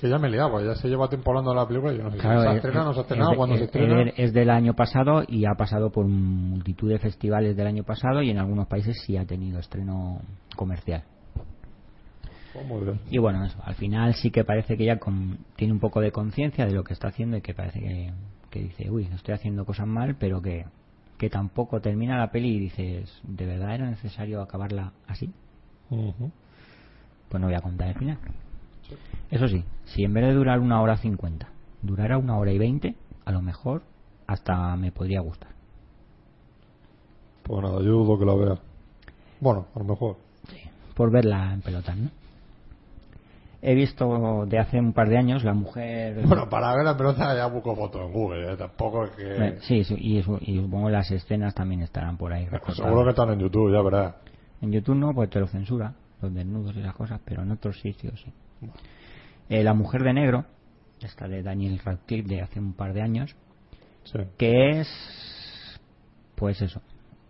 [0.00, 2.10] que ya me liado, pues ya se lleva tiempo hablando de la película yo no
[2.10, 4.32] sé Claro, si se es- estrena no se es- estrena cuándo se es- estrena es-
[4.32, 8.38] del año pasado y ha pasado por multitud de festivales del año pasado y en
[8.38, 10.20] algunos países sí ha tenido estreno
[10.56, 11.02] comercial.
[12.54, 12.94] Oh.
[13.10, 16.10] Y bueno, eso, al final sí que parece que ella con- tiene un poco de
[16.10, 18.12] conciencia de lo que está haciendo y que parece que,
[18.50, 20.64] que dice, uy, estoy haciendo cosas mal, pero que,
[21.18, 25.30] que tampoco termina la peli y dices, ¿de verdad era necesario acabarla así?
[25.88, 28.18] Pues no voy a contar el final.
[29.30, 31.48] Eso sí, si en vez de durar una hora cincuenta,
[31.82, 33.82] durara una hora y veinte, a lo mejor
[34.26, 35.50] hasta me podría gustar.
[37.42, 38.58] pues nada yo dudo que la vea
[39.40, 40.16] bueno a lo mejor
[40.94, 42.10] Por verla en pelotas, ¿no?
[43.60, 46.24] He visto de hace un par de años la mujer.
[46.26, 48.56] bueno para ver la pelota ya busco fotos en Google ¿eh?
[48.56, 52.44] tampoco es que Sí, sí, y, y supongo las escenas también estarán por ahí.
[52.46, 52.76] recortadas.
[52.76, 54.14] seguro que están en YouTube ya verás
[54.60, 57.80] En YouTube no, pues te lo censura, los desnudos y esas cosas, pero en otros
[57.80, 58.32] sitios sí.
[59.48, 60.44] Eh, la mujer de negro,
[61.00, 63.34] esta de Daniel Radcliffe de hace un par de años,
[64.04, 64.18] sí.
[64.36, 64.88] que es
[66.34, 66.80] pues eso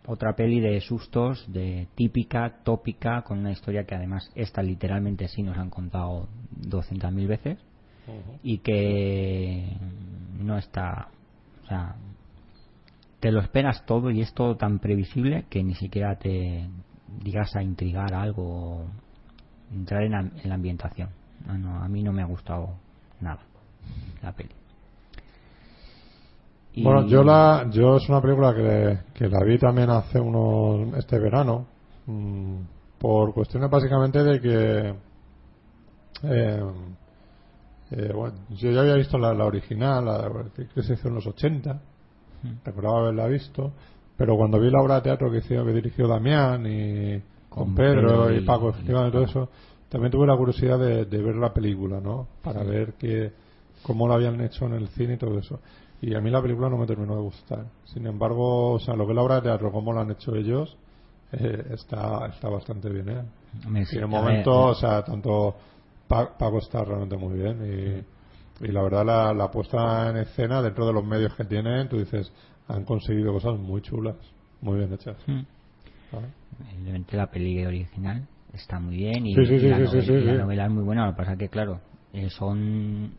[0.08, 5.42] otra peli de sustos de típica tópica con una historia que además esta literalmente sí
[5.42, 6.28] nos han contado
[6.62, 7.58] 200.000 veces
[8.42, 9.76] y que
[10.38, 11.08] no está
[11.62, 11.96] o sea
[13.20, 16.66] te lo esperas todo y es todo tan previsible que ni siquiera te
[17.22, 18.86] digas a intrigar algo
[19.72, 21.08] entrar en, la- en la ambientación.
[21.46, 22.70] No, no, a mí no me ha gustado
[23.20, 23.40] nada
[24.22, 24.50] la peli.
[26.74, 30.96] Y- Bueno, yo la, yo es una película que, que la vi también hace unos,
[30.98, 31.66] este verano,
[32.06, 32.56] mm,
[32.98, 34.94] por cuestiones básicamente de que,
[36.24, 36.62] eh,
[37.90, 40.30] eh, bueno, yo ya había visto la, la original, la
[40.74, 41.80] que se hizo en los 80,
[42.64, 43.72] recordaba haberla visto,
[44.16, 47.22] pero cuando vi la obra de teatro que, hizo, que dirigió Damián y
[47.58, 49.48] con, Pedro, y, Paco, y efectivamente, todo eso,
[49.88, 52.26] también tuve la curiosidad de, de ver la película, ¿no?
[52.42, 53.32] Para ver que,
[53.82, 55.60] cómo lo habían hecho en el cine y todo eso.
[56.00, 57.64] Y a mí la película no me terminó de gustar.
[57.84, 60.34] Sin embargo, o sea, lo que es la obra de teatro, cómo lo han hecho
[60.34, 60.76] ellos,
[61.32, 63.22] eh, está, está bastante bien, ¿eh?
[63.92, 65.54] Y en ver, momento, o sea, tanto
[66.06, 68.04] Pa- Paco está realmente muy bien
[68.62, 71.88] y, y la verdad la, la puesta en escena dentro de los medios que tienen,
[71.88, 72.32] tú dices,
[72.66, 74.16] han conseguido cosas muy chulas,
[74.62, 75.16] muy bien hechas.
[75.26, 75.40] Mm.
[76.60, 80.12] Evidentemente la peli original está muy bien y, Sí, sí, y sí, la, novela, sí,
[80.12, 80.38] y la sí.
[80.38, 81.06] novela es muy buena.
[81.06, 81.80] Lo que pasa que, claro,
[82.12, 83.12] eh, son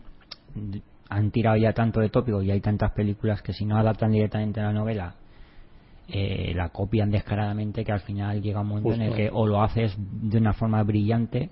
[1.10, 4.60] han tirado ya tanto de tópico y hay tantas películas que si no adaptan directamente
[4.60, 5.16] a la novela
[6.08, 9.62] eh, la copian descaradamente que al final llega un momento en el que o lo
[9.62, 11.50] haces de una forma brillante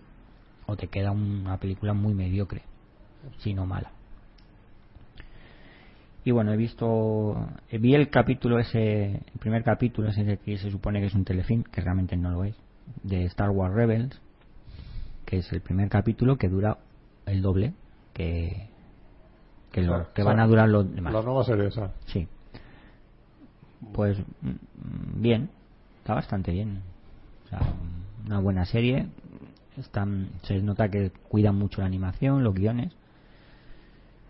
[0.68, 2.64] o te queda una película muy mediocre,
[3.38, 3.92] si no mala.
[6.28, 7.38] Y bueno, he visto,
[7.70, 11.24] eh, vi el capítulo ese, el primer capítulo ese que se supone que es un
[11.24, 12.54] telefilm, que realmente no lo es,
[13.02, 14.20] de Star Wars Rebels,
[15.26, 16.80] que es el primer capítulo que dura
[17.28, 17.72] el doble
[18.14, 18.68] que
[19.72, 21.14] que, lo- que o van sea, a durar los demás.
[21.14, 21.94] La nueva serie esa.
[22.08, 22.28] Sí.
[23.94, 25.50] Pues mm, bien,
[26.00, 26.82] está bastante bien.
[27.46, 27.62] O sea,
[28.26, 29.08] una buena serie.
[29.78, 32.92] Están, se nota que cuidan mucho la animación, los guiones.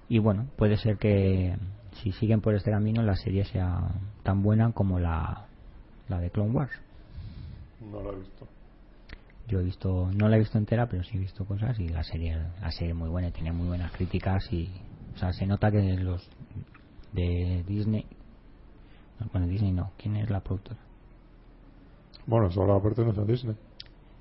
[0.10, 1.56] Y bueno, puede ser que
[2.02, 3.80] si siguen por este camino la serie sea
[4.24, 5.46] tan buena como la,
[6.08, 6.72] la de Clone Wars.
[7.92, 8.48] No la he visto.
[9.48, 12.04] Yo he visto, no la he visto entera, pero sí he visto cosas y la
[12.04, 14.70] serie, la serie es muy buena, y tiene muy buenas críticas y,
[15.16, 16.30] o sea, se nota que los
[17.14, 18.06] de Disney,
[19.32, 20.80] bueno, Disney no, ¿quién es la productora?
[22.26, 23.56] Bueno, eso ahora pertenece a Disney.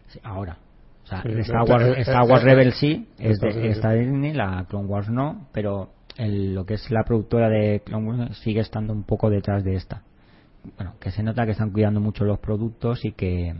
[0.07, 0.59] Sí, ahora.
[1.05, 3.99] O sea, Sí, Star eh, Wars, eh, Star eh, Wars eh, Rebel sí, es de
[3.99, 8.39] Disney, la Clone Wars no, pero el- lo que es la productora de Clone Wars
[8.39, 10.03] sigue estando un poco detrás de esta.
[10.77, 13.55] Bueno, que se nota que están cuidando mucho los productos y que,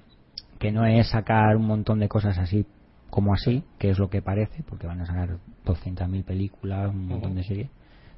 [0.59, 2.67] que no es sacar un montón de cosas así
[3.11, 7.35] como así, que es lo que parece, porque van a sacar 200.000 películas, un montón
[7.37, 7.71] de series,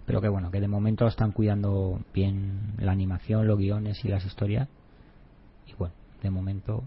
[0.06, 4.24] pero que bueno, que de momento están cuidando bien la animación, los guiones y las
[4.24, 4.68] historias.
[5.66, 6.84] Y bueno, de momento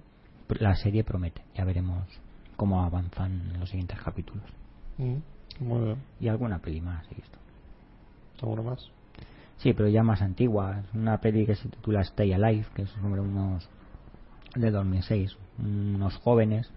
[0.60, 2.04] la serie promete, ya veremos
[2.58, 4.44] cómo avanzan en los siguientes capítulos.
[5.60, 5.98] Muy bien.
[6.20, 7.38] Y alguna peli más he visto.
[8.42, 8.90] ¿Alguna más?
[9.58, 10.80] Sí, pero ya más antigua.
[10.80, 13.70] Es una peli que se titula Stay Alive, que es sobre unos
[14.56, 16.70] de 2006, unos jóvenes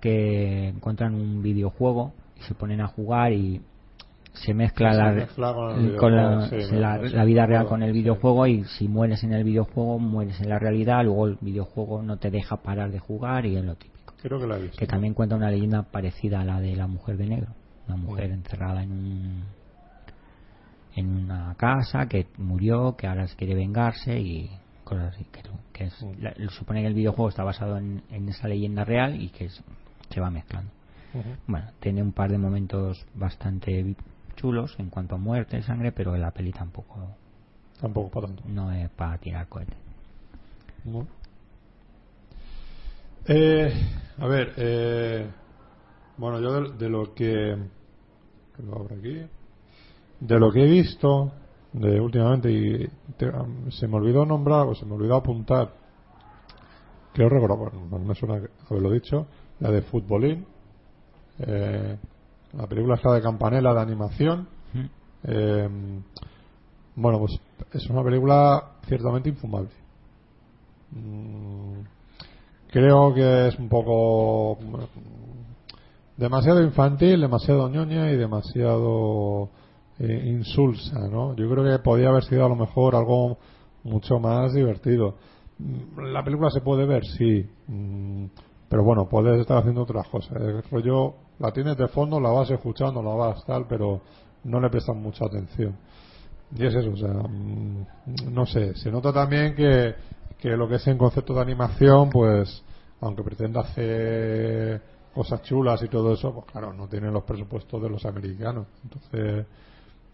[0.00, 3.62] que encuentran un videojuego y se ponen a jugar y
[4.34, 5.54] se mezcla Se la, mezcla
[5.98, 10.40] con la, sí, vida real con el videojuego y si mueres en el videojuego mueres
[10.40, 13.76] en la realidad, luego el videojuego no te deja parar de jugar y es lo
[13.76, 14.14] típico.
[14.20, 14.76] Creo que la he visto.
[14.76, 17.52] Que también cuenta una leyenda parecida a la de la mujer de negro.
[17.86, 19.44] Una mujer encerrada en un
[20.96, 24.50] en una casa que murió, que ahora se quiere vengarse y
[24.84, 25.24] cosas así.
[25.32, 25.42] Que,
[25.72, 26.12] que es, Mm.
[26.22, 29.62] la- supone que el videojuego está basado en, en esa leyenda real y que es-
[30.10, 30.70] se va mezclando.
[31.46, 33.94] Bueno, tiene un par de momentos bastante
[34.34, 37.08] chulos en cuanto a muerte y sangre, pero la peli tampoco
[37.80, 38.42] Tampoco para tanto.
[38.48, 39.76] no es para tirar cohetes.
[40.84, 41.06] No.
[43.26, 43.72] Eh,
[44.18, 45.30] a ver, eh,
[46.16, 47.56] bueno, yo de, de lo que,
[48.56, 49.22] que lo abro aquí,
[50.20, 51.32] de lo que he visto
[51.72, 52.86] de últimamente y
[53.16, 53.32] te-
[53.70, 55.72] se me olvidó nombrar o se me olvidó apuntar,
[57.12, 59.26] creo recordar, bueno, no me suena haberlo dicho,
[59.60, 60.46] la de Futbolín,
[61.40, 61.96] eh,
[62.56, 64.48] la película está de Campanella de animación.
[65.24, 65.68] Eh,
[66.96, 67.40] bueno, pues
[67.72, 69.70] es una película ciertamente infumable.
[70.92, 71.80] Mm,
[72.70, 79.48] creo que es un poco mm, demasiado infantil, demasiado ñoña y demasiado
[79.98, 81.34] eh, insulsa, ¿no?
[81.36, 83.38] Yo creo que podía haber sido a lo mejor algo
[83.84, 85.16] mucho más divertido.
[85.58, 88.26] Mm, La película se puede ver, sí, mm,
[88.68, 90.36] pero bueno, puedes estar haciendo otras cosas.
[90.40, 94.00] El rollo la tienes de fondo, la vas escuchando, la vas tal, pero
[94.44, 95.76] no le prestas mucha atención.
[96.56, 97.86] Y es eso, o sea, mm,
[98.32, 99.94] no sé, se nota también que,
[100.38, 102.62] que lo que es en concepto de animación, pues,
[103.00, 104.82] aunque pretenda hacer
[105.14, 108.66] cosas chulas y todo eso, pues claro, no tienen los presupuestos de los americanos.
[108.82, 109.46] Entonces,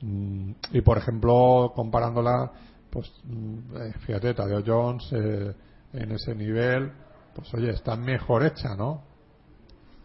[0.03, 2.51] y por ejemplo, comparándola,
[2.91, 5.55] pues, mm, eh, fíjate, Tadeo Jones, eh,
[5.93, 6.91] en ese nivel,
[7.35, 9.03] pues oye, está mejor hecha, ¿no?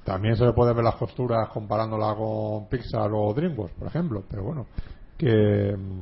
[0.03, 4.43] También se le puede ver las costuras comparándola con Pixar o DreamWorks, por ejemplo, pero
[4.43, 4.67] bueno,
[5.17, 6.01] que, mm,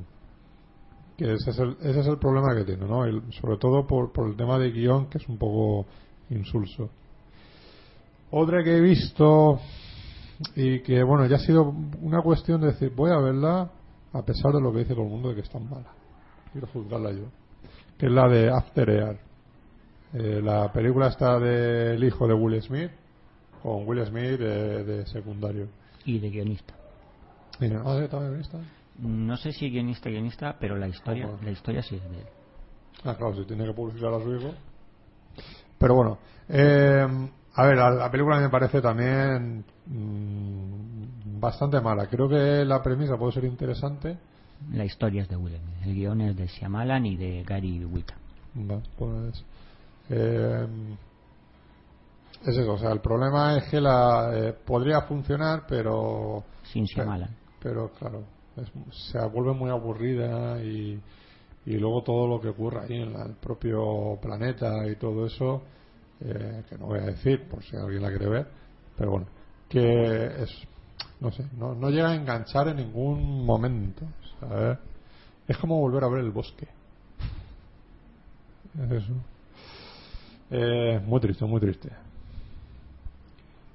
[1.17, 3.05] que ese es el, ese es el problema que tiene, ¿no?
[3.05, 5.85] El- sobre todo por, por el tema de guion, que es un poco
[6.31, 6.89] insulso.
[8.31, 9.59] Otra que he visto
[10.55, 13.69] y que, bueno, ya ha sido una cuestión de decir, voy a verla
[14.13, 15.91] a pesar de lo que dice todo el mundo de que es tan mala.
[16.51, 17.25] Quiero juzgarla yo.
[17.97, 19.19] Que es la de After Earth.
[20.13, 22.91] Eh, la película está del hijo de Will Smith,
[23.63, 25.67] con Will Smith de, de secundario.
[26.05, 26.75] Y de guionista.
[27.59, 28.07] Y, ah, ¿sí?
[28.07, 28.59] ¿También guionista?
[28.99, 31.39] No sé si guionista guionista, pero la historia, Ojo.
[31.43, 32.27] la historia sí es de él.
[33.03, 34.53] Ah, claro, si tiene que publicar a su hijo.
[35.79, 36.19] Pero bueno,
[36.49, 37.07] eh,
[37.55, 42.07] a ver, la, la película me parece también mm, bastante mala.
[42.07, 44.17] Creo que la premisa puede ser interesante
[44.71, 45.85] La historia es de Will Smith.
[45.85, 47.85] El guion es de Shyamalan y de Gary.
[48.55, 49.43] Va, pues
[50.09, 50.67] eh,
[52.45, 57.29] es eso, o sea, el problema es que la eh, podría funcionar, pero Sin Shyamalan.
[57.59, 58.23] pero claro,
[58.57, 58.71] es-
[59.11, 60.99] se vuelve muy aburrida y,
[61.65, 65.63] y luego todo lo que ocurre ahí en la- el propio planeta y todo eso,
[66.21, 68.47] eh, que no voy a decir por si alguien la quiere ver,
[68.97, 69.25] pero bueno,
[69.73, 70.51] que es,
[71.19, 74.05] no sé, no, no llega a enganchar en ningún momento.
[75.47, 76.67] Es como volver a ver el bosque.
[78.79, 79.13] Es eso.
[80.51, 81.89] Eh, muy triste, muy triste.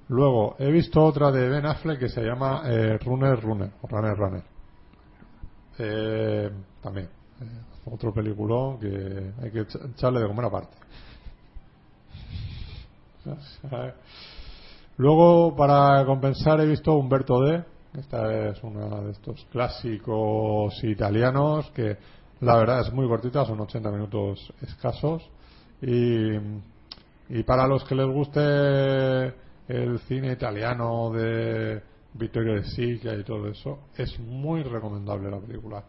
[0.07, 4.15] Luego, he visto otra de Ben Affleck que se llama eh, Runner Runner, o Runner
[4.15, 4.43] Runner.
[5.79, 6.49] Eh,
[6.81, 7.07] también,
[7.41, 10.77] eh, otro peliculón que hay que echa- echarle de comer aparte.
[14.99, 17.63] Luego, para compensar, he visto Humberto D.
[17.97, 21.95] Esta es una de estos clásicos italianos que
[22.41, 25.23] la verdad es muy cortita, son 80 minutos escasos.
[25.81, 26.33] Y,
[27.29, 28.41] y para los que les guste
[29.69, 31.81] el cine italiano de
[32.15, 35.81] Vittorio De Sica y todo eso, es muy recomendable la película.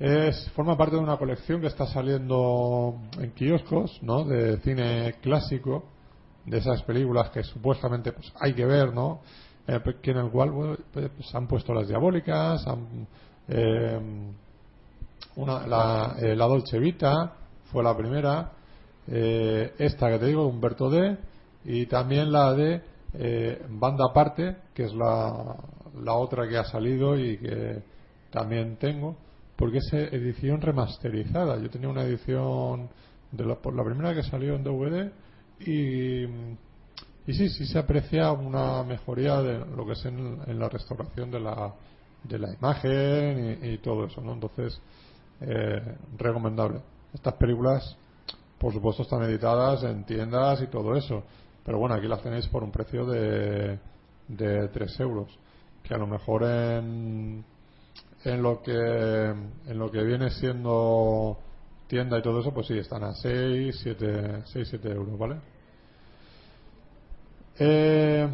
[0.00, 4.24] Es, forma parte de una colección que está saliendo en kioscos, ¿no?
[4.24, 5.91] De cine clásico,
[6.44, 9.20] de esas películas que supuestamente pues, hay que ver, ¿no?
[9.66, 13.06] Eh, que en el cual pues, pues, han puesto las diabólicas, han,
[13.48, 14.00] eh,
[15.36, 17.34] una, la, eh, Dolce Vita
[17.70, 18.52] fue la primera,
[19.08, 21.16] eh, esta que te digo, Humberto D,
[21.64, 22.82] y también la de
[23.68, 25.56] Banda Aparte, que es la,
[26.02, 27.82] la otra que ha salido y que
[28.30, 29.16] también tengo,
[29.56, 31.58] porque es edición remasterizada.
[31.58, 32.88] Yo tenía una edición
[33.30, 35.12] de la, por la primera que salió en DVD
[35.66, 36.24] y,
[37.26, 41.40] y sí, sí se aprecia una mejoría de lo que es en, la restauración de
[41.40, 41.72] la,
[42.24, 44.32] de la imagen y, y todo eso, ¿no?
[44.32, 44.80] Entonces,
[45.40, 46.80] eh, recomendable.
[47.12, 47.96] Estas películas,
[48.58, 51.24] por supuesto, están editadas en tiendas y todo eso,
[51.64, 53.78] pero bueno, aquí las tenéis por un precio de,
[54.28, 55.36] de 3 euros,
[55.82, 57.44] que a lo mejor en,
[58.24, 61.38] en lo que en lo que viene siendo
[61.88, 65.36] tienda y todo eso, pues sí, están a 6, 7, 6, 7 euros, ¿vale?
[67.64, 68.28] Eh,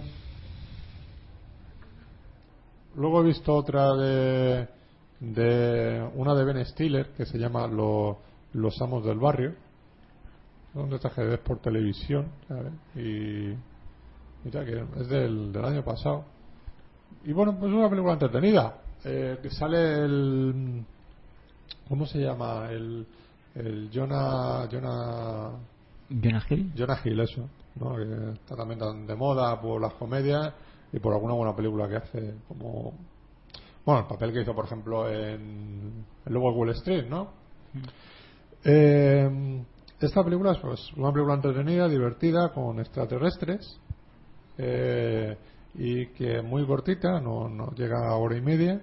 [2.96, 4.66] luego he visto otra de,
[5.20, 8.16] de una de Ben Stiller que se llama Lo-
[8.54, 9.54] Los Amos del Barrio,
[11.14, 12.72] que ves por televisión, ¿sabes?
[12.94, 16.24] Y, y tal, que es del, del año pasado.
[17.24, 20.84] Y bueno, pues es una película entretenida, eh, que sale el...
[21.86, 22.70] ¿Cómo se llama?
[22.70, 23.06] El,
[23.54, 25.50] el Jonah, Jonah
[26.08, 26.72] Jonah Hill.
[26.76, 27.48] Jonah Hill, eso,
[27.78, 27.96] ¿no?
[27.96, 30.52] que está también tan de moda por las comedias
[30.92, 32.94] y por alguna buena película que hace, como.
[33.84, 37.30] Bueno, el papel que hizo, por ejemplo, en El Lobo de Wall Street, ¿no?
[38.64, 39.64] Eh,
[40.00, 43.80] esta película es pues, una película entretenida, divertida, con extraterrestres
[44.56, 45.36] eh,
[45.74, 48.80] y que muy cortita, no, no llega a hora y media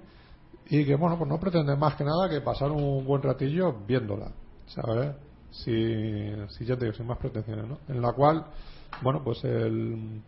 [0.67, 4.31] y que, bueno, pues no pretende más que nada que pasar un buen ratillo viéndola,
[4.65, 5.15] ¿sabes?
[5.51, 7.79] Si, si ya te digo, sin más pretensiones, ¿no?
[7.87, 8.45] En la cual,
[9.01, 10.21] bueno, pues el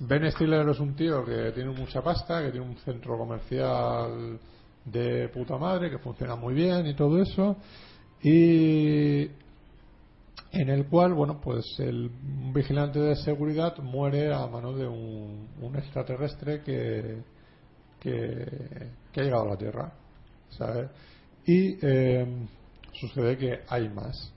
[0.00, 4.38] Ben Stiller es un tío que tiene mucha pasta, que tiene un centro comercial
[4.84, 7.56] de puta madre, que funciona muy bien y todo eso,
[8.22, 9.22] y
[10.52, 12.10] en el cual, bueno, pues el
[12.52, 17.22] vigilante de seguridad muere a mano de un, extraterrestre que,
[18.00, 19.92] que, que ha llegado a la Tierra,
[20.50, 20.90] ¿sabes?
[21.46, 22.26] Y eh,
[22.92, 24.32] sucede que hay más,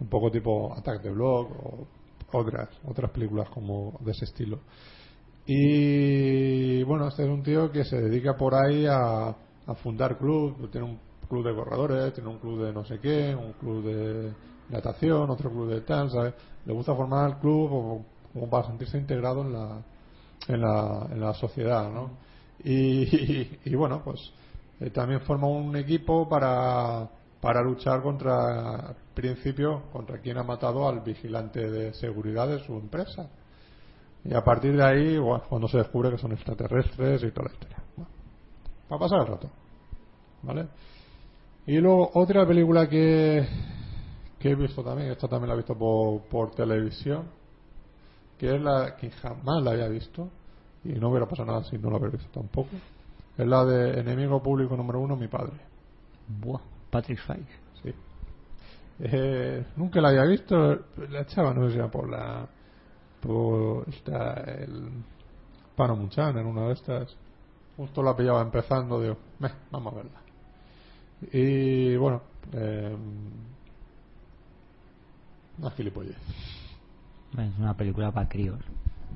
[0.00, 1.86] un poco tipo Attack the Block o
[2.32, 4.60] otras, otras películas como de ese estilo.
[5.46, 10.70] Y bueno, este es un tío que se dedica por ahí a, a fundar club,
[10.70, 10.98] tiene un
[11.28, 14.32] club de corredores, tiene un club de no sé qué, un club de
[14.68, 16.34] natación, otro club de tal, ¿sabes?
[16.64, 19.82] Le gusta formar el club como, como para sentirse integrado en la,
[20.48, 22.10] en la, en la sociedad, ¿no?
[22.64, 24.32] Y, y, bueno, pues
[24.80, 27.08] eh, también forma un equipo para,
[27.40, 33.28] para luchar contra, principio, contra quien ha matado al vigilante de seguridad de su empresa.
[34.24, 37.52] Y a partir de ahí, bueno, cuando se descubre que son extraterrestres y toda la
[37.52, 37.82] historia.
[37.96, 38.10] Bueno,
[38.88, 39.50] para pasar el rato.
[40.42, 40.68] ¿Vale?
[41.66, 43.44] Y luego otra película que,
[44.38, 47.24] que he visto también, esta también la he visto por, por televisión,
[48.38, 50.28] que es la que jamás la había visto,
[50.84, 52.70] y no hubiera pasado nada si no la hubiera visto tampoco.
[53.36, 55.54] Es la de Enemigo Público número uno, mi padre.
[56.40, 57.20] Buah, Patrick.
[57.82, 57.92] Sí.
[59.00, 60.56] Eh, nunca la había visto,
[61.10, 62.46] la echaba, no sé si era por la.
[63.20, 64.90] por esta, el.
[65.76, 67.16] Pano Muchan en una de estas.
[67.76, 70.20] Justo la pillaba empezando, digo, "Meh, vamos a verla.
[71.32, 72.22] Y bueno,
[72.52, 72.96] eh,
[75.58, 76.16] una gilipollez.
[77.36, 78.58] Es una película para críos.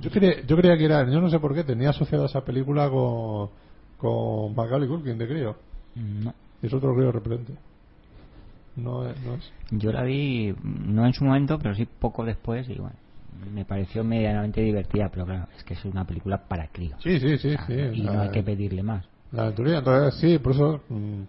[0.00, 2.88] Yo creía, yo creía que era, yo no sé por qué, tenía asociada esa película
[2.90, 3.50] con,
[3.98, 5.56] con Macaulay Culkin de crío.
[5.94, 6.32] No.
[6.62, 7.54] Y es otro crío repelente.
[8.76, 9.52] No es, no es.
[9.70, 12.96] Yo la vi, no en su momento, pero sí poco después y bueno,
[13.52, 17.00] me pareció medianamente divertida, pero claro, es que es una película para críos.
[17.02, 17.74] Sí, sí, sí, sí.
[17.94, 19.04] y no hay que pedirle más.
[19.32, 21.22] La aventurilla, entonces sí, por eso mm,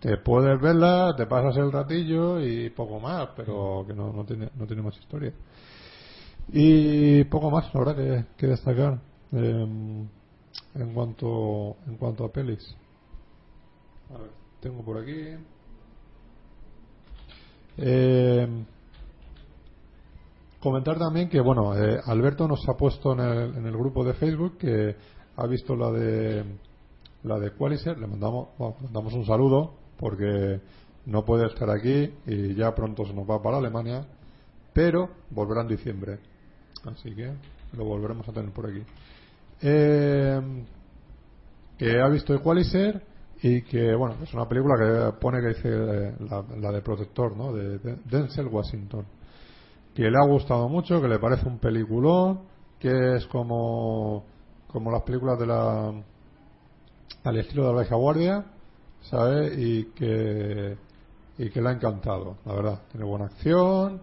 [0.00, 4.50] te puedes verla, te pasas el ratillo y poco más, pero que no, no, tiene,
[4.56, 5.32] no tiene más historia.
[6.52, 8.98] Y poco más, la verdad, que, que destacar
[9.32, 10.06] em,
[10.74, 12.76] en cuanto en cuanto a pelis.
[14.14, 14.30] A ver,
[14.60, 15.36] tengo por aquí.
[17.76, 18.64] Em,
[20.60, 24.14] comentar también que, bueno, eh, Alberto nos ha puesto en el, en el grupo de
[24.14, 24.96] Facebook que
[25.36, 26.44] ha visto la de
[27.24, 30.60] la de Qualiser, le mandamos, mandamos un saludo porque
[31.06, 34.06] no puede estar aquí y ya pronto se nos va para Alemania,
[34.72, 36.18] pero volverá en diciembre.
[36.84, 37.32] Así que
[37.76, 38.82] lo volveremos a tener por aquí.
[39.62, 40.40] Eh,
[41.78, 43.02] que ha visto Equalizer
[43.42, 47.36] y que, bueno, es una película que pone que dice eh, la, la de Protector,
[47.36, 47.52] ¿no?
[47.52, 49.04] De, de Denzel Washington.
[49.94, 52.40] Que le ha gustado mucho, que le parece un peliculón,
[52.78, 54.24] que es como,
[54.66, 55.92] como las películas de la
[57.24, 58.44] al estilo de la vieja guardia,
[59.02, 59.54] ¿sabe?
[59.56, 60.76] Y que,
[61.38, 62.82] y que le ha encantado, la verdad.
[62.90, 64.00] Tiene buena acción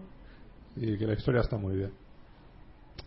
[0.76, 1.92] y que la historia está muy bien.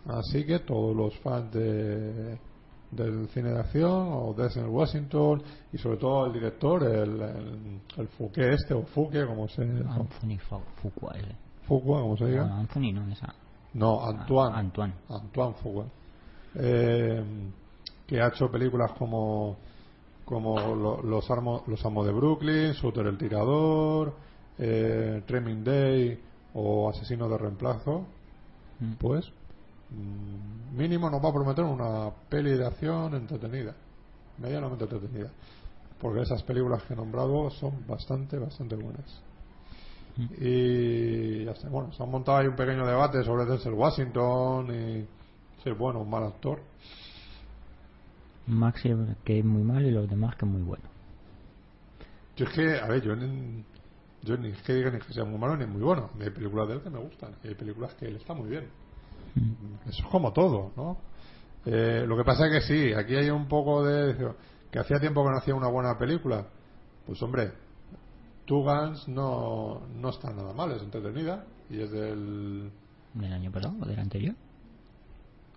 [0.06, 2.38] Así que todos los fans de,
[2.92, 5.42] del cine de acción o Denzel Washington
[5.74, 10.38] y sobre todo el director, el, el, el Fouquet este o Fouquet, como se Anthony
[10.82, 11.36] Fuqua, ese.
[11.68, 12.46] Fuqua, como se diga.
[12.46, 13.34] No, Anthony no, esa.
[13.74, 14.56] No, Antoine.
[14.56, 14.94] Ah, Antoine.
[15.10, 15.86] Antoine Fuqua.
[16.56, 17.24] Eh,
[18.08, 19.58] que ha hecho películas como
[20.26, 24.16] como lo- los, armo- los amos de Brooklyn, Shooter el tirador,
[24.58, 26.20] eh, Training Day
[26.56, 28.06] o Asesino de reemplazo.
[28.80, 28.94] Mm.
[28.94, 29.32] Pues
[29.92, 33.74] mínimo nos va a prometer una peli de acción entretenida,
[34.38, 35.30] medianamente entretenida,
[36.02, 39.22] porque esas películas que he nombrado son bastante, bastante buenas.
[40.40, 41.68] Y ya está.
[41.70, 45.06] Bueno, se ha montado ahí un pequeño debate sobre Denzel Washington y
[45.62, 46.60] si es bueno o mal actor.
[48.48, 48.94] Maxi
[49.24, 50.84] que es muy malo y los demás que es muy bueno.
[52.38, 53.64] Yo es que, a ver, yo, ni-
[54.24, 56.10] yo ni es que diga ni que sea muy malo ni muy bueno.
[56.20, 58.68] Hay películas de él que me gustan y hay películas que él está muy bien.
[59.88, 60.98] Eso es como todo, ¿no?
[61.66, 64.34] Eh, lo que pasa es que sí, aquí hay un poco de.
[64.72, 66.46] que hacía tiempo que no hacía una buena película.
[67.06, 67.52] Pues hombre,
[68.46, 72.72] Two Guns no, no está nada mal, es entretenida y es del.
[73.14, 74.36] ¿Del año pasado o del anterior?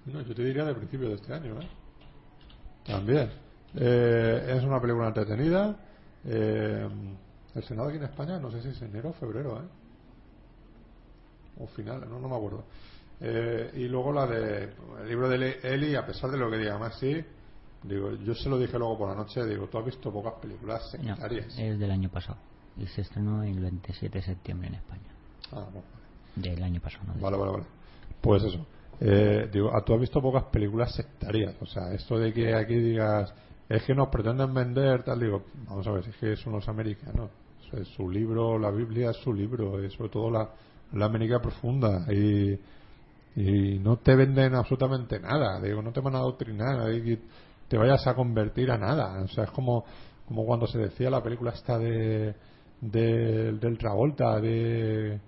[0.07, 1.69] No, yo te diría del principio de este año, ¿eh?
[2.87, 3.31] También.
[3.75, 5.77] Eh, es una película entretenida.
[6.25, 6.89] Eh,
[7.55, 9.69] el Senado aquí en España, no sé si es enero o febrero, ¿eh?
[11.59, 12.65] O final, no, no me acuerdo.
[13.21, 14.71] Eh, y luego la de
[15.03, 17.25] el libro de Eli, a pesar de lo que diga más, sí.
[17.83, 20.83] Digo, yo se lo dije luego por la noche, digo, tú has visto pocas películas
[20.85, 21.59] No, secundarias.
[21.59, 22.39] es del año pasado.
[22.77, 25.11] Y se estrenó el 27 de septiembre en España.
[25.53, 25.87] Ah, bueno.
[26.37, 27.15] Del año pasado, ¿no?
[27.21, 27.65] Vale, vale, vale.
[28.21, 28.67] Pues eso.
[29.01, 31.55] Eh, digo, ah, tú has visto pocas películas sectarias.
[31.61, 33.33] O sea, esto de que aquí digas,
[33.69, 37.31] es que nos pretenden vender, tal, digo, vamos a ver, es que son los americanos.
[37.61, 40.49] O sea, su libro, la Biblia es su libro, y sobre todo la,
[40.93, 42.05] la América profunda.
[42.13, 42.59] Y,
[43.37, 45.61] y no te venden absolutamente nada.
[45.61, 47.19] Digo, no te van a adoctrinar y
[47.69, 49.23] te vayas a convertir a nada.
[49.23, 49.85] O sea, es como,
[50.27, 52.35] como cuando se decía la película esta de,
[52.81, 55.21] de- del Travolta, de,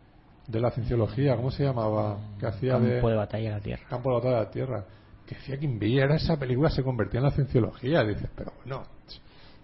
[0.48, 2.18] de la cienciología, ¿cómo se llamaba?
[2.38, 3.82] Que hacía de Campo de batalla de la Tierra.
[3.88, 4.84] Campo de Batalla de la Tierra.
[5.26, 8.02] Que decía que Inviera esa película se convertía en la cienciología.
[8.02, 8.82] Dices, pero bueno,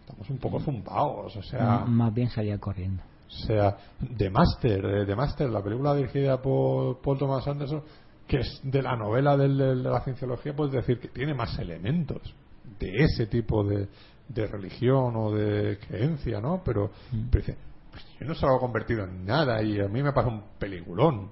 [0.01, 1.35] estamos un poco zumbados.
[1.37, 3.03] O sea, M- Más bien salía corriendo.
[3.27, 3.77] o sea,
[4.17, 7.83] The Master, eh, The Master, la película dirigida por Paul Thomas Anderson,
[8.27, 12.35] que es de la novela del- de la cienciología, puedes decir que tiene más elementos
[12.79, 13.89] de ese tipo de,
[14.29, 16.63] de religión o de creencia, ¿no?
[16.65, 16.91] Pero,
[17.31, 17.57] pero dice,
[17.91, 20.43] pues yo no se lo he convertido en nada y a mí me pasa un
[20.59, 21.31] peliculón.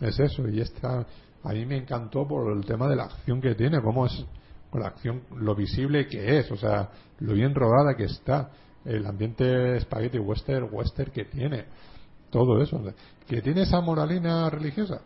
[0.00, 1.06] Es eso, y esta
[1.44, 4.26] a mí me encantó por el tema de la acción que tiene, cómo es
[4.68, 6.90] con la acción, lo visible que es, o sea,
[7.20, 8.50] lo bien rodada que está,
[8.84, 11.66] el ambiente spaghetti western, western que tiene,
[12.30, 12.82] todo eso,
[13.28, 15.00] que tiene esa moralina religiosa,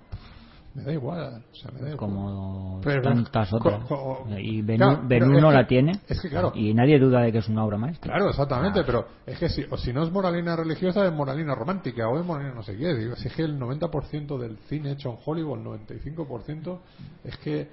[0.74, 1.96] me da igual, o sea, me da igual.
[1.98, 3.84] Como Pero- tantas otras.
[3.86, 5.92] co- co- y Ben, Claro, no que- la tiene.
[6.08, 6.52] es que claro.
[6.54, 8.12] Y nadie duda de que es una obra maestra.
[8.14, 8.82] Claro, exactamente, Ah.
[8.86, 12.24] pero es que si, o si no es moralina religiosa, es moralina romántica o es
[12.24, 12.94] moralina no sé qué.
[12.94, 16.80] Digo, si es que el 90% del cine hecho en Hollywood, el 95%,
[17.24, 17.68] es que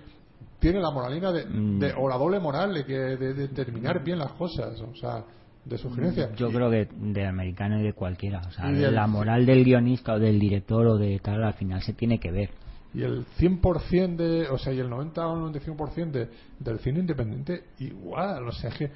[0.59, 1.79] tiene la moralina de, Mm.
[1.79, 4.79] de- o la doble moral de, que, de, de terminar bien las cosas.
[4.81, 5.23] O sea,
[5.65, 6.33] de sugerencia.
[6.35, 8.39] Yo creo que de americano y de cualquiera.
[8.47, 11.93] O sea, la moral del guionista o del director o de tal, al final se
[11.93, 12.49] tiene que ver.
[12.97, 16.29] Y el 100% de, o sea, y el 90 o el 95% de,
[16.59, 18.91] del cine independiente igual, o sea, es que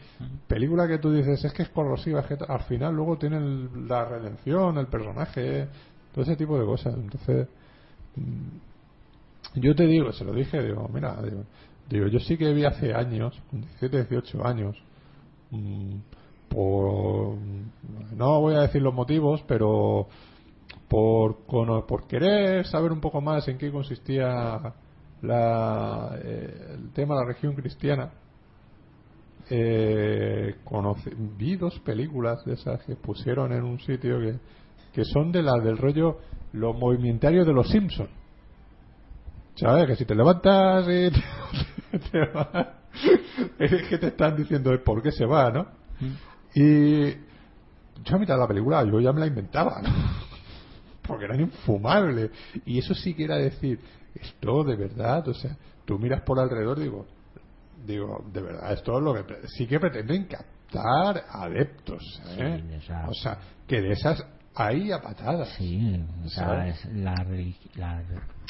[0.48, 3.88] película que tú dices es que es corrosiva, es que al final luego tiene el-
[3.88, 5.68] la redención, el personaje,
[6.16, 6.96] todo ese tipo de cosas.
[6.96, 7.48] Entonces,
[8.16, 11.44] mm, yo te digo, se lo dije, digo, mira, digo,
[11.88, 14.76] digo, yo sí que vi hace años, con 17, 18 años,
[15.52, 15.96] mm,
[16.50, 17.36] por,
[18.16, 20.08] no voy a decir los motivos, pero
[20.92, 24.74] por, cono- por querer saber un poco más en qué consistía
[25.22, 28.12] la, eh, el tema de la región cristiana,
[29.50, 34.36] eh, conocí- vi dos películas de esas que pusieron en un sitio que,
[34.92, 36.18] que son de la del rollo
[36.54, 38.08] los movimentarios de los Simpson
[39.56, 39.88] ¿sabes?
[39.88, 41.10] que si te levantas y
[41.92, 42.68] te, te vas,
[43.60, 45.68] es que te están diciendo el por qué se va ¿no?
[46.54, 47.12] y
[48.04, 49.90] yo a mitad de la película yo ya me la inventaba ¿no?
[51.06, 52.32] Porque eran infumables
[52.66, 53.80] y eso sí que era decir
[54.16, 57.06] esto de verdad o sea tú miras por alrededor digo
[57.86, 62.62] digo de verdad esto es lo que sí que pretenden captar adeptos ¿eh?
[62.86, 64.24] Sí, o sea que de esas
[64.56, 67.16] hay a patadas Sí, o sea, es la,
[67.76, 68.04] la-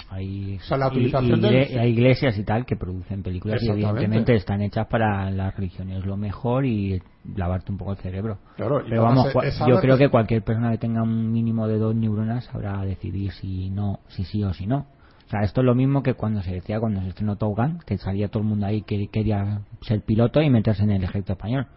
[0.09, 4.35] hay, O sea, la utilización del- hay iglesias y tal que producen películas y evidentemente
[4.35, 7.01] están hechas para las religiones lo mejor y
[7.35, 8.39] lavarte un poco el cerebro.
[8.57, 11.77] Claro, y Pero vamos, esa yo creo que cualquier persona que tenga un mínimo de
[11.77, 14.85] dos neuronas sabrá decidir si no, si sí o si no.
[15.27, 17.79] O sea, esto es lo mismo que cuando se decía cuando se estrenó Top Gun,
[17.85, 21.33] que salía todo el mundo ahí que quería ser piloto y meterse en el ejército
[21.33, 21.67] español,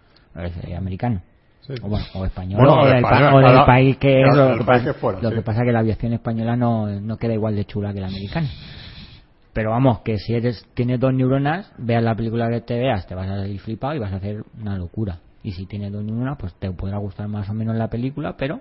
[0.76, 1.22] americano.
[1.66, 1.72] Sí.
[1.82, 3.66] O, bueno, o español, Bueno, o, del, español, pa- o del claro.
[3.66, 4.36] país que es.
[4.36, 5.34] Lo, que, país pasa, que fuera, lo sí.
[5.36, 8.08] que pasa es que la aviación española no, no queda igual de chula que la
[8.08, 8.48] americana.
[9.54, 13.14] Pero vamos, que si eres tienes dos neuronas, veas la película que te veas, te
[13.14, 15.20] vas a salir flipado y vas a hacer una locura.
[15.42, 18.60] Y si tienes dos neuronas, pues te podrá gustar más o menos la película, pero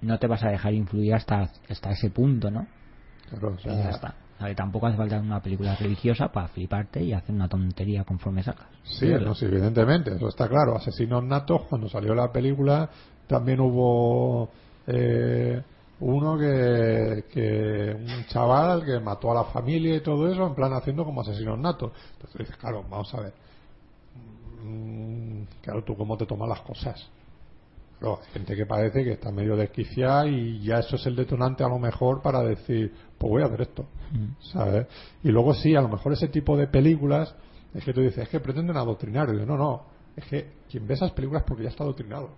[0.00, 2.66] no te vas a dejar influir hasta, hasta ese punto, ¿no?
[3.30, 4.14] Claro, o sea, ya está.
[4.54, 8.66] Tampoco hace falta una película religiosa para fliparte y hacer una tontería conforme sacas.
[8.82, 10.76] Sí, no, sí, evidentemente, eso está claro.
[10.76, 12.90] Asesinos natos, cuando salió la película,
[13.26, 14.50] también hubo
[14.86, 15.62] eh,
[16.00, 17.96] uno que, que.
[17.96, 21.58] un chaval que mató a la familia y todo eso, en plan haciendo como asesinos
[21.58, 21.92] natos.
[22.14, 23.32] Entonces dices, claro, vamos a ver.
[24.64, 27.08] Mm, claro, tú cómo te tomas las cosas.
[27.98, 31.64] Claro, hay gente que parece que está medio desquiciada y ya eso es el detonante
[31.64, 33.86] a lo mejor para decir, pues voy a hacer esto.
[34.52, 34.86] ¿Sabes?
[35.22, 37.34] Y luego sí, a lo mejor ese tipo de películas,
[37.74, 39.28] es que tú dices, es que pretenden adoctrinar.
[39.34, 39.84] Y yo, no, no,
[40.16, 42.30] es que quien ve esas películas porque ya está adoctrinado.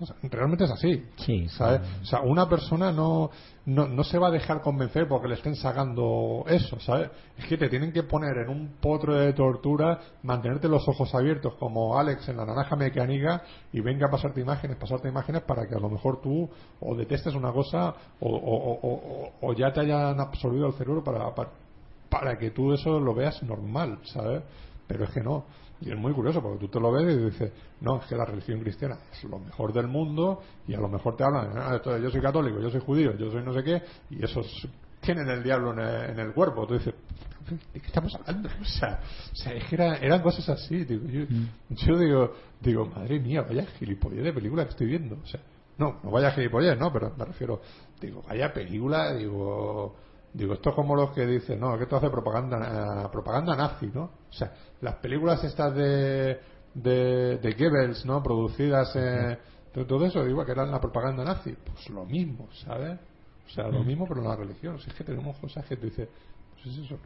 [0.00, 1.04] O sea, realmente es así.
[1.16, 1.80] Sí, ¿sabes?
[2.02, 3.30] O sea, una persona no,
[3.66, 7.10] no, no se va a dejar convencer porque le estén sacando eso, ¿sabes?
[7.36, 11.54] Es que te tienen que poner en un potro de tortura, mantenerte los ojos abiertos
[11.58, 13.42] como Alex en la naranja mecánica
[13.72, 16.48] y venga a pasarte imágenes, pasarte imágenes para que a lo mejor tú
[16.80, 21.02] o detestes una cosa o, o, o- o- o ya te hayan absorbido el cerebro
[21.02, 21.50] para, para,
[22.08, 24.42] para que tú eso lo veas normal, ¿sabes?
[24.86, 25.44] Pero es que no.
[25.80, 28.24] Y es muy curioso porque tú te lo ves y dices, no, es que la
[28.24, 32.10] religión cristiana es lo mejor del mundo y a lo mejor te hablan, "Ah, yo
[32.10, 34.46] soy católico, yo soy judío, yo soy no sé qué, y esos
[35.00, 36.66] tienen el diablo en el, en el cuerpo.
[36.66, 36.94] Tú dices,
[37.72, 38.48] ¿de qué estamos hablando?
[38.60, 39.00] O sea,
[39.32, 40.84] o sea es que era- eran cosas así.
[40.84, 41.24] Digo, yo,
[41.70, 45.16] yo digo, digo, madre mía, vaya gilipollez de película que estoy viendo.
[45.22, 45.40] O sea,
[45.78, 47.60] no, no vaya gilipollez, no, pero me refiero,
[48.00, 49.94] digo, vaya película, digo,
[50.32, 53.86] digo, esto es como los que dicen, no, que esto hace propaganda, eh, propaganda nazi,
[53.92, 54.04] ¿no?
[54.28, 56.38] O sea, las películas estas de,
[56.74, 58.22] de, de Goebbels, ¿no?
[58.22, 59.38] Producidas, eh,
[59.72, 61.52] todo- todo eso, digo, que eran la propaganda nazi.
[61.64, 62.98] Pues lo mismo, ¿sabes?
[63.46, 64.78] O sea, lo mismo, pero en la religión.
[64.78, 66.08] Si es que tenemos cosas que tú dices,
[66.54, 66.98] pues es eso.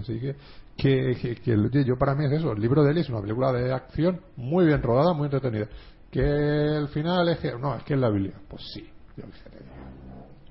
[0.00, 0.36] Así que,
[0.76, 2.52] que, que, yo para mí es eso.
[2.52, 5.68] El libro de Eli es una película de acción muy bien rodada, muy entretenida.
[6.10, 8.34] Que el final es que, no, es que es la Biblia.
[8.48, 9.24] Pues sí, yo.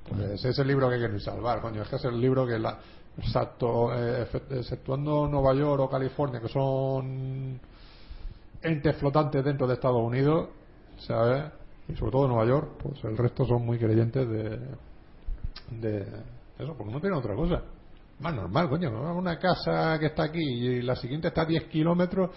[0.09, 1.81] Pues es el libro que quiero salvar, coño.
[1.81, 2.77] Es que es el libro que la.
[3.17, 7.59] Exacto, eh, exceptuando Nueva York o California, que son
[8.61, 10.49] entes flotantes dentro de Estados Unidos,
[10.97, 11.45] ¿sabes?
[11.87, 14.59] Y sobre todo Nueva York, pues el resto son muy creyentes de,
[15.79, 16.01] de
[16.59, 17.61] eso, porque no tienen otra cosa.
[18.19, 22.31] Más normal, coño, una casa que está aquí y la siguiente está a 10 kilómetros,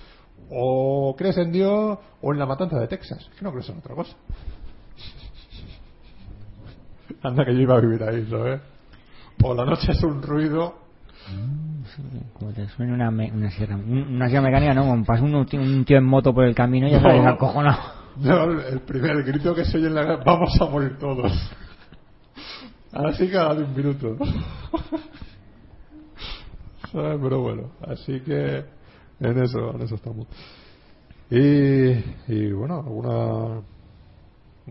[0.51, 3.19] o crees en Dios o en la matanza de Texas.
[3.31, 4.16] Es que no crees en otra cosa.
[7.23, 8.61] Anda que yo iba a vivir ahí, ¿sabes?
[9.39, 10.75] Por la noche es un ruido.
[12.35, 14.83] Como te suena una, me- una sierra, un- una sierra mecánica, ¿no?
[14.87, 17.09] Como pasa un, tío- un tío en moto por el camino y ya No.
[17.09, 17.79] sales acojonado.
[18.17, 21.33] No, el primer grito que se oye en la vamos a morir todos.
[22.93, 24.17] Así cada un minuto.
[26.93, 27.19] ¿Sabes?
[27.23, 28.65] Pero bueno, así que
[29.21, 30.27] en eso, en eso estamos.
[31.31, 31.91] Y,
[32.33, 33.61] y bueno, alguna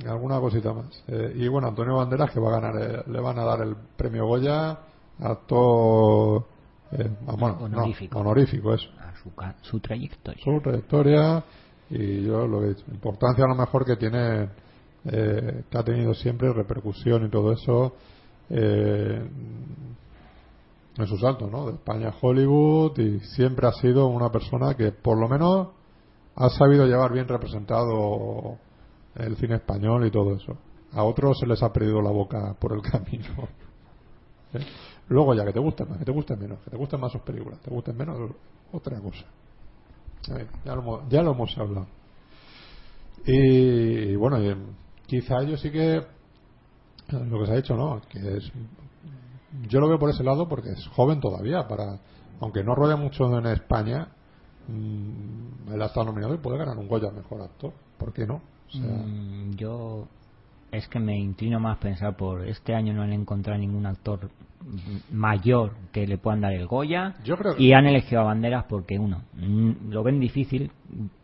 [0.06, 1.04] alguna cosita más.
[1.08, 3.76] Eh, y bueno, Antonio Banderas que va a ganar, eh, le van a dar el
[3.96, 4.78] premio Goya
[5.20, 6.46] actor
[6.92, 8.20] eh, ah, bueno, no, Honorífico.
[8.20, 8.90] honorífico eso.
[9.00, 9.32] A su,
[9.70, 10.44] su trayectoria.
[10.44, 11.44] Su trayectoria
[11.90, 14.50] y yo lo he dicho, importancia a lo mejor que tiene,
[15.06, 17.94] eh, que ha tenido siempre repercusión y todo eso
[18.50, 19.30] eh,
[20.98, 21.68] en su salto, ¿no?
[21.68, 25.70] De España a Hollywood y siempre ha sido una persona que por lo menos
[26.36, 28.58] ha sabido llevar bien representado
[29.18, 30.58] el cine español y todo eso.
[30.94, 33.48] A otros se les ha perdido la boca por el camino.
[34.54, 34.66] ¿Eh?
[35.10, 37.22] Luego ya que te gusten más, que te gusten menos, que te gusten más sus
[37.22, 38.32] películas, te gusten menos
[38.72, 39.26] otra cosa.
[40.38, 41.88] Eh, ya, lo, hemos- ya lo hemos hablado.
[43.26, 44.56] Y, bueno, y,
[45.06, 46.02] quizá yo sí que
[47.12, 48.02] lo que se ha dicho, ¿no?
[48.10, 48.52] Que es
[49.70, 52.00] yo lo veo por ese lado porque es joven todavía para
[52.42, 54.10] aunque no ruede mucho en España
[54.68, 58.42] mm, él ha estado nominado y puede ganar un Goya mejor actor ¿por qué no?
[58.68, 60.08] O sea, Mm, yo
[60.72, 64.30] es que me inclino más a pensar por este año no han encontrado ningún actor
[65.12, 67.16] mayor que le puedan dar el Goya.
[67.24, 69.22] Yo creo que- y han elegido a Banderas porque uno
[69.90, 70.72] lo ven difícil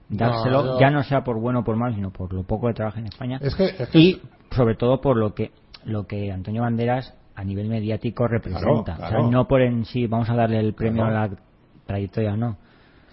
[0.09, 0.63] dárselo.
[0.65, 2.99] Yo- ya no sea por bueno o por mal sino por lo poco que trabaja
[2.99, 3.39] en España.
[3.41, 4.21] Es que, es que- y
[4.51, 5.51] sobre todo por lo que
[5.85, 8.95] lo que Antonio Banderas a nivel mediático representa.
[8.95, 11.17] Claro, O sea, no por en sí vamos a darle el premio Claro.
[11.17, 11.35] a la
[11.85, 12.57] trayectoria no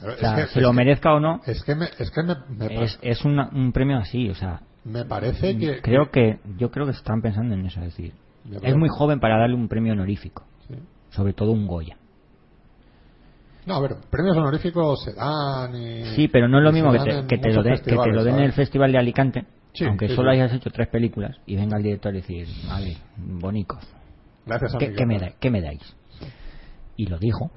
[0.02, 2.34] o sea, es que- se lo merezca o no es que me, es que me,
[2.48, 6.70] me, es, es una- un premio así o sea me parece que creo que yo
[6.70, 8.14] creo que están pensando en eso es decir
[8.62, 10.74] es muy joven para darle un premio honorífico sí.
[11.10, 11.96] sobre todo un Goya.
[13.66, 16.98] No a ver premios honoríficos se dan y sí pero no es lo mismo que
[16.98, 19.84] te, que te lo den que te lo den en el festival de Alicante Sí,
[19.84, 22.96] aunque sí, solo hayas hecho tres películas y venga el director y decir a ver
[23.16, 23.86] bonicos
[24.46, 25.94] gracias a ¿qué, qué me, da- qué me dais?
[26.96, 27.50] Y lo dijo.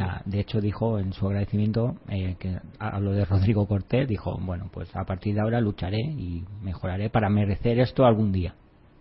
[0.00, 4.70] Sea, de hecho dijo en su agradecimiento, eh, que habló de Rodrigo Cortés, dijo, bueno,
[4.72, 8.54] pues a partir de ahora lucharé y mejoraré para merecer esto algún día.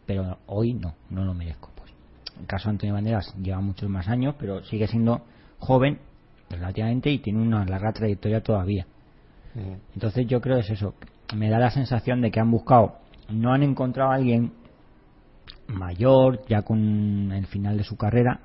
[0.05, 1.71] Pero hoy no, no lo merezco.
[1.73, 1.93] Pues.
[2.37, 5.21] El caso de Antonio Banderas lleva muchos más años, pero sigue siendo
[5.59, 5.99] joven
[6.49, 8.85] relativamente y tiene una larga trayectoria todavía.
[9.55, 9.75] Mm.
[9.93, 10.95] Entonces yo creo que es eso.
[11.33, 12.97] Me da la sensación de que han buscado,
[13.29, 14.51] no han encontrado a alguien
[15.67, 18.41] mayor, ya con el final de su carrera.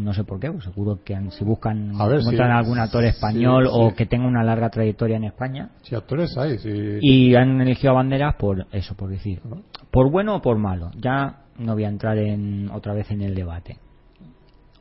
[0.00, 3.02] No sé por qué, pues seguro que han- si buscan ver, encuentran sí, algún actor
[3.02, 3.70] sí, español sí.
[3.72, 6.98] o que tenga una larga trayectoria en España si actores hay sí.
[7.00, 9.62] y han elegido a Banderas por eso, por decir, ¿no?
[9.90, 10.90] por bueno o por malo.
[10.98, 13.76] Ya no voy a entrar en otra vez en el debate.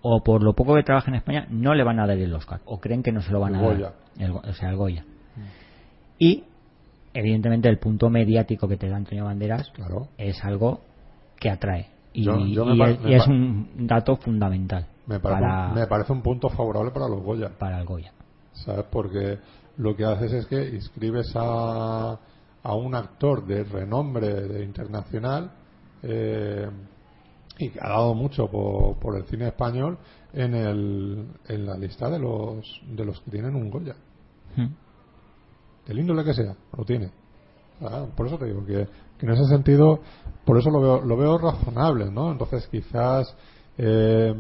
[0.02, 2.62] O por lo poco que trabaja en España no le van a dar el Oscar
[2.66, 3.80] o creen que no se lo van El a Goya.
[3.82, 5.04] dar, el o sea, el Goya.
[6.18, 6.44] Y
[7.14, 10.82] evidentemente el punto mediático que te da Antonio Banderas claro es algo
[11.40, 15.20] que atrae y, Yo- yo me y pa- es, y es un dato fundamental me
[15.20, 18.14] parece, para, un, me parece un punto favorable para los Goya para el Goya.
[18.54, 18.86] ¿sabes?
[18.92, 19.40] Porque
[19.78, 22.20] lo que haces es que inscribes a,
[22.62, 25.52] a un actor de renombre de internacional
[26.04, 26.70] eh,
[27.58, 29.98] y que ha dado mucho por, por el cine español
[30.32, 33.96] en, el, en la lista de los, de los que tienen un Goya.
[34.56, 34.68] Mm.
[35.88, 37.10] Del índole que sea, lo tiene.
[37.82, 38.88] Ah, por eso te digo que,
[39.18, 40.02] que en ese sentido,
[40.46, 42.32] por eso lo veo, lo veo razonable, ¿no?
[42.32, 43.36] Entonces quizás...
[43.78, 44.36] eh,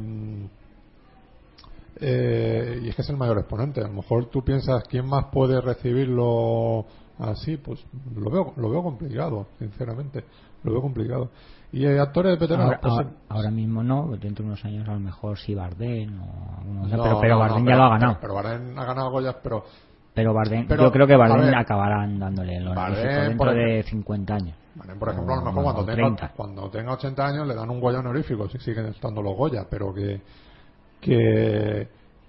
[2.01, 3.81] eh, y es que es el mayor exponente.
[3.81, 6.85] A lo mejor tú piensas quién más puede recibirlo
[7.19, 7.83] así, pues
[8.15, 10.23] lo veo, lo veo complicado, sinceramente.
[10.63, 11.29] Lo veo complicado.
[11.71, 14.93] Y eh, actores veteranos, Ahora, pues, ahora- ahora mismo no, dentro de unos años a
[14.93, 18.17] lo mejor sí Bardem o no, pero, pero no, Bardem ya pero- lo ha ganado.
[18.19, 19.63] Pero, Bardem ha ganado Goyas, pero
[20.13, 23.79] Pero Bardem, Pero, yo creo que Bardem ver, acabarán dándole el honorífico Bardem, dentro de
[23.79, 24.55] ejemplo- 50 años.
[24.75, 26.31] Bardem, por ejemplo, a lo mejor cuando tenga, 30.
[26.35, 29.93] cuando tenga 80 años le dan un Goya honorífico, si siguen estando los Goya, pero
[29.93, 30.21] que
[31.01, 31.87] que,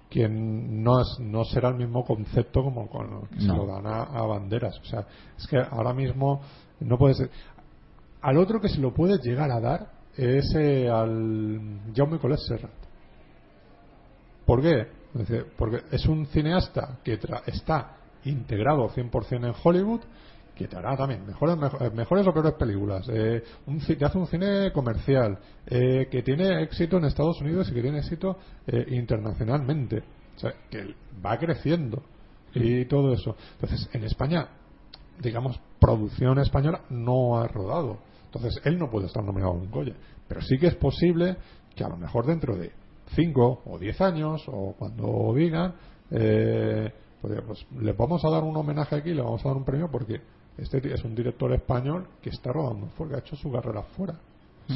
[0.09, 4.03] que no, es, no será el mismo concepto como con que se lo dan a,
[4.03, 4.79] a banderas.
[4.79, 5.05] O sea,
[5.37, 6.41] es que ahora mismo
[6.79, 7.29] no puede ser.
[8.21, 11.59] Al otro que se lo puede llegar a dar es eh, al
[11.95, 12.71] Jaume Collet Serrat.
[14.45, 14.87] ¿Por qué?
[15.57, 17.95] Porque es un cineasta que tra- está
[18.25, 20.01] integrado 100% en Hollywood,
[20.61, 23.07] que te hará también mejores, mejo- eh, mejores o peores películas.
[23.09, 27.73] Eh, un, te hace un cine comercial, eh, que tiene éxito en Estados Unidos y
[27.73, 30.03] que tiene éxito eh, internacionalmente.
[30.35, 32.01] O sea, que va creciendo
[32.53, 33.35] y todo eso.
[33.53, 34.47] Entonces, en España,
[35.19, 37.99] digamos, producción española no ha rodado.
[38.25, 39.95] Entonces, él no puede estar nominado a un Goya.
[40.27, 41.37] Pero sí que es posible
[41.75, 42.71] que a lo mejor dentro de
[43.15, 45.73] 5 o 10 años, o cuando digan,
[46.11, 49.65] eh, pues, pues, le vamos a dar un homenaje aquí, le vamos a dar un
[49.65, 50.21] premio porque
[50.57, 54.19] este es un director español que está rodando fuera, que ha hecho su carrera fuera.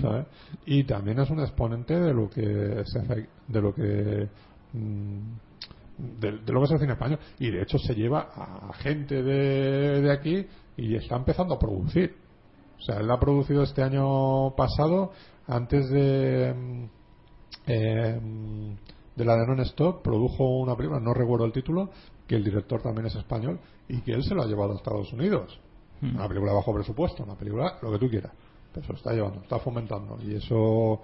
[0.01, 0.25] ¿sabes?
[0.65, 4.27] Y también es un exponente de lo que se hace, de lo que
[4.73, 5.19] mm,
[6.19, 7.19] de, de lo que es el cine español.
[7.39, 10.45] Y de hecho se lleva a gente de, de aquí
[10.77, 12.15] y está empezando a producir.
[12.77, 15.11] O sea, él ha producido este año pasado,
[15.47, 16.53] antes de.
[16.53, 16.85] mm,
[17.67, 18.19] eh,
[19.15, 21.89] de la de Non-Stop, produjo una película, no recuerdo el título,
[22.27, 25.13] que el director también es español y que él se lo ha llevado a Estados
[25.13, 25.57] Unidos.
[26.13, 28.31] Una película bajo presupuesto, una película, lo que tú quieras.
[28.73, 30.17] Pero se lo está llevando, está fomentando.
[30.21, 31.01] Y eso,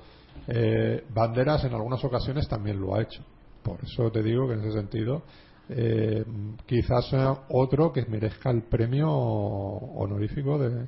[0.48, 3.24] eh, Banderas en algunas ocasiones también lo ha hecho.
[3.64, 5.22] Por eso te digo que en ese sentido,
[5.70, 6.26] eh,
[6.66, 10.88] quizás sea otro que merezca el premio honorífico de,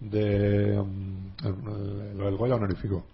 [0.00, 3.04] de mm, el, el- Goya honorífico.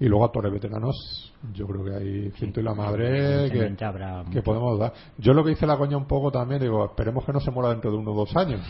[0.00, 3.48] Y luego actores veteranos, yo creo que hay ciento y la madre
[4.32, 4.92] que podemos dar.
[5.18, 7.70] Yo lo que hice la coña un poco también, digo, esperemos que no se muera
[7.70, 8.60] dentro de uno o dos años.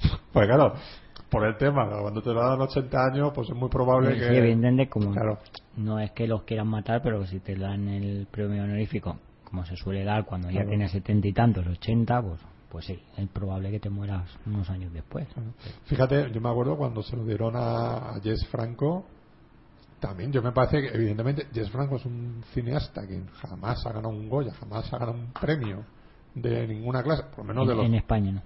[0.32, 0.74] pues claro,
[1.30, 4.38] por el tema, cuando te dan 80 años, pues es muy probable Sí, que...
[4.38, 5.38] evidentemente, como Claro.
[5.76, 9.76] no es que los quieran matar, pero si te dan el premio honorífico, como se
[9.76, 10.68] suele dar cuando ya Claro.
[10.70, 14.92] tienes setenta y tantos, ochenta, pues, pues sí, es probable que te mueras unos años
[14.92, 15.26] después.
[15.84, 19.04] Fíjate, yo me acuerdo cuando se lo dieron a, a Jess Franco,
[20.00, 24.10] también yo me parece que evidentemente Jess Franco es un cineasta que jamás ha ganado
[24.10, 25.84] un Goya, jamás ha ganado un premio
[26.34, 27.84] de ninguna clase, por lo menos en, de los...
[27.86, 28.42] en España, ¿no?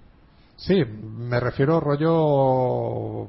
[0.63, 3.27] Sí, me refiero rollo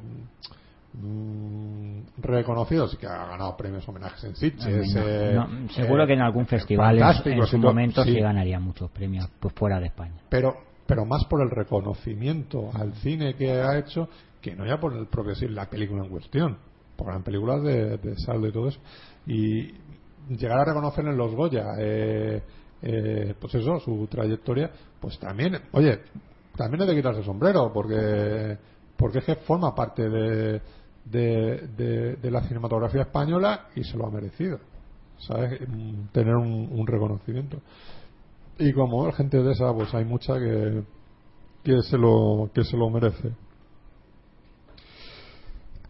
[0.92, 4.94] mm, reconocido, sí que ha ganado premios homenajes en Sitges.
[4.94, 8.12] No, eh, no, seguro eh, que en algún festival en, en su momento sí.
[8.12, 10.14] sí ganaría muchos premios pues fuera de España.
[10.28, 10.54] pero
[10.86, 14.08] pero más por el reconocimiento al cine que ha hecho
[14.40, 16.56] que no ya por el propio sí, la película en cuestión
[16.94, 18.78] porque eran películas de, de saldo y todo eso
[19.26, 19.72] y
[20.28, 22.42] llegar a reconocer en los Goya eh,
[22.80, 24.70] eh, pues eso su trayectoria
[25.00, 25.98] pues también oye
[26.56, 28.58] también hay de quitarse el sombrero porque
[28.96, 30.60] porque es que forma parte de
[31.04, 34.58] de, la cinematografía española y se lo ha merecido
[35.18, 35.60] ¿sabes?
[36.12, 37.58] Tener un- un reconocimiento.
[38.58, 40.82] Y como gente de esa pues hay mucha que
[41.62, 43.32] que se lo que se lo merece.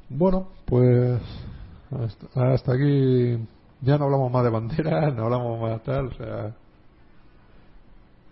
[0.08, 1.20] Bueno pues
[1.90, 3.38] hasta, hasta aquí.
[3.82, 6.54] Ya no hablamos más de banderas no hablamos más tal o sea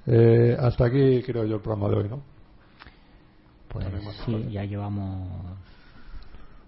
[0.06, 2.22] eh, hasta aquí creo yo el programa de hoy no
[3.68, 3.86] Pues
[4.26, 5.28] sí, ya llevamos,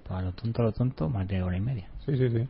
[0.09, 1.89] para lo tonto, lo tonto, más de hora y media.
[2.05, 2.49] sí sí sí.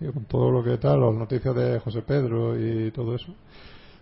[0.00, 3.34] Y con todo lo que tal las noticias de José Pedro y todo eso.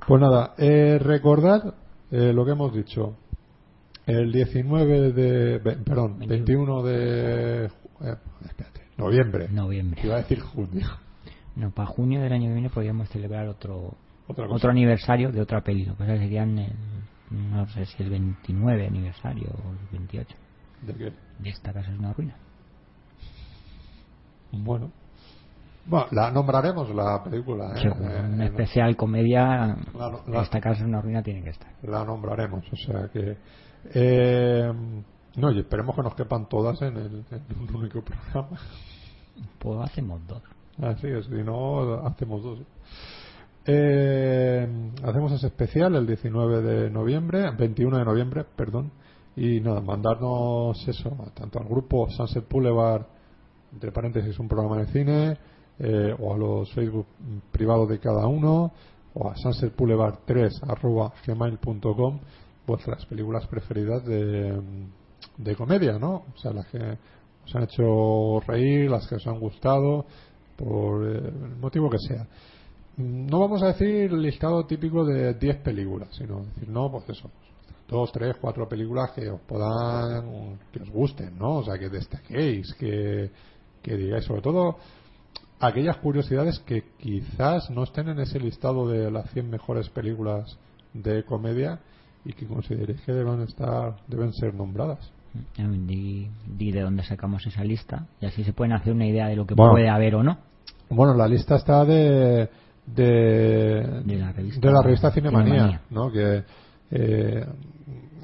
[0.06, 1.74] Pues nada eh, recordad
[2.10, 3.16] eh, lo que hemos dicho.
[4.06, 8.14] El 19 de perdón 21 de eh,
[8.44, 9.48] espérate, noviembre.
[9.48, 10.00] Noviembre.
[10.04, 10.86] iba a decir junio.
[11.56, 13.94] No, para junio del año que viene podríamos celebrar otro.
[14.28, 15.84] Otro aniversario de otra peli.
[15.84, 16.72] Lo que pasa serían, el,
[17.30, 20.36] no sé si el 29 aniversario o el 28.
[20.82, 21.12] ¿De qué?
[21.38, 22.36] De esta casa es una ruina.
[24.52, 24.90] Bueno.
[25.86, 27.72] Bueno, la nombraremos la película.
[27.76, 27.86] ¿eh?
[27.86, 29.76] Eh, una la- especial comedia.
[29.94, 31.70] la- la- esta casa es una ruina tiene que estar.
[31.82, 33.36] La nombraremos, o sea que.
[33.94, 34.72] Eh,
[35.36, 38.58] no, y esperemos que nos quepan todas en, el, en un único programa.
[39.58, 40.42] Pues hacemos dos.
[40.82, 42.58] Así es, si no, hacemos dos.
[43.68, 48.92] Eh, hacemos ese especial el 19 de noviembre, 21 de noviembre, perdón.
[49.34, 53.06] Y nada, mandarnos eso, tanto al grupo Sunset Boulevard,
[53.72, 55.38] entre paréntesis, un programa de cine,
[55.78, 57.06] eh, o a los Facebook
[57.52, 58.72] privados de cada uno,
[59.14, 62.20] o a sunsetboulevard3 arroba gmail.com,
[62.66, 64.60] vuestras películas preferidas de,
[65.38, 66.24] de comedia, ¿no?
[66.34, 70.06] O sea, las que os han hecho reír, las que os han gustado,
[70.56, 72.26] por eh, el motivo que sea.
[72.96, 77.30] No vamos a decir el listado típico de 10 películas, sino decir, no, pues eso,
[77.88, 81.56] dos, tres, cuatro películas que os puedan, que os gusten, ¿no?
[81.56, 83.30] O sea, que destaquéis, que,
[83.82, 84.76] que digáis, sobre todo,
[85.60, 90.58] aquellas curiosidades que quizás no estén en ese listado de las 100 mejores películas
[90.94, 91.80] de comedia
[92.24, 95.12] y que consideréis que deben estar, deben ser nombradas.
[95.58, 99.36] Di, di de dónde sacamos esa lista y así se pueden hacer una idea de
[99.36, 99.72] lo que Bueno.
[99.72, 100.38] puede haber o no.
[100.88, 102.48] Bueno, la lista está de
[102.86, 105.80] de, De la revista- de la revista Cinemanía, Cinemanía.
[105.90, 106.10] ¿no?
[106.10, 106.44] Que
[106.90, 107.46] eh,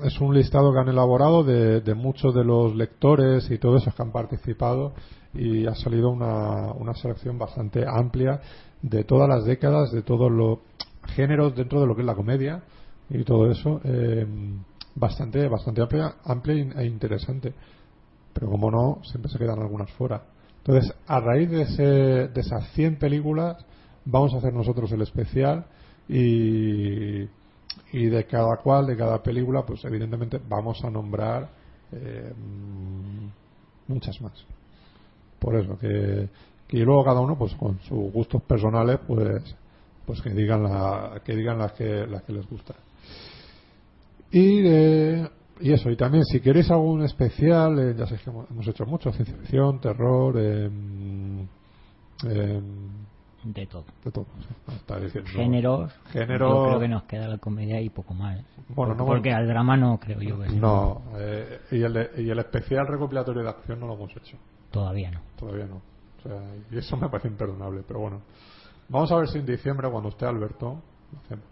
[0.04, 3.94] es un listado que han elaborado de, de muchos de los lectores y todos esos
[3.94, 4.92] que han participado
[5.34, 8.40] y ha salido una, una selección bastante amplia
[8.82, 10.58] de todas las décadas, de todos los
[11.14, 12.62] géneros dentro de lo que es la comedia
[13.10, 14.26] y todo eso, eh,
[14.94, 17.52] bastante bastante amplia, amplia e interesante
[18.34, 20.22] pero como no, siempre se quedan algunas fuera.
[20.64, 21.82] Entonces, a raíz de, ese,
[22.28, 23.62] de esas 100 películas,
[24.04, 25.64] vamos a hacer nosotros el especial
[26.08, 27.22] y,
[27.92, 31.48] y de cada cual, de cada película, pues evidentemente vamos a nombrar
[31.92, 32.32] eh,
[33.88, 34.44] muchas más.
[35.38, 36.28] Por eso, que,
[36.68, 39.56] que luego cada uno, pues con sus gustos personales, pues
[40.06, 42.74] pues que digan la, que digan las que las que les gusta
[44.30, 45.28] y eh,
[45.60, 49.12] y eso y también si queréis algún especial eh, ya sabéis que hemos hecho mucho
[49.12, 51.46] ciencia ficción terror em,
[53.44, 53.84] De todo.
[54.04, 54.72] de todo sí.
[54.76, 55.92] Está diciendo- Géneros.
[56.12, 58.38] Género- Yo creo que nos queda la comedia y poco más.
[58.38, 58.44] ¿eh?
[58.68, 62.38] Bueno, no- Porque al drama no creo yo que no eh, y, el, y el
[62.38, 64.36] especial recopilatorio de acción no lo hemos hecho
[64.70, 65.20] Todavía no.
[65.38, 65.82] Todavía no.
[66.18, 66.40] O sea,
[66.70, 68.20] y eso me parece imperdonable, pero bueno.
[68.88, 70.80] Vamos a ver si en diciembre, cuando esté Alberto,
[71.12, 71.44] lo hacemos.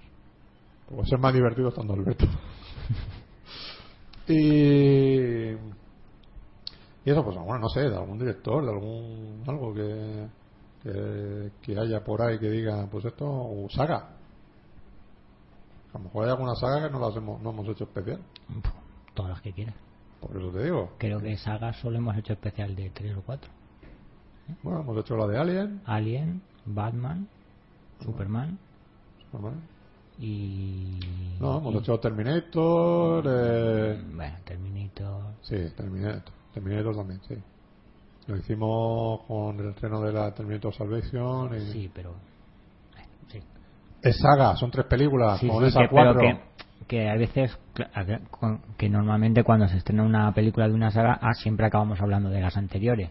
[0.86, 2.26] Porque va a ser más divertido estando Alberto.
[4.28, 5.56] y.
[7.02, 9.42] Y eso, pues bueno, no sé, de algún director, de algún.
[9.46, 10.26] algo que.
[10.82, 14.16] Que, que haya por ahí que diga, pues esto, o saga.
[15.92, 18.20] A lo mejor hay alguna saga que no las hemos, no hemos hecho especial.
[19.14, 19.74] Todas las que quieras.
[20.20, 20.92] Por eso te digo.
[20.98, 23.50] Creo que sagas solo hemos hecho especial de tres o cuatro.
[24.62, 25.80] Bueno, hemos hecho la de Alien.
[25.86, 27.28] Alien, Batman,
[28.04, 28.58] Superman
[29.30, 29.60] Superman.
[30.18, 30.98] y...
[31.40, 33.24] No, hemos y- hecho Terminator.
[33.28, 35.22] Eh, Bueno, Terminator...
[35.42, 36.32] sí, Terminator.
[36.52, 37.34] Terminator también, sí.
[38.30, 41.54] Lo hicimos con el estreno de la Terminator Salvation.
[41.56, 41.60] Y...
[41.72, 42.14] Sí, pero...
[43.28, 43.40] sí.
[44.02, 45.38] Es saga, son tres películas.
[45.40, 46.20] Sí, con sí, esas que, pero cuatro.
[46.20, 47.58] que, que a veces
[48.76, 52.40] que normalmente cuando se estrena una película de una saga ah, siempre acabamos hablando de
[52.40, 53.10] las anteriores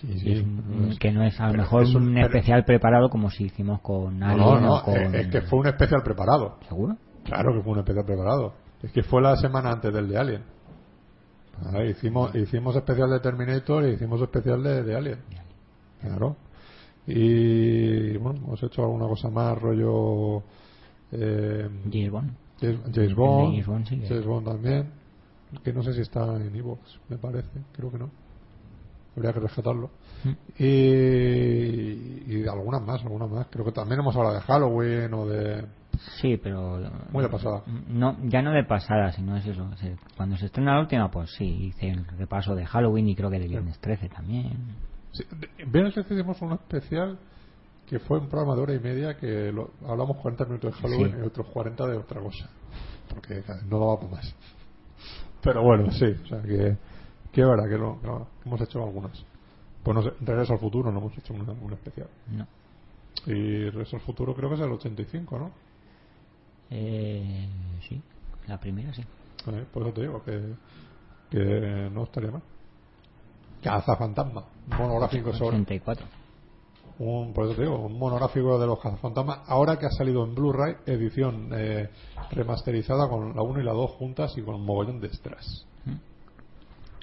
[0.00, 0.32] Sí, sí.
[0.32, 3.44] es un- que no es a lo mejor es un- pero- especial preparado como si
[3.44, 6.56] hicimos con Alien no, no, o con es, es que fue un especial preparado.
[6.68, 8.54] seguro Claro que fue un especial preparado.
[8.82, 10.42] Es que fue la semana antes del de Alien.
[11.64, 15.18] Ah, hicimos, hicimos especial de Terminator y hicimos especial de, de Alien.
[16.00, 16.36] Claro.
[17.06, 20.42] Y bueno, hemos hecho alguna cosa más, rollo.
[21.12, 22.30] Eh, James Bond
[22.60, 23.50] James, Bond.
[23.52, 24.90] James Bond sí que- James Bond también.
[25.64, 27.48] Que no sé si está en Evox, me parece.
[27.72, 28.10] Creo que no.
[29.16, 29.90] Habría que rescatarlo.
[30.22, 30.30] Mm.
[30.58, 33.46] Y, y algunas más, algunas más.
[33.50, 35.64] Creo que también hemos hablado de Halloween o de.
[36.20, 36.78] Sí pero
[37.12, 37.62] Muy de pasada.
[37.88, 39.68] no ya no de pasada sino es eso
[40.16, 43.38] cuando se estrena la última pues sí hice el repaso de Halloween y creo que
[43.38, 44.52] de Viernes 13 también
[45.12, 47.18] Sí, de- Viernes 13 hicimos un especial
[47.88, 51.10] que fue un programa de hora y media que lo- hablamos 40 minutos de Halloween
[51.12, 51.16] Sí.
[51.18, 52.48] y otros 40 de otra cosa.
[53.08, 54.36] Porque no daba para más.
[55.42, 56.76] Pero bueno, sí, o sea que,
[57.32, 58.08] que verdad que, lo- que
[58.48, 59.24] hemos hecho algunas.
[59.82, 62.06] Pues no sé, Regreso al futuro no hemos hecho una- un especial.
[62.28, 62.46] no
[63.26, 65.50] Y Regreso al futuro creo que es el 85, ¿no?
[66.70, 67.48] Eh,
[67.88, 68.00] sí
[68.46, 69.02] la primera sí
[69.46, 70.54] Eh, por eso te digo que,
[71.30, 72.42] que no estaría mal.
[73.62, 76.20] Cazafantasma, monográfico sobre, 84
[77.00, 80.34] un, por eso te digo, un monográfico de los cazafantasmas, ahora que ha salido en
[80.34, 81.88] Blu-ray, edición eh,
[82.30, 85.66] remasterizada con la 1 y la 2 juntas y con un mogollón de extras.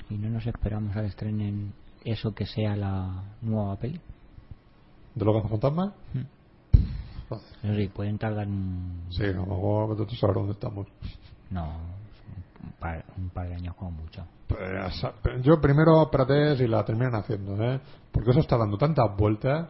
[0.09, 1.73] y no nos esperamos a que estrenen
[2.05, 3.99] eso que sea la nueva peli
[5.15, 5.93] ¿De los cazafantasmas?
[6.13, 6.36] Joder.
[7.61, 9.05] Sí, pueden tardar un...
[9.09, 10.87] Sí, a lo mejor a saber dónde estamos.
[11.49, 11.65] No,
[12.63, 14.25] un par, un par de años como mucho.
[14.47, 15.03] Pues,
[15.43, 17.81] yo primero espérate si la terminan haciendo, ¿eh?
[18.11, 19.69] Porque eso está dando tantas vueltas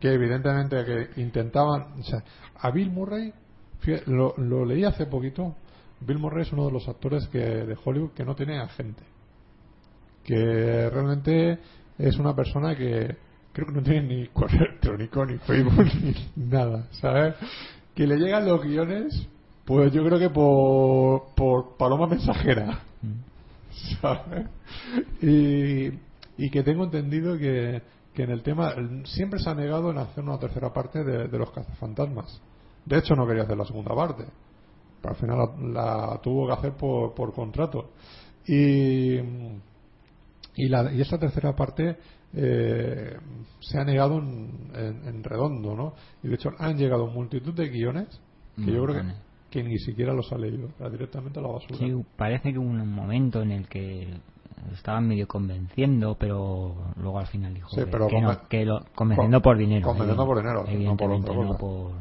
[0.00, 1.98] que evidentemente que intentaban...
[1.98, 2.22] O sea,
[2.60, 3.32] a Bill Murray,
[3.80, 5.56] fíjate, lo, lo leí hace poquito,
[6.00, 9.02] Bill Murray es uno de los actores que de Hollywood que no tiene agente.
[10.24, 11.58] Que realmente
[11.98, 13.16] es una persona que
[13.58, 15.86] creo que no tiene ni correo electrónico, ni Facebook,
[16.36, 17.34] ni nada, ¿sabes?
[17.92, 19.26] Que le llegan los guiones,
[19.64, 22.82] pues yo creo que por, por paloma mensajera.
[24.00, 24.46] ¿sabes?
[25.20, 25.88] Y,
[26.36, 27.82] y que tengo entendido que,
[28.14, 28.74] que en el tema
[29.04, 32.40] siempre se ha negado en hacer una tercera parte de, de los cazafantasmas.
[32.84, 34.24] De hecho, no quería hacer la segunda parte.
[35.02, 35.38] Pero al final
[35.74, 37.90] la, la tuvo que hacer por, por contrato.
[38.46, 39.16] Y,
[40.54, 41.96] y, la, y esta tercera parte
[42.34, 43.16] eh,
[43.60, 45.94] se ha negado en, en- en redondo, ¿no?
[46.22, 48.08] Y de hecho han llegado multitud de guiones
[48.56, 49.02] que yo creo
[49.50, 51.76] que, ni siquiera los ha leído, directamente a la basura.
[51.78, 54.08] Sí, parece que hubo un momento en el que
[54.72, 58.84] estaban medio convenciendo, pero luego al final dijo Sí, que, pero que no, que lo,
[58.94, 59.86] convenciendo con- por dinero.
[59.86, 61.92] convenciendo evi- por dinero, no por Evidentemente, no por...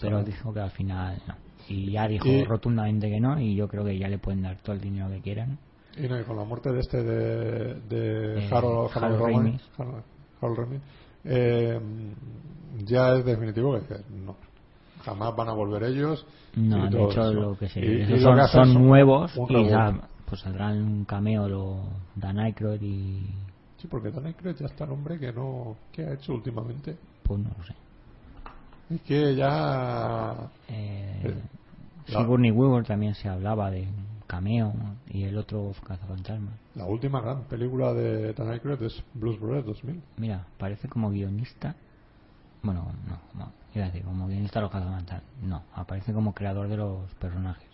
[0.00, 0.26] Pero Sí.
[0.26, 1.34] dijo que al final no.
[1.68, 4.56] Y ya dijo Y- rotundamente que no, y yo creo que ya le pueden dar
[4.58, 5.58] todo el dinero que quieran.
[5.96, 9.60] Y no, y con la muerte de este de, de Eh, Harold, Harold Harold.
[9.78, 10.02] Harold,
[10.40, 10.80] Harold Ramis,
[11.24, 11.80] eh,
[12.84, 14.36] ya es definitivo que dices, no,
[15.04, 16.26] jamás van a volver ellos.
[16.54, 17.32] No, de hecho eso.
[17.32, 21.04] lo que se Y- y esos lo son, son nuevos y ya, pues saldrán un
[21.04, 21.80] cameo lo
[22.14, 23.26] Dan Aykroyd y
[23.78, 26.96] Sí, porque Dan Aykroyd ya está el hombre que no, ¿qué ha hecho últimamente?
[27.22, 27.74] pues no lo sé.
[28.90, 30.34] Es que ya,
[30.68, 31.34] Eh, Eh,
[32.06, 33.86] Sigourney Weaver también se hablaba de
[34.26, 34.74] cameo
[35.08, 36.54] y el otro cazafantasmas.
[36.74, 40.02] la última gran película de Dan Aykroyd es Blues Brothers 2000.
[40.16, 41.74] Mira, parece como guionista
[42.62, 43.52] Bueno, no, no.
[43.74, 45.24] Iba a decir, como guionista de los cazafantasmas.
[45.42, 47.68] No, aparece como creador de los personajes.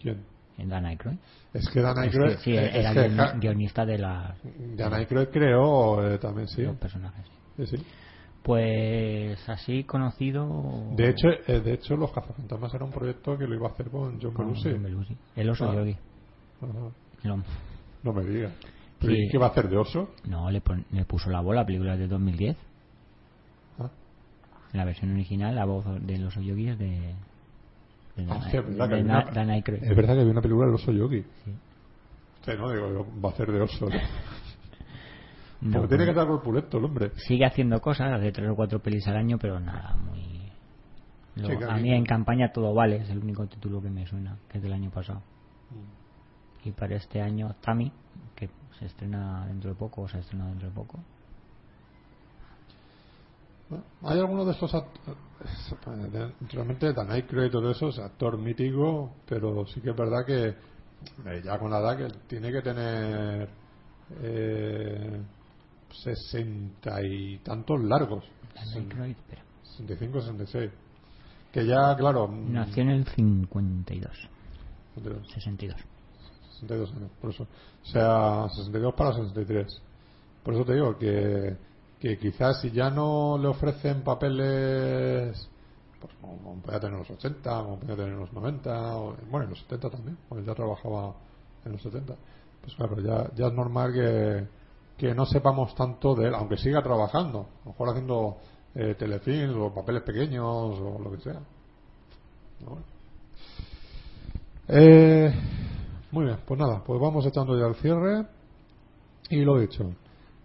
[0.00, 0.22] ¿Quién?
[0.58, 1.16] En Dan Aykroyd.
[1.52, 2.32] Es que Dan Es que Aykroyd...
[2.68, 4.34] es era que ja- guionista de, la-
[4.76, 6.62] Dan Aykroyd creó eh, también, sí.
[6.62, 7.26] los personajes.
[7.56, 7.76] Sí, sí.
[8.44, 10.92] Pues así conocido.
[10.94, 13.88] De hecho, eh, de hecho, Los Cazafantasmas era un proyecto que lo iba a hacer
[13.88, 15.16] con John Belushi.
[15.34, 15.74] El oso Ah.
[15.74, 15.96] Yogi.
[17.24, 17.42] Lo-
[18.02, 18.52] No me digas.
[19.00, 19.08] Sí.
[19.12, 20.10] ¿Y ¿Qué va a hacer de oso?
[20.26, 22.56] No, le, pon- le puso la voz, la película es de 2010.
[23.78, 23.88] Ah.
[24.74, 27.14] La versión original, la voz del oso Yogi es de.
[28.16, 29.82] de Dan, Hostia, es verdad de una- Dan Aykroyd.
[29.84, 31.22] Es verdad que había una película del oso yogi.
[31.44, 31.50] Sí.
[32.44, 33.86] Sí, no, digo, va a hacer de oso.
[33.88, 33.96] ¿no?
[35.64, 37.12] No, Porque tiene que estar corpulento el hombre.
[37.16, 40.52] Sigue haciendo cosas, hace tres o cuatro pelis al año, pero nada, muy.
[41.36, 44.36] Lo- Sí, a mí en campaña todo vale, es el único título que me suena,
[44.48, 45.20] que es del año pasado.
[45.70, 46.68] Mm.
[46.68, 47.90] Y para este año, Tami,
[48.36, 51.00] que se estrena dentro de poco, o se estrena dentro de poco.
[54.02, 55.18] Hay algunos de estos actores.
[56.52, 60.54] Realmente Dan Aykroyd y todo eso es actor mítico, pero sí que es verdad que
[61.42, 63.48] ya con la edad que tiene que tener
[64.22, 65.22] eh,
[66.02, 68.24] 60 y tantos largos.
[68.54, 69.42] Dan Aykroyd, espera.
[69.76, 70.70] 65, 66.
[71.52, 72.28] Que ya, claro.
[72.28, 74.10] mm, Nació en el 52,
[74.94, 75.80] 62, 62.
[76.60, 77.44] 62 años, por eso.
[77.44, 79.82] O sea, 62 para 63.
[80.42, 81.56] Por eso te digo que,
[81.98, 85.48] que quizás si ya no le ofrecen papeles,
[86.00, 89.44] pues como, podía tener en los 80, como podía tener en los 90, o, bueno,
[89.44, 91.14] en los 70 también, porque ya trabajaba
[91.64, 92.14] en los 70.
[92.60, 94.46] Pues claro, ya, ya es normal que,
[94.96, 98.36] que no sepamos tanto de él, aunque siga trabajando, a lo mejor haciendo
[98.74, 101.40] eh, telefilms o papeles pequeños o lo que sea.
[104.68, 105.32] Eh,
[106.10, 108.26] muy bien, pues nada, pues vamos echando ya el cierre.
[109.30, 109.92] Y lo dicho,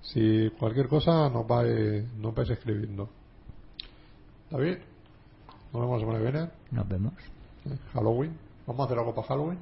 [0.01, 3.09] si cualquier cosa nos vais, nos vais escribiendo.
[4.49, 4.77] David,
[5.73, 6.49] nos vemos la semana que viene.
[6.71, 7.13] Nos vemos.
[7.65, 8.37] eh, Halloween.
[8.65, 9.59] ¿Vamos a hacer algo para Halloween?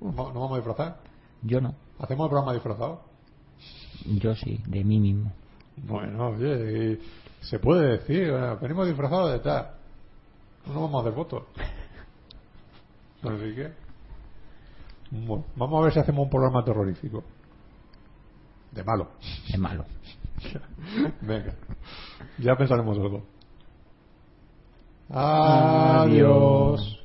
[0.00, 0.96] ¿Nos va- nos vamos a disfrazar?
[1.42, 1.74] Yo no.
[1.98, 3.00] ¿Hacemos el programa disfrazado?
[4.06, 5.32] Yo sí, de mí mismo.
[5.76, 9.70] Bueno, oye, y se puede decir, eh, venimos disfrazados de tal.
[10.66, 11.42] No vamos a hacer fotos.
[13.22, 13.72] Así que.
[15.10, 17.22] Bueno, vamos a ver si hacemos un programa terrorífico.
[18.70, 19.10] De malo.
[19.48, 19.84] Es malo.
[21.20, 21.54] Venga,
[22.38, 23.22] ya pensaremos algo.
[25.10, 27.01] Adiós.